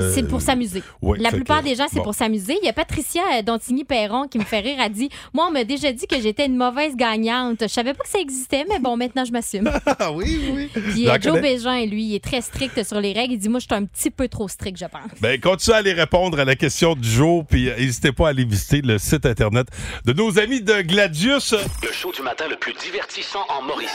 Euh, 0.10 0.12
c'est 0.14 0.28
pour 0.28 0.42
s'amuser. 0.42 0.84
oui, 1.02 1.20
la 1.22 1.30
plupart 1.32 1.60
que- 1.62 1.70
des 1.70 1.76
gens, 1.76 1.86
c'est 1.90 1.98
bon. 2.00 2.04
pour 2.04 2.14
s'amuser. 2.16 2.58
Il 2.62 2.66
y 2.66 2.70
a 2.70 2.74
Patricia 2.74 3.22
euh, 3.38 3.42
Dontigny-Perron 3.42 4.28
qui 4.28 4.40
me 4.40 4.44
fait 4.44 4.60
rire. 4.60 4.76
Elle 4.84 4.92
dit 4.92 5.10
Moi, 5.34 5.46
on 5.48 5.52
m'a 5.52 5.64
déjà 5.64 5.92
dit 5.94 6.06
que 6.06 6.20
j'étais 6.20 6.48
une 6.48 6.58
mauvaise 6.58 6.96
gagnante. 6.98 7.60
Je 7.62 7.68
savais 7.68 7.94
pas 7.94 8.04
que 8.04 8.10
ça 8.10 8.20
existait, 8.20 8.66
mais 8.70 8.80
bon, 8.80 8.98
maintenant, 8.98 9.24
je 9.24 9.32
m'assume. 9.32 9.72
Ah 10.00 10.12
oui, 10.12 10.40
oui. 10.54 10.70
Puis 10.74 11.08
Joe. 11.22 11.40
Bégin, 11.40 11.86
lui, 11.86 12.04
il 12.04 12.16
est 12.16 12.24
très 12.24 12.42
strict 12.42 12.84
sur 12.84 13.00
les 13.00 13.14
règles. 13.14 13.34
Il 13.36 13.40
dit 13.40 13.48
Moi, 13.50 13.60
je 13.60 13.66
suis 13.68 13.76
un 13.76 13.86
petit 13.86 14.10
peu 14.12 14.28
trop 14.28 14.48
strict, 14.50 14.78
je 14.78 14.86
pense. 14.86 15.20
Ben, 15.22 15.40
continuez 15.40 15.76
à 15.76 15.80
aller 15.80 15.93
répondre 15.94 16.40
à 16.40 16.46
la 16.46 16.56
question 16.56 16.96
du 16.96 17.10
jour, 17.10 17.46
puis 17.46 17.70
euh, 17.70 17.78
n'hésitez 17.78 18.12
pas 18.12 18.28
à 18.28 18.30
aller 18.30 18.46
visiter 18.46 18.82
le 18.82 18.98
site 18.98 19.26
internet 19.26 19.68
de 20.06 20.14
nos 20.14 20.40
amis 20.40 20.62
de 20.62 20.82
Gladius. 20.82 21.54
Le 21.82 21.92
show 21.92 22.12
du 22.12 22.22
matin 22.22 22.46
le 22.50 22.56
plus 22.58 22.74
divertissant 22.74 23.46
en 23.50 23.62
Mauricie. 23.62 23.90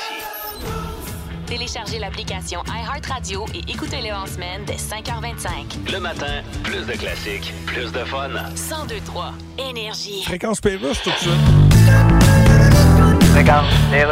Téléchargez 1.47 1.99
l'application 1.99 2.61
iHeartRadio 2.67 3.47
et 3.55 3.71
écoutez-le 3.73 4.13
en 4.13 4.27
semaine 4.27 4.63
dès 4.67 4.75
5h25. 4.75 5.93
Le 5.93 5.99
matin, 5.99 6.43
plus 6.63 6.87
de 6.87 6.93
classiques, 6.93 7.55
plus 7.65 7.91
de 7.91 8.05
fun. 8.05 8.29
1023 8.29 9.33
Énergie. 9.59 10.23
Fréquence 10.25 10.61
Pérusse 10.61 11.03
tout 11.03 11.11
de 11.11 11.17
suite. 11.17 11.33
Regarde, 13.35 13.67
les 13.91 14.05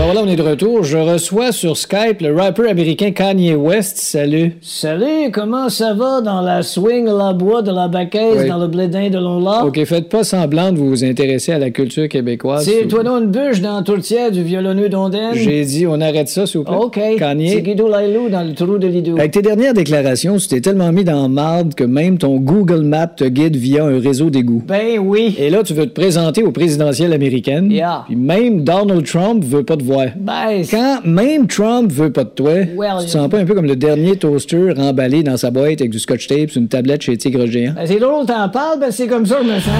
Alors 0.00 0.12
voilà, 0.14 0.26
on 0.26 0.32
est 0.32 0.36
de 0.36 0.42
retour. 0.42 0.82
Je 0.82 0.96
reçois 0.96 1.52
sur 1.52 1.76
Skype 1.76 2.22
le 2.22 2.34
rappeur 2.34 2.70
américain 2.70 3.10
Kanye 3.10 3.54
West. 3.54 3.98
Salut. 3.98 4.56
Salut, 4.62 5.30
comment 5.30 5.68
ça 5.68 5.92
va 5.92 6.22
dans 6.22 6.40
la 6.40 6.62
swing, 6.62 7.04
la 7.04 7.34
bois 7.34 7.60
de 7.60 7.70
la 7.70 7.86
Oui. 7.86 8.48
dans 8.48 8.56
le 8.56 8.68
blédin 8.68 9.10
de 9.10 9.18
Lola? 9.18 9.66
OK, 9.66 9.84
faites 9.84 10.08
pas 10.08 10.24
semblant 10.24 10.72
de 10.72 10.78
vous 10.78 10.88
vous 10.88 11.04
intéresser 11.04 11.52
à 11.52 11.58
la 11.58 11.68
culture 11.68 12.08
québécoise. 12.08 12.64
C'est 12.64 12.88
toi 12.88 13.02
donc 13.02 13.24
une 13.24 13.30
bûche 13.30 13.60
dans 13.60 13.76
la 13.76 13.82
tourtière 13.82 14.30
du 14.30 14.42
violonneux 14.42 14.88
d'Ondaine? 14.88 15.34
J'ai 15.34 15.66
dit, 15.66 15.86
on 15.86 16.00
arrête 16.00 16.28
ça, 16.28 16.46
s'il 16.46 16.60
vous 16.60 16.64
plaît. 16.64 16.76
OK. 16.80 16.98
Kanye. 17.18 17.50
C'est 17.50 17.60
Guido 17.60 17.86
Lailou 17.86 18.30
dans 18.30 18.42
le 18.42 18.54
trou 18.54 18.78
de 18.78 18.86
Lido. 18.86 19.18
Avec 19.18 19.32
tes 19.32 19.42
dernières 19.42 19.74
déclarations, 19.74 20.38
tu 20.38 20.48
t'es 20.48 20.62
tellement 20.62 20.92
mis 20.92 21.04
dans 21.04 21.28
marde 21.28 21.74
que 21.74 21.84
même 21.84 22.16
ton 22.16 22.36
Google 22.38 22.84
Maps 22.84 23.06
te 23.08 23.24
guide 23.24 23.56
via 23.56 23.84
un 23.84 24.00
réseau 24.00 24.30
d'égouts. 24.30 24.62
Ben 24.66 24.98
oui. 24.98 25.36
Et 25.38 25.50
là, 25.50 25.62
tu 25.62 25.74
veux 25.74 25.84
te 25.84 25.92
présenter 25.92 26.42
aux 26.42 26.52
présidentielles 26.52 27.12
américaines. 27.12 27.70
Yeah. 27.70 28.04
Puis 28.06 28.16
même 28.16 28.64
Donald 28.64 29.04
Trump 29.04 29.44
veut 29.44 29.62
pas 29.62 29.76
te 29.76 29.89
voir. 29.92 30.06
Ben, 30.16 30.62
Quand 30.70 31.00
même 31.04 31.46
Trump 31.46 31.90
veut 31.92 32.10
pas 32.12 32.24
de 32.24 32.30
toi, 32.30 32.52
Well, 32.52 32.96
tu 33.00 33.06
te 33.06 33.10
sens 33.10 33.28
pas 33.28 33.38
un 33.38 33.44
peu 33.44 33.54
comme 33.54 33.66
le 33.66 33.76
dernier 33.76 34.16
toaster 34.16 34.72
emballé 34.78 35.22
dans 35.22 35.36
sa 35.36 35.50
boîte 35.50 35.80
avec 35.80 35.90
du 35.90 35.98
scotch 35.98 36.26
tape 36.26 36.50
sur 36.50 36.60
une 36.60 36.68
tablette 36.68 37.02
chez 37.02 37.16
Tigre 37.16 37.46
Géant? 37.46 37.72
ben, 37.74 37.86
c'est 37.86 37.98
drôle, 37.98 38.26
t'en 38.26 38.48
parles, 38.48 38.78
ben 38.80 38.90
c'est 38.90 39.06
comme 39.06 39.26
ça 39.26 39.38
je 39.42 39.48
me 39.48 39.60
sens. 39.60 39.72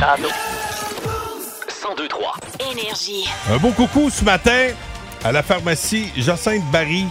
Tantôt. 0.00 0.32
1023. 1.98 2.34
Énergie. 2.72 3.24
Un 3.52 3.58
beau 3.58 3.70
coucou 3.70 4.10
ce 4.10 4.24
matin 4.24 4.68
à 5.24 5.32
la 5.32 5.42
pharmacie 5.42 6.06
Jacinthe 6.16 6.62
Barry. 6.72 7.04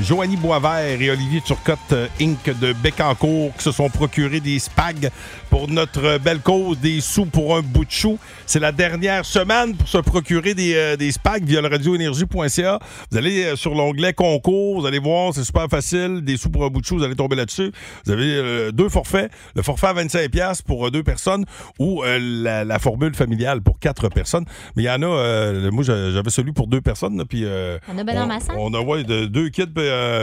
Joanie 0.00 0.36
Boisvert 0.36 1.00
et 1.00 1.10
Olivier 1.10 1.40
Turcotte 1.40 1.78
euh, 1.92 2.06
Inc. 2.20 2.56
de 2.60 2.72
Bécancourt 2.72 3.50
qui 3.56 3.64
se 3.64 3.72
sont 3.72 3.88
procurés 3.88 4.38
des 4.38 4.60
spags 4.60 5.10
pour 5.50 5.68
notre 5.68 6.18
belle 6.18 6.40
cause, 6.40 6.78
des 6.78 7.00
sous 7.00 7.26
pour 7.26 7.56
un 7.56 7.62
bout 7.62 7.84
de 7.84 7.90
chou. 7.90 8.18
C'est 8.46 8.60
la 8.60 8.72
dernière 8.72 9.24
semaine 9.24 9.74
pour 9.76 9.88
se 9.88 9.98
procurer 9.98 10.54
des, 10.54 10.74
euh, 10.74 10.96
des 10.96 11.10
via 11.42 11.60
le 11.60 11.68
radioénergie.ca. 11.68 12.78
Vous 13.10 13.18
allez 13.18 13.44
euh, 13.44 13.56
sur 13.56 13.74
l'onglet 13.74 14.12
concours, 14.12 14.80
vous 14.80 14.86
allez 14.86 14.98
voir, 14.98 15.34
c'est 15.34 15.44
super 15.44 15.68
facile. 15.68 16.20
Des 16.22 16.36
sous 16.36 16.50
pour 16.50 16.64
un 16.64 16.68
bout 16.68 16.80
de 16.80 16.86
chou, 16.86 16.96
vous 16.98 17.04
allez 17.04 17.14
tomber 17.16 17.36
là-dessus. 17.36 17.72
Vous 18.06 18.12
avez 18.12 18.24
euh, 18.34 18.72
deux 18.72 18.88
forfaits. 18.88 19.30
Le 19.54 19.62
forfait 19.62 19.88
à 19.88 19.94
25$ 19.94 20.28
piastres 20.30 20.64
pour 20.64 20.86
euh, 20.86 20.90
deux 20.90 21.02
personnes 21.02 21.44
ou 21.78 22.02
la, 22.02 22.64
la 22.64 22.78
formule 22.78 23.14
familiale 23.14 23.60
pour 23.60 23.78
quatre 23.78 24.08
personnes. 24.08 24.44
Mais 24.76 24.84
il 24.84 24.86
y 24.86 24.90
en 24.90 25.02
a, 25.02 25.70
moi 25.70 25.82
j'a- 25.84 26.10
j'avais 26.12 26.30
celui 26.30 26.52
pour 26.52 26.66
deux 26.66 26.80
personnes, 26.80 27.24
puis 27.28 27.44
On 27.88 27.98
a 27.98 28.04
ben 28.04 28.18
en 28.22 28.26
masse, 28.26 28.48
hein? 28.50 28.54
on 28.58 28.72
a 28.74 28.80
ouais, 28.80 29.04
de- 29.04 29.26
deux 29.26 29.48
kids 29.50 29.66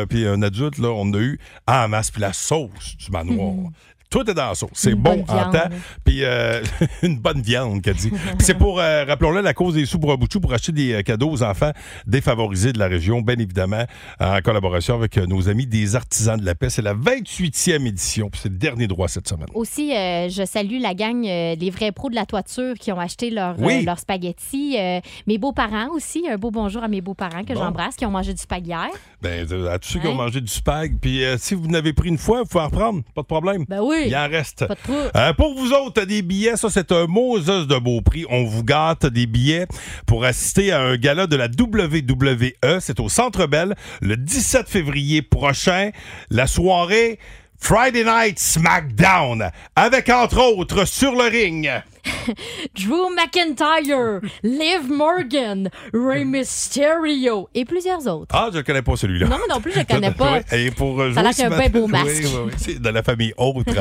puis, 0.09 0.25
un 0.27 0.41
adulte, 0.41 0.77
là, 0.77 0.89
on 0.89 1.13
a 1.13 1.17
eu 1.17 1.39
en 1.67 1.87
masse. 1.87 2.11
Puis 2.11 2.21
la 2.21 2.33
sauce 2.33 2.97
du 2.97 3.11
manoir. 3.11 3.71
Tout 4.15 4.31
est 4.31 4.33
dans 4.33 4.47
la 4.47 4.55
sauce. 4.55 4.69
C'est 4.71 4.95
bon 4.95 5.25
en 5.27 5.51
temps. 5.51 5.67
Puis 6.05 6.23
euh, 6.23 6.61
une 7.03 7.17
bonne 7.17 7.41
viande, 7.41 7.81
qu'a 7.81 7.91
dit. 7.91 8.09
Puis 8.37 8.45
c'est 8.45 8.53
pour, 8.57 8.79
euh, 8.79 9.03
rappelons-le, 9.03 9.41
la 9.41 9.53
cause 9.53 9.73
des 9.73 9.85
sous 9.85 9.99
pour 9.99 10.13
un 10.13 10.15
bout 10.15 10.27
de 10.27 10.31
chou 10.31 10.39
pour 10.39 10.53
acheter 10.53 10.71
des 10.71 10.93
euh, 10.93 11.01
cadeaux 11.01 11.29
aux 11.29 11.43
enfants 11.43 11.71
défavorisés 12.07 12.71
de 12.71 12.79
la 12.79 12.87
région, 12.87 13.19
bien 13.21 13.35
évidemment, 13.37 13.83
en 14.21 14.39
collaboration 14.39 14.95
avec 14.95 15.17
nos 15.17 15.49
amis 15.49 15.67
des 15.67 15.97
Artisans 15.97 16.39
de 16.39 16.45
la 16.45 16.55
Paix. 16.55 16.69
C'est 16.69 16.81
la 16.81 16.93
28e 16.93 17.85
édition, 17.85 18.29
puis 18.29 18.39
c'est 18.41 18.47
le 18.47 18.55
dernier 18.55 18.87
droit 18.87 19.09
cette 19.09 19.27
semaine. 19.27 19.47
Aussi, 19.53 19.93
euh, 19.93 20.29
je 20.29 20.45
salue 20.45 20.79
la 20.79 20.93
gang 20.93 21.21
des 21.21 21.69
vrais 21.69 21.91
pros 21.91 22.09
de 22.09 22.15
la 22.15 22.25
toiture 22.25 22.75
qui 22.75 22.93
ont 22.93 22.99
acheté 23.01 23.31
leur, 23.31 23.59
Oui. 23.59 23.83
leur 23.83 23.99
spaghetti. 23.99 24.77
Euh, 24.79 25.01
mes 25.27 25.37
beaux-parents 25.37 25.89
aussi, 25.93 26.23
un 26.31 26.37
beau 26.37 26.51
bonjour 26.51 26.83
à 26.83 26.87
mes 26.87 27.01
beaux-parents 27.01 27.43
que 27.43 27.51
Bon. 27.53 27.59
j'embrasse, 27.59 27.97
qui 27.97 28.05
ont 28.05 28.11
mangé 28.11 28.33
du 28.33 28.41
spag 28.41 28.65
hier. 28.65 28.87
Ben, 29.21 29.45
à 29.69 29.77
tous 29.77 29.89
ceux 29.89 29.99
qui 29.99 30.07
ont 30.07 30.15
mangé 30.15 30.39
du 30.39 30.47
spag, 30.51 30.99
puis 31.01 31.21
si 31.37 31.53
vous 31.53 31.67
n'avez 31.67 31.91
pris 31.91 32.07
une 32.07 32.17
fois, 32.17 32.43
vous 32.43 32.47
pouvez 32.47 32.63
en 32.63 32.67
reprendre, 32.67 33.01
pas 33.13 33.21
de 33.21 33.27
problème. 33.27 33.65
Ben 33.67 33.81
oui. 33.83 34.04
Il 34.05 34.15
en 34.15 34.29
reste. 34.29 34.65
Pas 34.67 34.75
de 34.75 34.79
trouble. 34.79 35.11
Euh, 35.15 35.33
pour 35.33 35.55
vous 35.55 35.71
autres, 35.71 36.03
des 36.03 36.21
billets, 36.21 36.57
ça 36.57 36.69
c'est 36.69 36.91
un 36.91 37.07
Moses 37.07 37.67
de 37.67 37.77
beau 37.77 38.01
prix. 38.01 38.25
On 38.29 38.43
vous 38.43 38.63
gâte 38.63 39.05
des 39.05 39.25
billets 39.25 39.67
pour 40.05 40.23
assister 40.25 40.71
à 40.71 40.81
un 40.81 40.97
gala 40.97 41.27
de 41.27 41.35
la 41.35 41.47
WWE. 41.47 42.79
C'est 42.79 42.99
au 42.99 43.09
Centre 43.09 43.47
Bell 43.47 43.75
le 44.01 44.17
17 44.17 44.67
février 44.67 45.21
prochain. 45.21 45.91
La 46.29 46.47
soirée 46.47 47.19
Friday 47.59 48.03
Night 48.03 48.39
SmackDown 48.39 49.49
avec 49.75 50.09
entre 50.09 50.39
autres 50.39 50.85
sur 50.85 51.13
le 51.13 51.29
ring. 51.29 51.69
Drew 52.75 53.09
McIntyre, 53.15 54.21
Liv 54.43 54.89
Morgan, 54.89 55.69
Rey 55.93 56.25
Mysterio 56.25 57.49
et 57.53 57.65
plusieurs 57.65 58.05
autres. 58.07 58.33
Ah, 58.35 58.49
je 58.51 58.57
ne 58.57 58.63
connais 58.63 58.81
pas 58.81 58.95
celui-là. 58.95 59.27
Non, 59.27 59.37
moi 59.37 59.45
non 59.49 59.61
plus, 59.61 59.71
je 59.73 59.79
le 59.79 59.85
connais 59.85 60.11
pas. 60.17 60.39
Et 60.51 60.71
pour 60.71 60.97
Ça 61.13 61.19
a 61.21 61.23
l'air 61.23 61.49
matin- 61.49 61.69
beau 61.69 61.87
masque. 61.87 62.05
Oui, 62.15 62.25
oui, 62.25 62.39
oui, 62.45 62.51
c'est 62.57 62.81
de 62.81 62.89
la 62.89 63.03
famille 63.03 63.33
autre. 63.37 63.73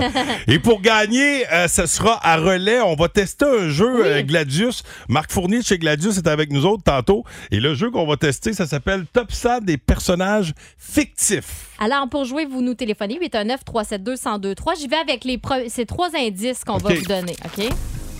Et 0.48 0.58
pour 0.58 0.80
gagner, 0.80 1.46
euh, 1.52 1.68
ce 1.68 1.86
sera 1.86 2.18
à 2.26 2.36
relais. 2.36 2.80
On 2.80 2.94
va 2.94 3.08
tester 3.08 3.44
un 3.44 3.68
jeu 3.68 4.04
euh, 4.06 4.22
Gladius. 4.22 4.82
Marc 5.08 5.30
Fournier 5.30 5.58
de 5.60 5.64
chez 5.64 5.78
Gladius 5.78 6.16
est 6.18 6.26
avec 6.26 6.50
nous 6.50 6.64
autres 6.66 6.82
tantôt. 6.84 7.24
Et 7.50 7.60
le 7.60 7.74
jeu 7.74 7.90
qu'on 7.90 8.06
va 8.06 8.16
tester, 8.16 8.52
ça 8.52 8.66
s'appelle 8.66 9.04
Top 9.12 9.30
100 9.32 9.60
des 9.62 9.76
personnages 9.76 10.52
fictifs. 10.78 11.68
Alors, 11.78 12.08
pour 12.08 12.24
jouer, 12.24 12.44
vous 12.46 12.62
nous 12.62 12.74
téléphonez 12.74 13.18
819-372-1023. 13.22 14.78
J'y 14.78 14.88
vais 14.88 14.96
avec 14.96 15.24
les 15.24 15.40
ces 15.68 15.86
trois 15.86 16.08
indices 16.16 16.64
qu'on 16.64 16.78
va 16.78 16.94
vous 16.94 17.04
donner, 17.06 17.36
OK? 17.44 17.66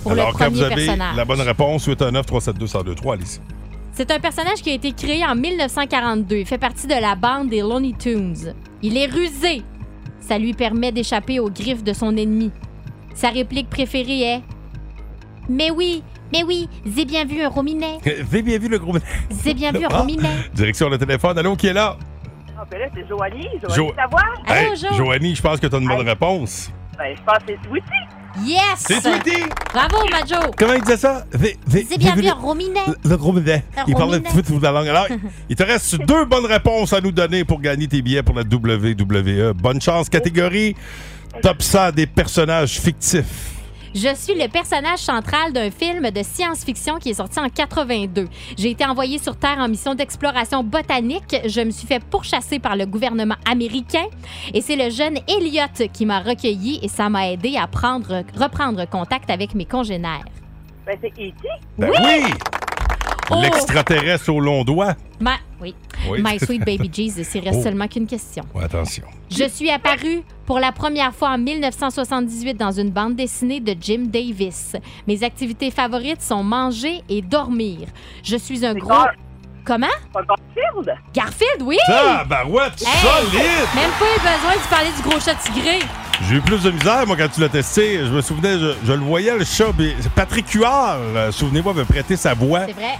Pour 0.05 0.13
Alors, 0.13 0.29
le 0.33 0.39
quand 0.39 0.51
vous 0.51 0.63
avez 0.63 0.75
personnage. 0.87 1.17
la 1.17 1.25
bonne 1.25 1.41
réponse, 1.41 1.87
819 1.87 2.25
372 2.27 2.75
1023 2.75 3.15
allez-y. 3.15 3.41
C'est 3.93 4.11
un 4.11 4.21
personnage 4.21 4.61
qui 4.63 4.71
a 4.71 4.75
été 4.75 4.93
créé 4.93 5.25
en 5.25 5.35
1942. 5.35 6.37
Il 6.37 6.47
fait 6.47 6.59
partie 6.59 6.87
de 6.87 6.95
la 7.01 7.15
bande 7.17 7.49
des 7.49 7.61
Looney 7.61 7.95
Tunes. 7.99 8.55
Il 8.83 8.97
est 8.97 9.07
rusé. 9.07 9.63
Ça 10.21 10.39
lui 10.39 10.53
permet 10.53 10.93
d'échapper 10.93 11.41
aux 11.41 11.51
griffes 11.51 11.83
de 11.85 11.93
son 11.93 12.17
ennemi. 12.17 12.51
Sa 13.15 13.31
réplique 13.31 13.69
préférée 13.71 14.23
est 14.23 14.43
Mais 15.49 15.71
oui, 15.71 16.03
mais 16.33 16.43
oui, 16.43 16.69
j'ai 16.85 17.05
bien 17.05 17.25
vu 17.25 17.41
un 17.43 17.49
rominet. 17.49 17.99
J'ai 18.33 18.43
bien 18.43 18.59
vu 18.59 18.69
le 18.69 18.79
gros. 18.79 18.95
J'ai 19.45 19.55
bien 19.55 19.71
vu 19.73 19.85
un 19.85 19.89
Ah, 19.91 19.99
rominet. 20.01 20.29
Direction 20.55 20.89
le 20.89 20.99
téléphone. 20.99 21.39
Allô, 21.39 21.55
qui 21.57 21.69
est 21.69 21.73
là? 21.73 21.97
Ah, 22.59 22.65
ben 22.71 22.81
là, 22.81 22.87
c'est 22.95 23.07
Joanie. 23.07 23.47
Joanie 23.69 23.93
Jo-. 23.93 24.53
Hey, 24.53 24.97
Joanie, 24.97 25.35
je 25.35 25.43
pense 25.43 25.61
que 25.61 25.67
tu 25.67 25.75
as 25.75 25.79
une 25.79 25.87
bonne 25.89 26.07
réponse. 26.09 26.71
Ben, 26.99 27.17
je 27.17 27.23
pense 27.23 27.39
que 27.39 27.45
c'est 27.49 27.69
Sweetie. 27.69 28.51
Yes! 28.51 28.61
C'est 28.77 29.01
Sweetie! 29.01 29.45
Bravo, 29.73 29.99
Majo! 30.11 30.51
Comment 30.59 30.75
il 30.75 30.83
disait 30.83 30.97
ça? 30.97 31.25
J'ai 31.71 31.99
bien 31.99 32.15
vu 32.15 32.27
un 32.27 32.35
rominet. 32.35 32.81
Le. 33.05 33.15
Un 33.15 33.85
Il 33.87 33.95
parlait 33.95 34.17
rominet. 34.19 34.21
de 34.21 34.29
foot 34.29 34.59
de 34.59 34.63
la 34.63 34.73
langue. 34.73 34.89
Alors, 34.89 35.07
il 35.49 35.57
te 35.57 35.63
reste 35.63 35.97
deux 36.07 36.25
bonnes 36.25 36.47
réponses 36.47 36.93
à 36.93 37.01
nous 37.01 37.13
donner 37.13 37.45
pour 37.45 37.61
gagner 37.61 37.87
tes 37.89 38.03
billets 38.03 38.23
pour 38.23 38.35
la 38.35 38.43
WWE. 38.43 39.53
Bonne 39.55 39.81
chance. 39.81 40.09
Catégorie 40.09 40.75
Top 41.43 41.63
100 41.63 41.93
des 41.93 42.07
personnages 42.07 42.79
fictifs. 42.81 43.54
Je 43.95 44.13
suis 44.17 44.35
le 44.35 44.49
personnage 44.49 44.99
central 44.99 45.53
d'un 45.53 45.71
film 45.71 46.11
de 46.11 46.23
science-fiction 46.25 46.99
qui 46.99 47.11
est 47.11 47.15
sorti 47.15 47.39
en 47.39 47.49
82. 47.49 48.27
J'ai 48.59 48.71
été 48.71 48.85
envoyé 48.85 49.19
sur 49.19 49.37
Terre 49.37 49.59
en 49.59 49.69
mission 49.69 49.95
d'exploration 49.95 50.65
botanique. 50.65 51.37
Je 51.47 51.61
me 51.61 51.71
suis 51.71 51.87
fait 51.87 52.03
pourchasser 52.03 52.59
par 52.59 52.75
le 52.75 52.87
gouvernement 52.87 53.37
américain. 53.49 54.05
Et 54.53 54.61
c'est 54.63 54.75
le 54.75 54.91
jeune 54.91 55.19
Elliot 55.29 55.89
qui 55.93 56.07
m'a 56.07 56.19
recueilli 56.19 56.81
et 56.83 56.89
ça 56.89 57.09
m'a 57.09 57.31
aidé 57.31 57.57
à 57.57 57.69
prendre, 57.69 58.25
reprendre 58.37 58.85
contact 58.91 59.31
avec 59.31 59.55
mes 59.55 59.65
congénères. 59.65 60.25
Ben, 60.85 60.99
c'est 61.01 61.13
E.T. 61.13 61.49
Ben 61.79 61.91
Oui! 61.91 62.25
oui! 62.25 62.33
Oh! 63.31 63.41
L'extraterrestre 63.43 64.33
au 64.33 64.41
long 64.41 64.65
doigt. 64.65 64.95
Oui. 65.61 65.73
Oui. 66.11 66.21
My 66.23 66.39
Sweet 66.39 66.65
Baby 66.65 66.91
Jesus, 66.93 67.23
il 67.35 67.41
reste 67.45 67.59
Oh. 67.61 67.63
seulement 67.65 67.89
qu'une 67.89 68.07
question. 68.07 68.45
Ouais, 68.55 68.65
attention. 68.65 69.05
Je 69.31 69.49
suis 69.49 69.71
apparu 69.71 70.23
pour 70.47 70.59
la 70.59 70.73
première 70.73 71.15
fois 71.15 71.31
en 71.31 71.39
1978 71.39 72.55
dans 72.57 72.73
une 72.73 72.91
bande 72.91 73.17
dessinée 73.17 73.61
de 73.61 73.75
Jim 73.81 74.05
Davis. 74.07 74.77
Mes 75.07 75.23
activités 75.25 75.71
favorites 75.71 76.23
sont 76.23 76.43
manger 76.43 77.03
et 77.09 77.23
dormir. 77.23 77.89
Je 78.23 78.37
suis 78.37 78.65
un 78.67 78.75
gros... 78.75 78.89
Gar- 78.89 79.15
Comment? 79.67 79.87
Garfield? 80.15 80.95
Garfield, 81.15 81.63
oui! 81.63 81.79
Tabarouette, 81.87 82.83
Hey! 82.83 82.87
solide! 83.01 83.43
Même 83.75 83.91
pas 83.99 84.05
eu 84.05 84.19
besoin 84.19 84.63
de 84.63 84.69
parler 84.69 84.91
du 84.95 85.03
gros 85.09 85.19
chat 85.19 85.35
tigré. 85.37 85.79
J'ai 86.29 86.35
eu 86.37 86.41
plus 86.43 86.63
de 86.63 86.71
misère, 86.71 87.07
moi, 87.07 87.17
quand 87.17 87.29
tu 87.33 87.41
l'as 87.41 87.49
testé. 87.49 87.99
Je 88.01 88.13
me 88.13 88.21
souvenais, 88.21 88.59
je, 88.59 88.75
je 88.85 88.93
le 88.93 88.99
voyais, 89.01 89.37
le 89.39 89.45
chat. 89.45 89.73
mais 89.79 89.95
Patrick 90.15 90.51
Huard, 90.51 90.99
euh, 91.01 91.33
souvenez-moi, 91.33 91.73
avait 91.73 91.85
prêté 91.87 92.15
sa 92.17 92.35
voix 92.35 92.67
C'est 92.67 92.73
vrai. 92.75 92.99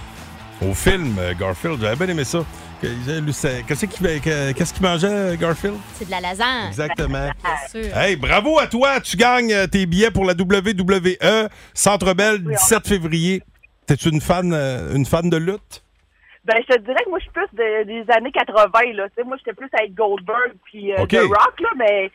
au 0.67 0.73
film 0.73 1.15
euh, 1.19 1.33
Garfield. 1.39 1.77
J'avais 1.79 1.95
bien 2.03 2.07
aimé 2.15 2.23
ça. 2.23 2.39
Que- 2.85 2.93
j'ai 3.05 3.21
lu 3.21 3.33
ça. 3.33 3.49
Qu'est-ce 3.67 4.73
qu'il 4.73 4.85
mangeait, 4.85 5.37
Garfield? 5.37 5.77
C'est 5.93 6.05
de 6.05 6.11
la 6.11 6.19
lasagne. 6.21 6.67
Exactement. 6.67 7.29
Bien 7.43 7.83
sûr. 7.83 7.97
Hey, 7.97 8.15
bravo 8.15 8.59
à 8.59 8.67
toi. 8.67 8.99
Tu 8.99 9.17
gagnes 9.17 9.51
euh, 9.53 9.67
tes 9.67 9.85
billets 9.85 10.11
pour 10.11 10.25
la 10.25 10.33
WWE 10.33 11.47
Centre 11.73 12.13
Bell, 12.13 12.43
17 12.43 12.87
février. 12.87 13.41
T'es-tu 13.87 14.09
une 14.09 14.21
fan, 14.21 14.51
euh, 14.53 14.95
une 14.95 15.05
fan 15.05 15.29
de 15.29 15.37
lutte? 15.37 15.81
Ben, 16.43 16.57
je 16.67 16.75
te 16.75 16.79
dirais 16.81 17.03
que 17.03 17.09
moi, 17.09 17.17
je 17.17 17.23
suis 17.23 17.31
plus 17.31 17.47
de- 17.53 17.83
des 17.85 18.11
années 18.13 18.31
80, 18.31 18.69
là. 18.93 19.07
Moi, 19.25 19.35
j'étais 19.37 19.53
plus 19.53 19.69
avec 19.77 19.95
Goldberg 19.95 20.53
puis 20.65 20.91
euh. 20.93 21.05
The 21.07 21.21
Rock, 21.27 21.59
là, 21.59 21.69
mais 21.77 22.11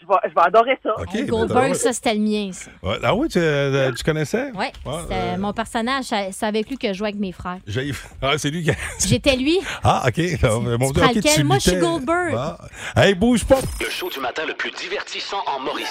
je 0.00 0.06
vais, 0.06 0.14
je 0.28 0.34
vais 0.34 0.40
adorer 0.46 0.78
ça. 0.82 0.94
Goldberg, 1.26 1.74
ça, 1.74 1.92
c'était 1.92 2.14
le 2.14 2.20
mien, 2.20 2.50
ça. 2.52 2.70
Ouais. 2.82 2.96
Ah 3.02 3.14
oui, 3.14 3.28
tu, 3.28 3.38
euh, 3.38 3.92
tu 3.92 4.02
connaissais? 4.04 4.50
Ouais, 4.52 4.72
Ouais, 4.84 4.92
c'était 5.02 5.14
euh, 5.14 5.36
mon 5.38 5.52
personnage. 5.52 6.04
ça- 6.06 6.30
C'est 6.32 6.46
avec 6.46 6.68
lui 6.68 6.78
que 6.78 6.88
je 6.88 6.94
jouais 6.94 7.08
avec 7.08 7.20
mes 7.20 7.32
frères. 7.32 7.58
j'ai- 7.66 7.92
Ah, 8.22 8.38
c'est 8.38 8.50
lui 8.50 8.62
qui. 8.64 8.70
J'étais 9.06 9.36
lui. 9.36 9.58
Ah, 9.82 10.04
OK. 10.06 10.18
Mon 10.42 10.90
Dieu, 10.90 11.00
prends 11.02 11.10
OK, 11.10 11.14
lequel? 11.16 11.34
tu 11.34 11.44
Moi, 11.44 11.56
je 11.58 11.70
suis. 11.70 11.78
Goldberg. 11.78 12.34
Ah. 12.36 12.58
Hey, 12.96 13.14
bouge 13.14 13.44
pas. 13.44 13.58
Le 13.80 13.90
show 13.90 14.08
du 14.10 14.20
matin 14.20 14.42
le 14.46 14.54
plus 14.54 14.70
divertissant 14.72 15.42
en 15.46 15.60
Mauricie. 15.60 15.88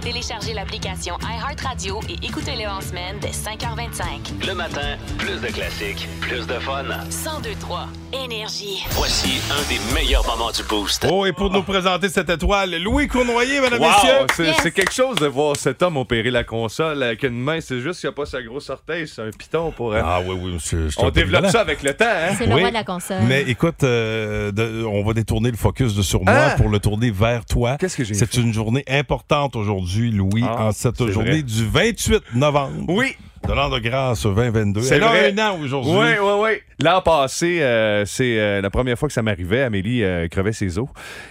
Téléchargez 0.00 0.54
l'application 0.54 1.16
iHeartRadio 1.22 2.00
et 2.08 2.14
écoutez-le 2.26 2.66
en 2.68 2.80
semaine 2.80 3.16
dès 3.20 3.28
5h25. 3.28 4.46
Le 4.46 4.54
matin, 4.54 4.96
plus 5.18 5.38
de 5.40 5.48
classiques, 5.48 6.08
plus 6.22 6.46
de 6.46 6.54
fun. 6.54 6.82
1023 6.84 7.88
Énergie. 8.24 8.82
Voici 8.92 9.40
un 9.50 9.68
des 9.68 9.78
meilleurs 9.94 10.26
moments 10.26 10.50
du 10.50 10.62
Boost. 10.64 11.06
Oh, 11.08 11.26
et 11.26 11.32
pour 11.32 11.50
nous 11.50 11.62
présenter 11.62 12.08
cette 12.08 12.30
étoile, 12.30 12.74
Louis 12.82 13.08
Cournoyer, 13.08 13.60
mesdames, 13.60 13.80
Wow, 13.80 13.88
messieurs. 14.26 14.54
c'est 14.62 14.72
quelque 14.72 14.92
chose 14.92 15.16
de 15.16 15.26
voir 15.26 15.54
cet 15.56 15.82
homme 15.82 15.96
opérer 15.98 16.30
la 16.30 16.44
console 16.44 17.02
avec 17.02 17.22
une 17.22 17.38
main. 17.38 17.60
C'est 17.60 17.80
juste 17.80 18.00
qu'il 18.00 18.08
n'y 18.08 18.14
a 18.14 18.16
pas 18.16 18.26
sa 18.26 18.42
grosse 18.42 18.70
orteil, 18.70 19.06
c'est 19.06 19.22
un 19.22 19.30
piton 19.30 19.70
pour. 19.70 19.92
euh, 19.92 20.00
Ah 20.02 20.20
oui, 20.26 20.34
oui, 20.40 20.54
monsieur. 20.54 20.88
On 20.96 21.10
développe 21.10 21.42
violent. 21.42 21.52
ça 21.52 21.60
avec 21.60 21.82
le 21.82 21.94
temps, 21.94 22.06
hein? 22.08 22.34
C'est 22.38 22.46
le 22.46 22.54
Oui. 22.54 22.60
roi 22.62 22.70
de 22.70 22.74
la 22.74 22.84
console. 22.84 23.22
Mais 23.28 23.42
écoute, 23.42 23.84
euh, 23.84 24.50
de- 24.50 24.82
on 24.84 25.04
va 25.04 25.12
détourner 25.12 25.50
le 25.50 25.56
focus 25.58 25.94
de 25.94 26.02
sur 26.02 26.24
moi 26.24 26.34
Ah! 26.34 26.54
pour 26.56 26.68
le 26.70 26.78
tourner 26.80 27.10
vers 27.10 27.44
toi. 27.44 27.76
Qu'est-ce 27.78 27.96
que 27.98 28.04
j'ai 28.04 28.14
C'est 28.14 28.34
une 28.34 28.52
journée 28.52 28.82
importante 28.88 29.54
aujourd'hui, 29.56 29.89
Louis, 29.98 30.42
Ah, 30.44 30.66
en 30.66 30.72
cette 30.72 31.04
journée 31.10 31.30
vrai. 31.30 31.42
du 31.42 31.66
28 31.66 32.22
novembre. 32.34 32.84
Oui, 32.88 33.16
De 33.48 33.54
l'an 33.54 33.68
de 33.70 33.78
grâce 33.80 34.22
2022. 34.24 34.80
C'est 34.82 34.98
vrai. 34.98 35.32
un 35.36 35.38
an 35.50 35.58
aujourd'hui. 35.60 35.92
Oui, 35.92 36.06
oui, 36.20 36.32
oui. 36.40 36.50
L'an 36.82 37.00
passé, 37.02 37.58
euh, 37.60 38.04
c'est 38.06 38.38
euh, 38.38 38.60
la 38.60 38.70
première 38.70 38.98
fois 38.98 39.08
que 39.08 39.12
ça 39.14 39.22
m'arrivait. 39.22 39.62
Amélie 39.62 40.04
euh, 40.04 40.28
crevait 40.28 40.52
ses 40.52 40.78
os. 40.78 40.86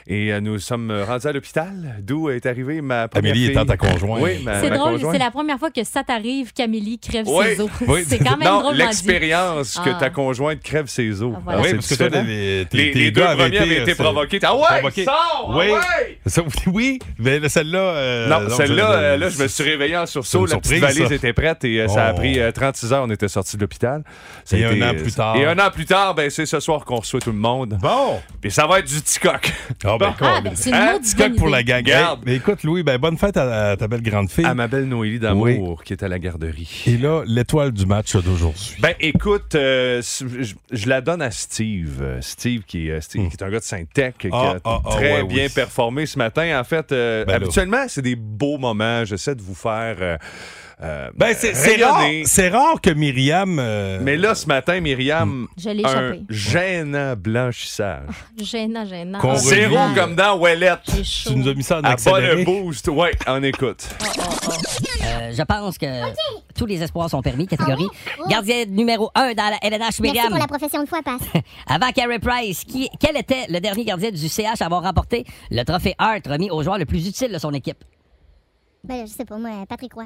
Et 0.07 0.32
euh, 0.34 0.41
nous 0.41 0.60
sommes 0.60 0.91
rendus 1.07 1.28
à 1.28 1.32
l'hôpital, 1.32 1.95
d'où 2.01 2.30
est 2.30 2.45
arrivée 2.45 2.82
ma 2.82 3.07
première 3.07 3.32
Amélie 3.32 3.45
fille. 3.45 3.51
étant 3.55 3.66
ta 3.66 3.78
conjointe. 3.78 4.22
Oui, 4.22 4.41
ma, 4.43 4.60
C'est 4.60 4.70
ma 4.70 4.78
drôle, 4.78 4.91
conjointe. 4.93 5.14
c'est 5.14 5.20
la 5.20 5.32
première 5.32 5.57
fois 5.60 5.72
que 5.72 5.84
ça 5.84 6.03
t'arrive 6.03 6.51
qu'Amélie 6.53 6.99
crève 6.99 7.26
Oui. 7.28 7.45
ses 7.55 7.62
os. 7.62 7.70
Oui. 7.88 8.03
c'est 8.07 8.20
quand 8.20 8.38
même 8.38 8.47
non, 8.47 8.60
drôle 8.62 8.76
l'expérience 8.76 9.80
que 9.84 9.89
Ah. 9.91 9.97
ta 9.99 10.10
conjointe 10.10 10.62
crève 10.62 10.88
ses 10.88 11.22
os. 11.24 11.34
Ah, 11.36 11.41
voilà. 11.43 11.62
Oui, 11.62 11.68
c'est 11.70 11.76
parce 11.76 11.88
que 11.89 11.95
toi, 11.95 12.22
les, 12.74 13.12
deux 13.12 13.22
premiers 13.22 13.57
avaient 13.60 13.78
été 13.82 13.95
provoqués. 13.95 14.39
Ah 14.43 14.55
ouais, 14.55 15.03
sors! 15.03 15.53
Oui. 15.55 15.66
Ah 15.72 15.74
ouais! 16.01 16.18
Ça, 16.26 16.41
oui, 16.68 16.99
mais 17.18 17.47
celle-là. 17.49 18.28
Non, 18.28 18.49
celle-là, 18.49 19.16
je- 19.16 19.20
là, 19.20 19.30
je 19.30 19.41
me 19.41 19.47
suis 19.47 19.64
réveillé 19.64 19.97
en 19.97 20.05
sursaut. 20.05 20.45
La 20.45 20.57
petite 20.57 20.80
valise 20.80 21.12
était 21.12 21.34
prête 21.34 21.64
et 21.64 21.88
ça 22.00 22.08
a 22.08 22.14
Oh. 22.14 22.16
pris 22.16 22.39
euh, 22.39 22.52
36 22.52 22.93
heures. 22.93 23.04
On 23.04 23.10
était 23.10 23.28
sortis 23.28 23.56
de 23.58 23.62
l'hôpital. 23.62 24.04
Ça 24.45 24.56
a 24.56 24.60
Et 24.60 24.66
un 24.66 24.82
an 24.82 24.93
euh, 24.93 25.02
plus 25.02 25.14
tard. 25.14 25.36
Et 25.36 25.45
un 25.45 25.58
an 25.60 25.70
plus 25.72 25.86
tard, 25.86 26.16
ben, 26.16 26.30
c'est 26.30 26.45
ce 26.45 26.60
soir 26.60 26.86
qu'on 26.86 26.97
reçoit 26.97 27.20
tout 27.20 27.32
le 27.32 27.38
monde. 27.38 27.78
Bon. 27.82 28.20
Puis 28.41 28.52
ça 28.52 28.66
va 28.68 28.80
être 28.80 28.88
du 28.88 29.20
coq. 29.22 29.54
Ah, 29.84 29.97
ben, 30.00 30.14
Ah, 30.20 30.34
cool. 30.36 30.43
ben, 30.43 30.52
c'est 30.56 30.70
une 30.70 30.76
Hein? 30.76 30.93
maudite 30.93 31.18
Coq 31.18 31.28
bonne 31.30 31.36
pour 31.38 31.47
idée. 31.47 31.58
la 31.58 31.64
gang. 31.64 31.84
Garde. 31.84 32.20
Hey, 32.20 32.24
mais 32.26 32.36
écoute, 32.36 32.64
Louis, 32.64 32.84
ben, 32.84 32.97
bonne 32.97 33.18
fête 33.18 33.38
à, 33.38 33.70
à 33.72 33.78
ta 33.78 33.88
belle 33.88 34.02
grande 34.02 34.30
fille. 34.30 34.45
À 34.45 34.54
ma 34.56 34.68
belle 34.68 34.86
Noélie 34.86 35.20
d'amour 35.20 35.84
qui 35.84 35.93
est 35.93 36.04
à 36.04 36.08
la 36.08 36.20
garderie. 36.20 36.84
Et 36.88 36.97
là, 36.97 37.24
l'étoile 37.26 37.72
du 37.72 37.86
match 37.86 38.16
d'aujourd'hui. 38.16 38.76
Ben 38.82 38.93
écoute, 39.00 39.56
euh, 39.56 40.02
je, 40.02 40.54
je 40.72 40.89
la 40.89 41.02
donne 41.02 41.22
à 41.22 41.32
Steve. 41.32 42.00
Euh, 42.02 42.18
Steve 42.22 42.64
qui, 42.64 42.89
est- 42.89 43.02
Steve, 43.02 43.28
qui 43.30 43.36
est 43.36 43.43
un 43.43 43.50
gars 43.50 43.60
de 43.60 43.64
Saint-Tech 43.64 44.14
qui 44.18 44.28
Hmm. 44.28 44.34
Ah, 44.34 44.52
a 44.52 44.56
ah, 44.64 44.80
ah, 44.86 44.89
très 44.91 45.22
ouais, 45.22 45.24
bien 45.24 45.43
oui. 45.45 45.50
performé 45.54 46.06
ce 46.06 46.18
matin. 46.18 46.60
En 46.60 46.64
fait, 46.64 46.91
euh, 46.91 47.26
Ben 47.26 47.32
là. 47.32 47.36
habituellement, 47.38 47.86
c'est 47.88 48.02
des 48.02 48.16
beaux 48.16 48.58
moments. 48.58 49.04
J'essaie 49.06 49.36
de 49.36 49.41
vous 49.41 49.56
faire 49.56 49.95
euh, 50.00 50.18
euh, 50.82 51.10
Ben, 51.16 51.36
c'est 51.38 51.54
c'est 51.56 51.84
rare, 51.84 52.02
rare 52.52 52.82
que 52.82 52.90
Myriam. 52.92 53.58
euh, 53.60 54.00
Mais 54.02 54.16
là, 54.18 54.34
ce 54.36 54.46
matin, 54.48 54.80
Myriam, 54.80 55.48
Je 55.58 55.70
l'ai 55.70 55.84
un 55.86 55.90
échappé. 56.14 56.22
gênant 56.30 57.16
blanchissage. 57.18 58.04
Gênant, 58.42 58.86
gênant. 58.86 59.20
Qu'on 59.20 59.32
Ah, 59.32 59.34
revient. 59.34 59.48
Zéro 59.48 59.76
comme 59.96 60.16
dans 60.16 60.38
Ouellette. 60.40 60.80
Tu 60.86 61.36
nous 61.36 61.48
as 61.48 61.54
mis 61.54 61.64
ça 61.64 61.80
en 61.80 61.84
À 61.84 61.90
accéléré. 61.90 62.38
le 62.38 62.46
boost. 62.46 62.88
Ouais, 62.88 63.12
on 63.28 63.44
écoute. 63.44 63.88
Euh, 65.04 65.32
je 65.36 65.42
pense 65.44 65.78
que 65.78 65.86
tous 66.56 66.66
les 66.66 66.82
espoirs 66.82 67.10
sont 67.10 67.22
permis, 67.22 67.48
catégorie. 67.48 67.88
Gardien 68.28 68.66
numéro 68.66 69.10
1 69.16 69.34
dans 69.34 69.50
la 69.50 69.58
LNH, 69.62 69.80
Merci 69.80 70.02
Myriam. 70.02 70.30
pour 70.30 70.38
la 70.40 70.48
profession 70.48 70.82
de 70.84 70.88
foi, 70.88 71.02
passe. 71.04 71.22
Avant 71.68 71.92
Carey 71.92 72.20
Price, 72.20 72.64
qui, 72.64 72.90
quel 73.00 73.18
était 73.18 73.46
le 73.50 73.60
dernier 73.60 73.86
gardien 73.86 74.12
du 74.12 74.28
CH 74.30 74.62
à 74.62 74.66
avoir 74.66 74.84
remporté 74.84 75.26
le 75.52 75.64
trophée 75.64 75.94
Hart 75.98 76.26
remis 76.28 76.50
au 76.52 76.64
joueur 76.64 76.78
le 76.78 76.86
plus 76.86 77.08
utile 77.08 77.32
de 77.32 77.38
son 77.38 77.52
équipe? 77.54 77.84
Ben, 78.84 79.06
je 79.06 79.12
sais 79.12 79.26
pas, 79.26 79.38
moi, 79.38 79.66
Patrick 79.68 79.94
Roy. 79.94 80.06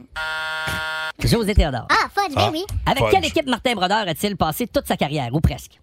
José 1.23 1.53
Théodore. 1.53 1.87
Ah, 1.89 2.07
Fudge, 2.13 2.33
ben 2.35 2.41
Ah. 2.47 2.49
oui. 2.51 2.63
Avec 2.85 3.03
Fudge. 3.03 3.11
quelle 3.11 3.25
équipe 3.25 3.47
Martin 3.47 3.73
Brodeur 3.75 4.07
a-t-il 4.07 4.35
passé 4.35 4.67
toute 4.67 4.87
sa 4.87 4.97
carrière, 4.97 5.29
ou 5.33 5.39
presque? 5.39 5.79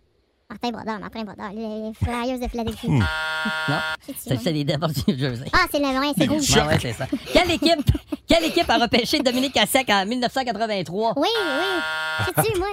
Martin 0.50 0.70
Brodeur, 0.72 0.98
Martin 0.98 1.22
Brodeur, 1.24 1.50
les 1.54 1.92
Flyers 1.94 2.38
de 2.40 2.48
Philadelphie. 2.48 2.88
Non, 2.90 3.04
C'est-tu, 4.04 4.42
c'est 4.42 4.52
les 4.52 4.64
Devils 4.64 5.04
du 5.06 5.12
New 5.12 5.18
Jersey. 5.18 5.44
Ah, 5.52 5.66
c'est 5.70 5.78
le 5.78 5.86
vrai, 5.86 6.08
c'est 6.18 6.26
rouge. 6.26 6.58
Ah 6.60 6.66
ouais, 6.66 6.78
c'est 6.80 6.92
ça. 6.92 7.06
Quelle 7.32 7.52
équipe, 7.52 7.90
quelle 8.26 8.44
équipe 8.44 8.68
a 8.68 8.78
repêché 8.78 9.20
Dominique 9.20 9.52
Cassec 9.54 9.88
en 9.88 10.04
1983? 10.04 11.12
Oui, 11.16 11.28
oui. 11.28 12.24
C'est-tu, 12.36 12.58
moi? 12.58 12.66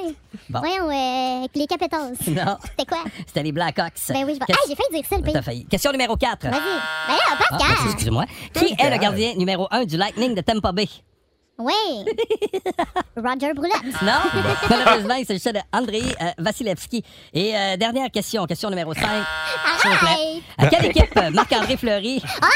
Bon. 0.49 0.59
Voyons, 0.59 0.89
euh, 0.89 1.37
avec 1.39 1.51
les 1.55 1.67
Capitals. 1.67 2.13
Non, 2.27 2.57
C'était 2.63 2.85
quoi? 2.87 3.03
c'était 3.27 3.43
les 3.43 3.51
Blackhawks. 3.51 3.93
Ben 4.09 4.25
oui, 4.25 4.33
je 4.39 4.39
Ah, 4.53 4.57
j'ai 4.67 4.75
failli 4.75 4.89
dire 4.93 5.05
ça, 5.07 5.17
le 5.17 5.23
pays. 5.23 5.33
T'as 5.33 5.41
failli. 5.41 5.65
Question 5.67 5.91
numéro 5.91 6.15
4. 6.17 6.41
Vas-y. 6.47 6.51
Ben 6.51 7.13
là, 7.13 7.19
Ah, 7.29 7.35
Pascal. 7.57 7.77
excusez-moi. 7.85 8.25
Qui 8.53 8.75
est 8.77 8.89
le 8.89 8.97
gardien 8.97 9.35
numéro 9.35 9.67
1 9.71 9.85
du 9.85 9.97
Lightning 9.97 10.33
de 10.35 10.41
Tampa 10.41 10.71
Bay? 10.71 10.87
Oui. 11.59 11.73
Roger 13.17 13.53
Brulotte. 13.53 14.01
Non, 14.03 14.19
malheureusement, 14.69 15.15
il 15.15 15.25
s'agissait 15.25 15.53
de 15.53 15.59
Andrei 15.73 16.01
euh, 16.21 16.29
Vasilevski. 16.37 17.03
Et 17.33 17.55
euh, 17.55 17.77
dernière 17.77 18.11
question, 18.11 18.45
question 18.45 18.69
numéro 18.69 18.93
5. 18.93 19.01
S'il 19.81 19.89
vous 19.89 19.97
plaît. 19.97 20.07
Arrête. 20.09 20.43
À 20.59 20.67
quelle 20.67 20.85
équipe 20.85 21.17
euh, 21.17 21.31
Marc-André 21.31 21.77
Fleury 21.77 22.21
Ah! 22.41 22.47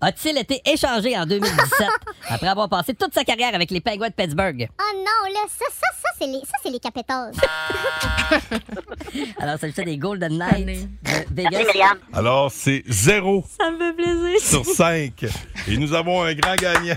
a-t-il 0.00 0.38
été 0.38 0.62
échangé 0.64 1.16
en 1.18 1.26
2017 1.26 1.86
après 2.30 2.48
avoir 2.48 2.68
passé 2.70 2.94
toute 2.94 3.12
sa 3.12 3.24
carrière 3.24 3.54
avec 3.54 3.70
les 3.70 3.80
Penguins 3.80 4.08
de 4.08 4.14
Pittsburgh? 4.14 4.68
Oh 4.80 4.96
non, 4.96 5.32
là, 5.34 5.40
ça, 5.48 5.66
ça, 5.70 5.86
ça, 6.00 6.08
c'est 6.18 6.26
les, 6.26 6.40
ça, 6.40 6.56
c'est 6.62 6.70
les 6.70 6.80
Capitals. 6.80 7.32
Alors, 9.38 9.56
il 9.56 9.60
s'agissait 9.60 9.84
des 9.84 9.98
Golden 9.98 10.38
Knights 10.38 10.88
de 11.30 11.42
Vegas. 11.42 11.94
Alors, 12.14 12.50
c'est 12.50 12.82
0 12.86 13.44
Ça 13.60 13.70
me 13.70 13.78
fait 13.78 13.92
plaisir. 13.92 14.40
sur 14.40 14.64
5. 14.64 15.26
Et 15.68 15.76
nous 15.76 15.92
avons 15.92 16.22
un 16.22 16.32
grand 16.34 16.54
gagnant. 16.56 16.96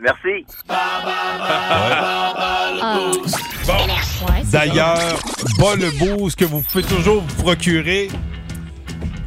Merci. 0.00 0.46
Ah. 0.68 2.72
Bon. 3.66 3.74
D'ailleurs, 4.50 5.18
bas 5.58 5.74
le 5.76 5.90
boost 5.98 6.38
que 6.38 6.44
vous 6.44 6.60
pouvez 6.62 6.84
toujours 6.84 7.22
vous 7.22 7.42
procurer 7.42 8.08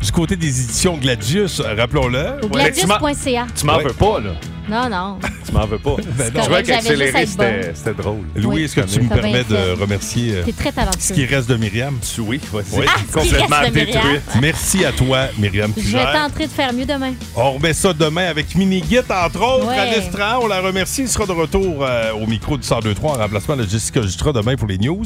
du 0.02 0.12
côté 0.12 0.36
des 0.36 0.64
éditions 0.64 0.98
Gladius, 0.98 1.60
rappelons-le. 1.62 2.42
Gladius.ca. 2.48 3.48
Tu 3.56 3.66
m'en 3.66 3.78
Ouais. 3.78 3.84
veux 3.84 3.94
pas, 3.94 4.20
là. 4.20 4.32
Non, 4.70 4.90
non. 4.90 5.20
Tu 5.50 5.56
m'en 5.56 5.66
veux 5.66 5.80
pas. 5.80 5.96
Ben 6.16 6.32
Je 6.44 6.48
vois 6.48 6.62
qu'accélérer, 6.62 7.26
c'était 7.26 7.94
drôle. 7.96 8.20
Louis, 8.36 8.56
Oui. 8.56 8.64
est-ce 8.66 8.76
que 8.76 8.82
tu 8.82 9.02
me 9.02 9.10
permets 9.10 9.44
de 9.44 9.82
remercier 9.82 10.36
euh, 10.36 10.44
très 10.56 10.72
ce 11.00 11.12
qui 11.12 11.26
reste 11.26 11.50
de 11.50 11.56
Myriam? 11.56 11.98
Oui, 12.20 12.40
vas-y. 12.54 12.80
Oui. 12.80 12.86
Ah, 12.88 13.00
Complètement 13.12 13.70
détruite. 13.74 14.22
Merci 14.40 14.86
à 14.86 14.92
toi, 14.92 15.26
Myriam 15.40 15.74
Je 15.76 15.98
vais 15.98 16.04
tenter 16.14 16.46
de 16.46 16.52
faire 16.52 16.72
mieux 16.72 16.86
demain. 16.86 17.14
On 17.36 17.54
remet 17.54 17.74
ça 17.74 17.94
demain 17.94 18.28
avec 18.28 18.54
Minigit, 18.54 19.00
entre 19.10 19.42
autres. 19.42 19.68
Ouais. 19.70 19.80
Alice 19.80 20.12
Tran, 20.12 20.40
on 20.44 20.48
la 20.48 20.62
remercie. 20.62 21.02
Il 21.02 21.08
sera 21.10 21.26
de 21.26 21.32
retour 21.32 21.78
euh, 21.84 22.12
au 22.14 22.28
micro 22.28 22.56
du 22.56 22.68
102.3 22.68 23.00
en 23.06 23.08
remplacement 23.14 23.56
de 23.56 23.64
Jessica 23.64 24.04
Jutra 24.04 24.32
demain 24.32 24.56
pour 24.56 24.68
les 24.68 24.78
news. 24.78 25.04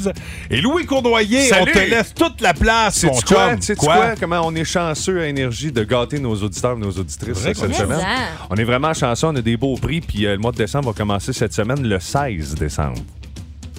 Et 0.49 0.59
Louis 0.59 0.85
Cournoyer, 0.85 1.47
Salut. 1.47 1.71
on 1.73 1.73
te 1.73 1.89
laisse 1.89 2.13
toute 2.13 2.41
la 2.41 2.53
place, 2.53 3.03
mon 3.03 3.11
quoi? 3.11 3.51
chum. 3.51 3.61
Sais-tu 3.61 3.79
quoi? 3.79 4.15
Comment 4.19 4.41
on 4.43 4.53
est 4.55 4.65
chanceux 4.65 5.21
à 5.21 5.27
Énergie 5.27 5.71
de 5.71 5.83
gâter 5.85 6.19
nos 6.19 6.35
auditeurs 6.35 6.75
et 6.75 6.79
nos 6.81 6.91
auditrices 6.91 7.37
cette 7.37 7.57
semaine? 7.57 7.99
On 8.49 8.55
est 8.55 8.65
vraiment 8.65 8.93
chanceux. 8.93 9.27
On 9.27 9.35
a 9.37 9.41
des 9.41 9.52
beaux 9.57 9.75
prix. 9.75 10.01
Puis 10.01 10.25
euh, 10.25 10.33
le 10.33 10.37
mois 10.39 10.51
de 10.51 10.57
décembre 10.57 10.87
va 10.87 10.93
commencer 10.93 11.33
cette 11.33 11.53
semaine, 11.53 11.81
le 11.87 11.99
16 11.99 12.55
décembre. 12.55 12.99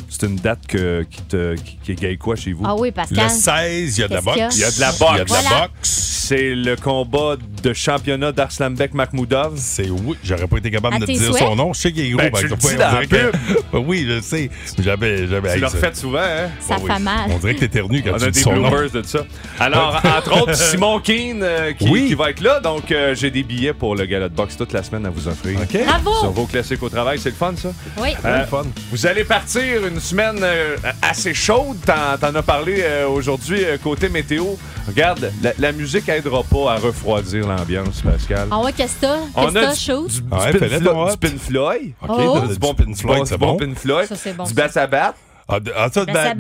C'est 0.09 0.27
une 0.27 0.37
date 0.37 0.67
que- 0.69 1.05
qui, 1.11 1.23
te, 1.23 1.55
qui, 1.57 1.77
qui 1.83 1.93
égaye 1.93 2.17
quoi 2.17 2.37
chez 2.37 2.53
vous? 2.53 2.63
Ah 2.65 2.77
oui, 2.77 2.93
Pascal. 2.93 3.25
Le 3.25 3.29
16, 3.31 3.99
il 3.99 4.01
y 4.01 4.05
a 4.05 4.09
de 4.09 4.15
la 4.15 4.21
boxe. 4.21 4.37
Il 4.57 4.61
y 4.61 4.65
a 4.65 4.71
de 4.71 4.81
la 4.81 4.91
Il 4.91 5.03
y 5.03 5.05
a 5.05 5.19
boxe. 5.19 5.31
de 5.31 5.35
la 5.35 5.41
Voilà. 5.41 5.67
boxe. 5.69 5.89
C'est 6.29 6.55
le 6.55 6.77
combat 6.77 7.37
de 7.65 7.73
championnat 7.73 8.31
d'Arslanbek 8.33 8.95
Makhmoudov? 8.95 9.55
C'est 9.57 9.89
oui, 9.91 10.17
j'aurais 10.23 10.47
pas 10.47 10.59
été 10.59 10.71
capable 10.71 10.97
À 10.97 10.99
de 10.99 11.07
tes 11.07 11.15
dire 11.15 11.23
souhaits? 11.31 11.39
son 11.43 11.57
nom. 11.57 11.73
Je 11.73 11.81
sais 11.81 11.93
qu'il 11.93 12.05
est 12.07 12.11
gros, 12.11 12.19
Ben, 12.19 12.31
par 12.31 12.41
tu 12.41 12.49
le 12.49 12.57
dis 12.57 12.77
dans 12.77 12.91
On 12.91 13.01
la 13.01 13.07
que- 13.07 13.33
oui, 13.79 14.07
je 14.09 14.21
sais. 14.21 14.51
J'avais, 14.79 15.27
j'avais. 15.27 15.49
Tu 15.49 15.55
hey, 15.57 15.61
le 15.61 15.69
ça- 15.69 15.77
refais 15.77 15.95
souvent, 15.95 16.19
hein? 16.19 16.49
Ça 16.61 16.77
oui. 16.81 16.91
fait 16.93 16.99
mal. 17.01 17.31
On 17.31 17.39
dirait 17.39 17.55
que 17.55 17.61
t'éternues 17.61 18.03
quand 18.03 18.13
On 18.15 18.19
tu 18.19 18.25
a 18.25 18.31
dis 18.31 18.39
des 18.39 18.43
son 18.45 18.53
nom. 18.55 18.69
bloopers 18.69 18.91
de 18.91 19.03
ça. 19.07 19.21
Alors, 19.59 20.01
entre 20.05 20.43
autres, 20.43 20.55
Simon 20.71 21.01
Keane 21.01 21.43
euh, 21.43 21.73
qui, 21.73 21.89
Oui. 21.89 22.07
qui 22.09 22.15
va 22.15 22.31
être 22.31 22.41
là. 22.41 22.61
Donc, 22.61 22.91
euh, 22.93 23.15
j'ai 23.15 23.31
des 23.31 23.43
billets 23.43 23.73
pour 23.73 23.97
le 23.97 24.05
gala 24.07 24.29
de 24.29 24.35
boxe 24.35 24.57
toute 24.57 24.73
la 24.73 24.83
semaine 24.83 25.07
à 25.07 25.11
vous 25.11 25.27
offrir. 25.27 25.59
OK. 25.61 25.85
Bravo! 25.85 26.13
Sur 26.21 26.31
vos 26.33 26.47
classiques 26.47 26.83
au 26.83 26.89
travail. 26.89 27.19
C'est 27.19 27.31
le 27.31 27.35
fun, 27.37 27.55
ça? 27.57 27.71
Oui. 27.99 28.11
Euh, 28.25 28.41
le 28.41 28.47
fun. 28.47 28.65
Vous 28.91 29.07
allez 29.07 29.25
partir 29.25 29.87
une 29.87 30.01
semaine 30.01 30.39
euh, 30.43 30.77
assez 31.03 31.33
chaude. 31.35 31.77
T'en, 31.87 32.19
t'en 32.21 32.35
as 32.35 32.43
parlé 32.43 32.79
euh, 32.81 33.09
aujourd'hui 33.09 33.65
euh, 33.65 33.77
côté 33.83 34.09
météo. 34.09 34.45
Regarde, 34.87 35.33
la, 35.43 35.53
la 35.59 35.73
musique 35.73 36.09
aidera 36.11 36.43
pas 36.43 36.73
à 36.73 36.77
refroidir 36.77 37.47
l'ambiance, 37.57 38.01
Pascal. 38.03 38.49
Ah 38.51 38.59
ouais, 38.61 38.73
qu'est-ce 38.73 39.01
que 39.01 39.07
On 39.35 39.53
que 39.53 39.59
a 39.59 39.73
du, 39.75 39.81
chaud? 39.81 40.07
du, 40.07 40.21
du 40.21 40.27
Ah 40.31 40.37
ouais, 40.39 40.53
Flo- 40.53 40.59
du 40.59 41.39
Floyd. 41.39 41.93
OK, 42.03 42.11
Oh. 42.11 42.41
du 42.41 42.49
Du 42.55 42.59
bon 42.59 42.75
Pink 42.75 42.97
Floyd, 42.97 43.23
du 43.23 43.29
c'est 43.29 43.39
bon 43.39 43.47
bon? 43.53 43.57
Pink 43.59 43.79
Floyd. 43.79 44.09
Ça, 44.09 44.17
c'est 44.17 44.33
bon, 44.33 44.45
Du 44.45 44.55
ça. 44.55 44.63
Bass 44.63 44.77
à 44.77 44.87
Bat. 44.87 45.15
Ah, 45.47 45.61
de- 45.61 45.73
ah, 45.77 45.89
ça, 45.93 46.05
bat. 46.05 46.35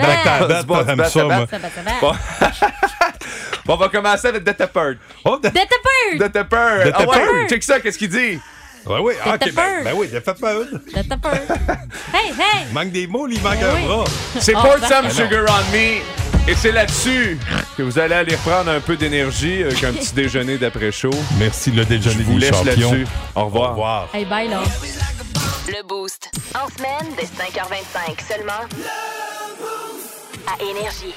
Bon- 0.64 0.84
t'aimes 0.84 0.96
Bass 0.96 1.12
ça, 1.12 1.20
à 1.20 1.24
moi. 1.24 1.36
Bat. 1.46 1.46
Ça. 1.50 1.58
Bon. 2.00 2.12
Bon, 3.66 3.74
on 3.74 3.76
va 3.78 3.88
commencer 3.88 4.28
avec 4.28 4.44
The 4.44 4.54
Tepper. 4.58 4.98
Oh, 5.24 5.38
The 5.38 5.50
Tepper! 5.50 6.18
The 6.18 6.30
Tepper. 6.32 6.90
The 6.90 6.92
Ah 6.94 7.00
ouais, 7.00 7.06
Tepper. 7.06 7.48
check 7.48 7.62
ça, 7.62 7.80
qu'est-ce 7.80 7.96
qu'il 7.96 8.10
dit? 8.10 8.38
Ouais, 8.87 8.99
oui, 9.01 9.14
ah, 9.24 9.35
ok, 9.35 9.53
ben, 9.55 9.82
ben 9.85 9.93
oui, 9.97 10.09
t'as 10.12 10.20
fait 10.20 10.39
peur. 10.41 10.64
The 10.93 11.09
Tepper. 11.09 11.28
Hey, 12.12 12.30
hey! 12.30 12.66
Il 12.68 12.74
manque 12.74 12.91
des 12.93 13.07
mots, 13.07 13.26
il 13.28 13.41
manque 13.41 13.59
Ben 13.61 13.70
un 13.70 13.74
oui. 13.74 13.87
bras. 13.87 14.05
C'est 14.39 14.55
Oh, 14.55 14.61
Pour 14.61 14.78
ben- 14.78 14.89
Some 14.89 15.03
Ben. 15.07 15.11
Sugar 15.11 15.45
on 15.49 15.72
Me. 15.72 16.01
Et 16.47 16.55
c'est 16.55 16.72
là-dessus 16.72 17.39
que 17.78 17.82
vous 17.82 17.99
allez 17.99 18.14
aller 18.14 18.35
reprendre 18.37 18.70
un 18.70 18.80
peu 18.80 18.97
d'énergie 18.97 19.62
avec 19.62 19.82
un 19.85 19.93
petit 19.95 20.12
déjeuner 20.14 20.59
d'après-chaud. 20.59 21.11
Merci, 21.39 21.70
le 21.70 21.82
Je 21.85 21.89
déjeuner 21.89 22.22
vous 22.24 22.35
des 22.39 22.51
laisse 22.51 22.64
là-dessus. 22.64 23.07
Au 23.35 23.41
Au 23.41 23.45
revoir. 23.47 23.70
revoir. 23.70 24.09
Hey, 24.12 24.26
bye, 24.26 24.49
là. 24.49 24.62
Le 25.68 25.82
Boost. 25.89 26.28
En 26.55 26.68
semaine, 26.68 27.14
dès 27.16 27.24
5h25 27.24 28.20
seulement. 28.28 28.53
À 30.47 30.62
Énergie. 30.62 31.14